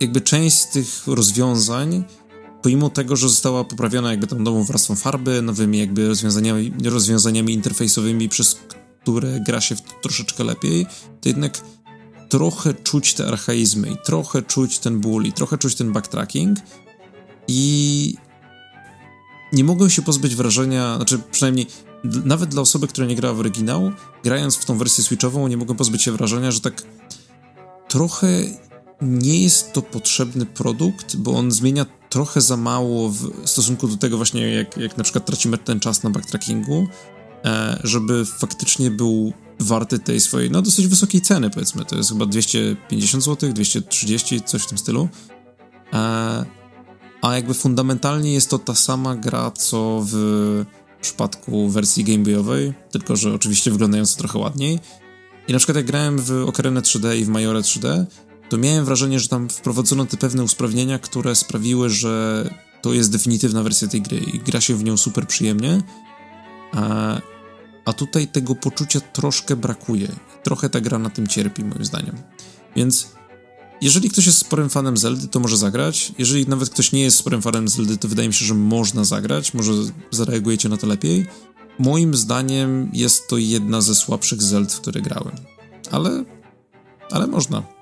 jakby 0.00 0.20
część 0.20 0.58
z 0.58 0.70
tych 0.70 1.06
rozwiązań, 1.06 2.04
pomimo 2.62 2.90
tego, 2.90 3.16
że 3.16 3.28
została 3.28 3.64
poprawiona 3.64 4.10
jakby 4.10 4.26
tą 4.26 4.38
nową 4.38 4.64
warstwą 4.64 4.94
farby, 4.94 5.42
nowymi 5.42 5.78
jakby 5.78 6.08
rozwiązaniami, 6.08 6.72
rozwiązaniami 6.84 7.52
interfejsowymi, 7.52 8.28
przez 8.28 8.60
które 9.02 9.40
gra 9.40 9.60
się 9.60 9.74
troszeczkę 10.02 10.44
lepiej, 10.44 10.86
to 11.20 11.28
jednak 11.28 11.60
trochę 12.28 12.74
czuć 12.74 13.14
te 13.14 13.26
archaizmy 13.26 13.90
i 13.90 13.96
trochę 14.04 14.42
czuć 14.42 14.78
ten 14.78 15.00
ból 15.00 15.24
i 15.24 15.32
trochę 15.32 15.58
czuć 15.58 15.74
ten 15.74 15.92
backtracking 15.92 16.58
i 17.48 18.14
nie 19.52 19.64
mogłem 19.64 19.90
się 19.90 20.02
pozbyć 20.02 20.34
wrażenia, 20.34 20.96
znaczy 20.96 21.18
przynajmniej 21.30 21.66
nawet 22.04 22.50
dla 22.50 22.62
osoby, 22.62 22.86
która 22.86 23.06
nie 23.06 23.16
grała 23.16 23.34
w 23.34 23.40
oryginał, 23.40 23.92
grając 24.24 24.56
w 24.56 24.64
tą 24.64 24.78
wersję 24.78 25.04
switchową, 25.04 25.48
nie 25.48 25.56
mogłem 25.56 25.76
pozbyć 25.76 26.02
się 26.02 26.12
wrażenia, 26.12 26.50
że 26.50 26.60
tak 26.60 26.82
trochę 27.88 28.28
nie 29.00 29.42
jest 29.42 29.72
to 29.72 29.82
potrzebny 29.82 30.46
produkt, 30.46 31.16
bo 31.16 31.34
on 31.34 31.50
zmienia 31.50 31.86
trochę 32.08 32.40
za 32.40 32.56
mało 32.56 33.08
w 33.08 33.30
stosunku 33.44 33.88
do 33.88 33.96
tego 33.96 34.16
właśnie, 34.16 34.50
jak, 34.50 34.76
jak 34.76 34.96
na 34.96 35.04
przykład 35.04 35.26
tracimy 35.26 35.58
ten 35.58 35.80
czas 35.80 36.02
na 36.02 36.10
backtrackingu, 36.10 36.86
e, 37.44 37.80
żeby 37.84 38.24
faktycznie 38.24 38.90
był 38.90 39.32
warty 39.60 39.98
tej 39.98 40.20
swojej, 40.20 40.50
no 40.50 40.62
dosyć 40.62 40.86
wysokiej 40.86 41.20
ceny 41.20 41.50
powiedzmy, 41.50 41.84
to 41.84 41.96
jest 41.96 42.08
chyba 42.08 42.26
250 42.26 43.24
zł, 43.24 43.52
230, 43.52 44.42
coś 44.42 44.62
w 44.62 44.66
tym 44.66 44.78
stylu. 44.78 45.08
E, 45.92 46.44
a 47.22 47.34
jakby 47.34 47.54
fundamentalnie 47.54 48.32
jest 48.32 48.50
to 48.50 48.58
ta 48.58 48.74
sama 48.74 49.16
gra, 49.16 49.50
co 49.50 50.02
w 50.06 50.64
przypadku 51.00 51.68
wersji 51.68 52.04
Game 52.04 52.24
Boyowej, 52.24 52.74
tylko 52.90 53.16
że 53.16 53.34
oczywiście 53.34 53.70
wyglądająco 53.70 54.18
trochę 54.18 54.38
ładniej. 54.38 54.80
I 55.48 55.52
na 55.52 55.58
przykład 55.58 55.76
jak 55.76 55.86
grałem 55.86 56.18
w 56.18 56.30
Ocarina 56.48 56.80
3D 56.80 57.16
i 57.16 57.24
w 57.24 57.28
Majore 57.28 57.60
3D, 57.60 58.04
to 58.48 58.58
miałem 58.58 58.84
wrażenie, 58.84 59.20
że 59.20 59.28
tam 59.28 59.48
wprowadzono 59.48 60.06
te 60.06 60.16
pewne 60.16 60.42
usprawnienia, 60.42 60.98
które 60.98 61.34
sprawiły, 61.34 61.90
że 61.90 62.44
to 62.82 62.92
jest 62.92 63.12
definitywna 63.12 63.62
wersja 63.62 63.88
tej 63.88 64.02
gry 64.02 64.18
i 64.18 64.38
gra 64.38 64.60
się 64.60 64.74
w 64.74 64.84
nią 64.84 64.96
super 64.96 65.26
przyjemnie. 65.26 65.82
A, 66.72 67.16
a 67.84 67.92
tutaj 67.92 68.28
tego 68.28 68.54
poczucia 68.54 69.00
troszkę 69.00 69.56
brakuje. 69.56 70.08
Trochę 70.42 70.70
ta 70.70 70.80
gra 70.80 70.98
na 70.98 71.10
tym 71.10 71.26
cierpi, 71.26 71.64
moim 71.64 71.84
zdaniem. 71.84 72.16
Więc 72.76 73.08
jeżeli 73.80 74.10
ktoś 74.10 74.26
jest 74.26 74.38
sporym 74.38 74.70
fanem 74.70 74.96
Zeldy, 74.96 75.28
to 75.28 75.40
może 75.40 75.56
zagrać. 75.56 76.12
Jeżeli 76.18 76.46
nawet 76.48 76.70
ktoś 76.70 76.92
nie 76.92 77.02
jest 77.02 77.16
sporym 77.16 77.42
fanem 77.42 77.68
Zeldy, 77.68 77.96
to 77.96 78.08
wydaje 78.08 78.28
mi 78.28 78.34
się, 78.34 78.44
że 78.44 78.54
można 78.54 79.04
zagrać. 79.04 79.54
Może 79.54 79.72
zareagujecie 80.10 80.68
na 80.68 80.76
to 80.76 80.86
lepiej. 80.86 81.26
Moim 81.78 82.14
zdaniem 82.14 82.90
jest 82.92 83.28
to 83.28 83.38
jedna 83.38 83.80
ze 83.80 83.94
słabszych 83.94 84.42
Zeld, 84.42 84.72
w 84.72 84.80
które 84.80 85.00
grałem. 85.00 85.36
Ale, 85.90 86.24
ale 87.10 87.26
można. 87.26 87.75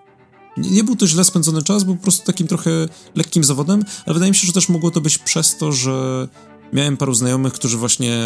Nie, 0.57 0.85
był 0.85 0.97
to 0.97 1.07
źle 1.07 1.25
spędzony 1.25 1.63
czas, 1.63 1.85
był 1.85 1.97
po 1.97 2.03
prostu 2.03 2.27
takim 2.27 2.47
trochę 2.47 2.71
lekkim 3.15 3.45
zawodem, 3.45 3.85
ale 4.07 4.15
wydaje 4.15 4.31
mi 4.31 4.37
się, 4.37 4.47
że 4.47 4.53
też 4.53 4.69
mogło 4.69 4.91
to 4.91 5.01
być 5.01 5.19
przez 5.19 5.57
to, 5.57 5.73
że 5.73 6.29
miałem 6.73 6.97
paru 6.97 7.15
znajomych, 7.15 7.53
którzy 7.53 7.79
właśnie 7.79 8.19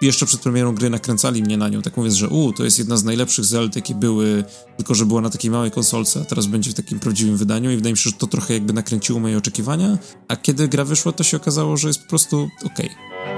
jeszcze 0.00 0.26
przed 0.26 0.40
premierą 0.40 0.74
gry 0.74 0.90
nakręcali 0.90 1.42
mnie 1.42 1.56
na 1.56 1.68
nią, 1.68 1.82
tak 1.82 1.96
mówiąc, 1.96 2.14
że 2.14 2.28
u, 2.28 2.52
to 2.52 2.64
jest 2.64 2.78
jedna 2.78 2.96
z 2.96 3.04
najlepszych 3.04 3.44
Zeld, 3.44 3.76
jakie 3.76 3.94
były, 3.94 4.44
tylko 4.76 4.94
że 4.94 5.06
była 5.06 5.20
na 5.20 5.30
takiej 5.30 5.50
małej 5.50 5.70
konsolce, 5.70 6.20
a 6.20 6.24
teraz 6.24 6.46
będzie 6.46 6.70
w 6.70 6.74
takim 6.74 7.00
prawdziwym 7.00 7.36
wydaniu 7.36 7.70
i 7.70 7.76
wydaje 7.76 7.92
mi 7.92 7.98
się, 7.98 8.10
że 8.10 8.16
to 8.16 8.26
trochę 8.26 8.54
jakby 8.54 8.72
nakręciło 8.72 9.20
moje 9.20 9.38
oczekiwania, 9.38 9.98
a 10.28 10.36
kiedy 10.36 10.68
gra 10.68 10.84
wyszła, 10.84 11.12
to 11.12 11.24
się 11.24 11.36
okazało, 11.36 11.76
że 11.76 11.88
jest 11.88 12.02
po 12.02 12.08
prostu 12.08 12.48
okej. 12.64 12.90
Okay. 12.90 13.33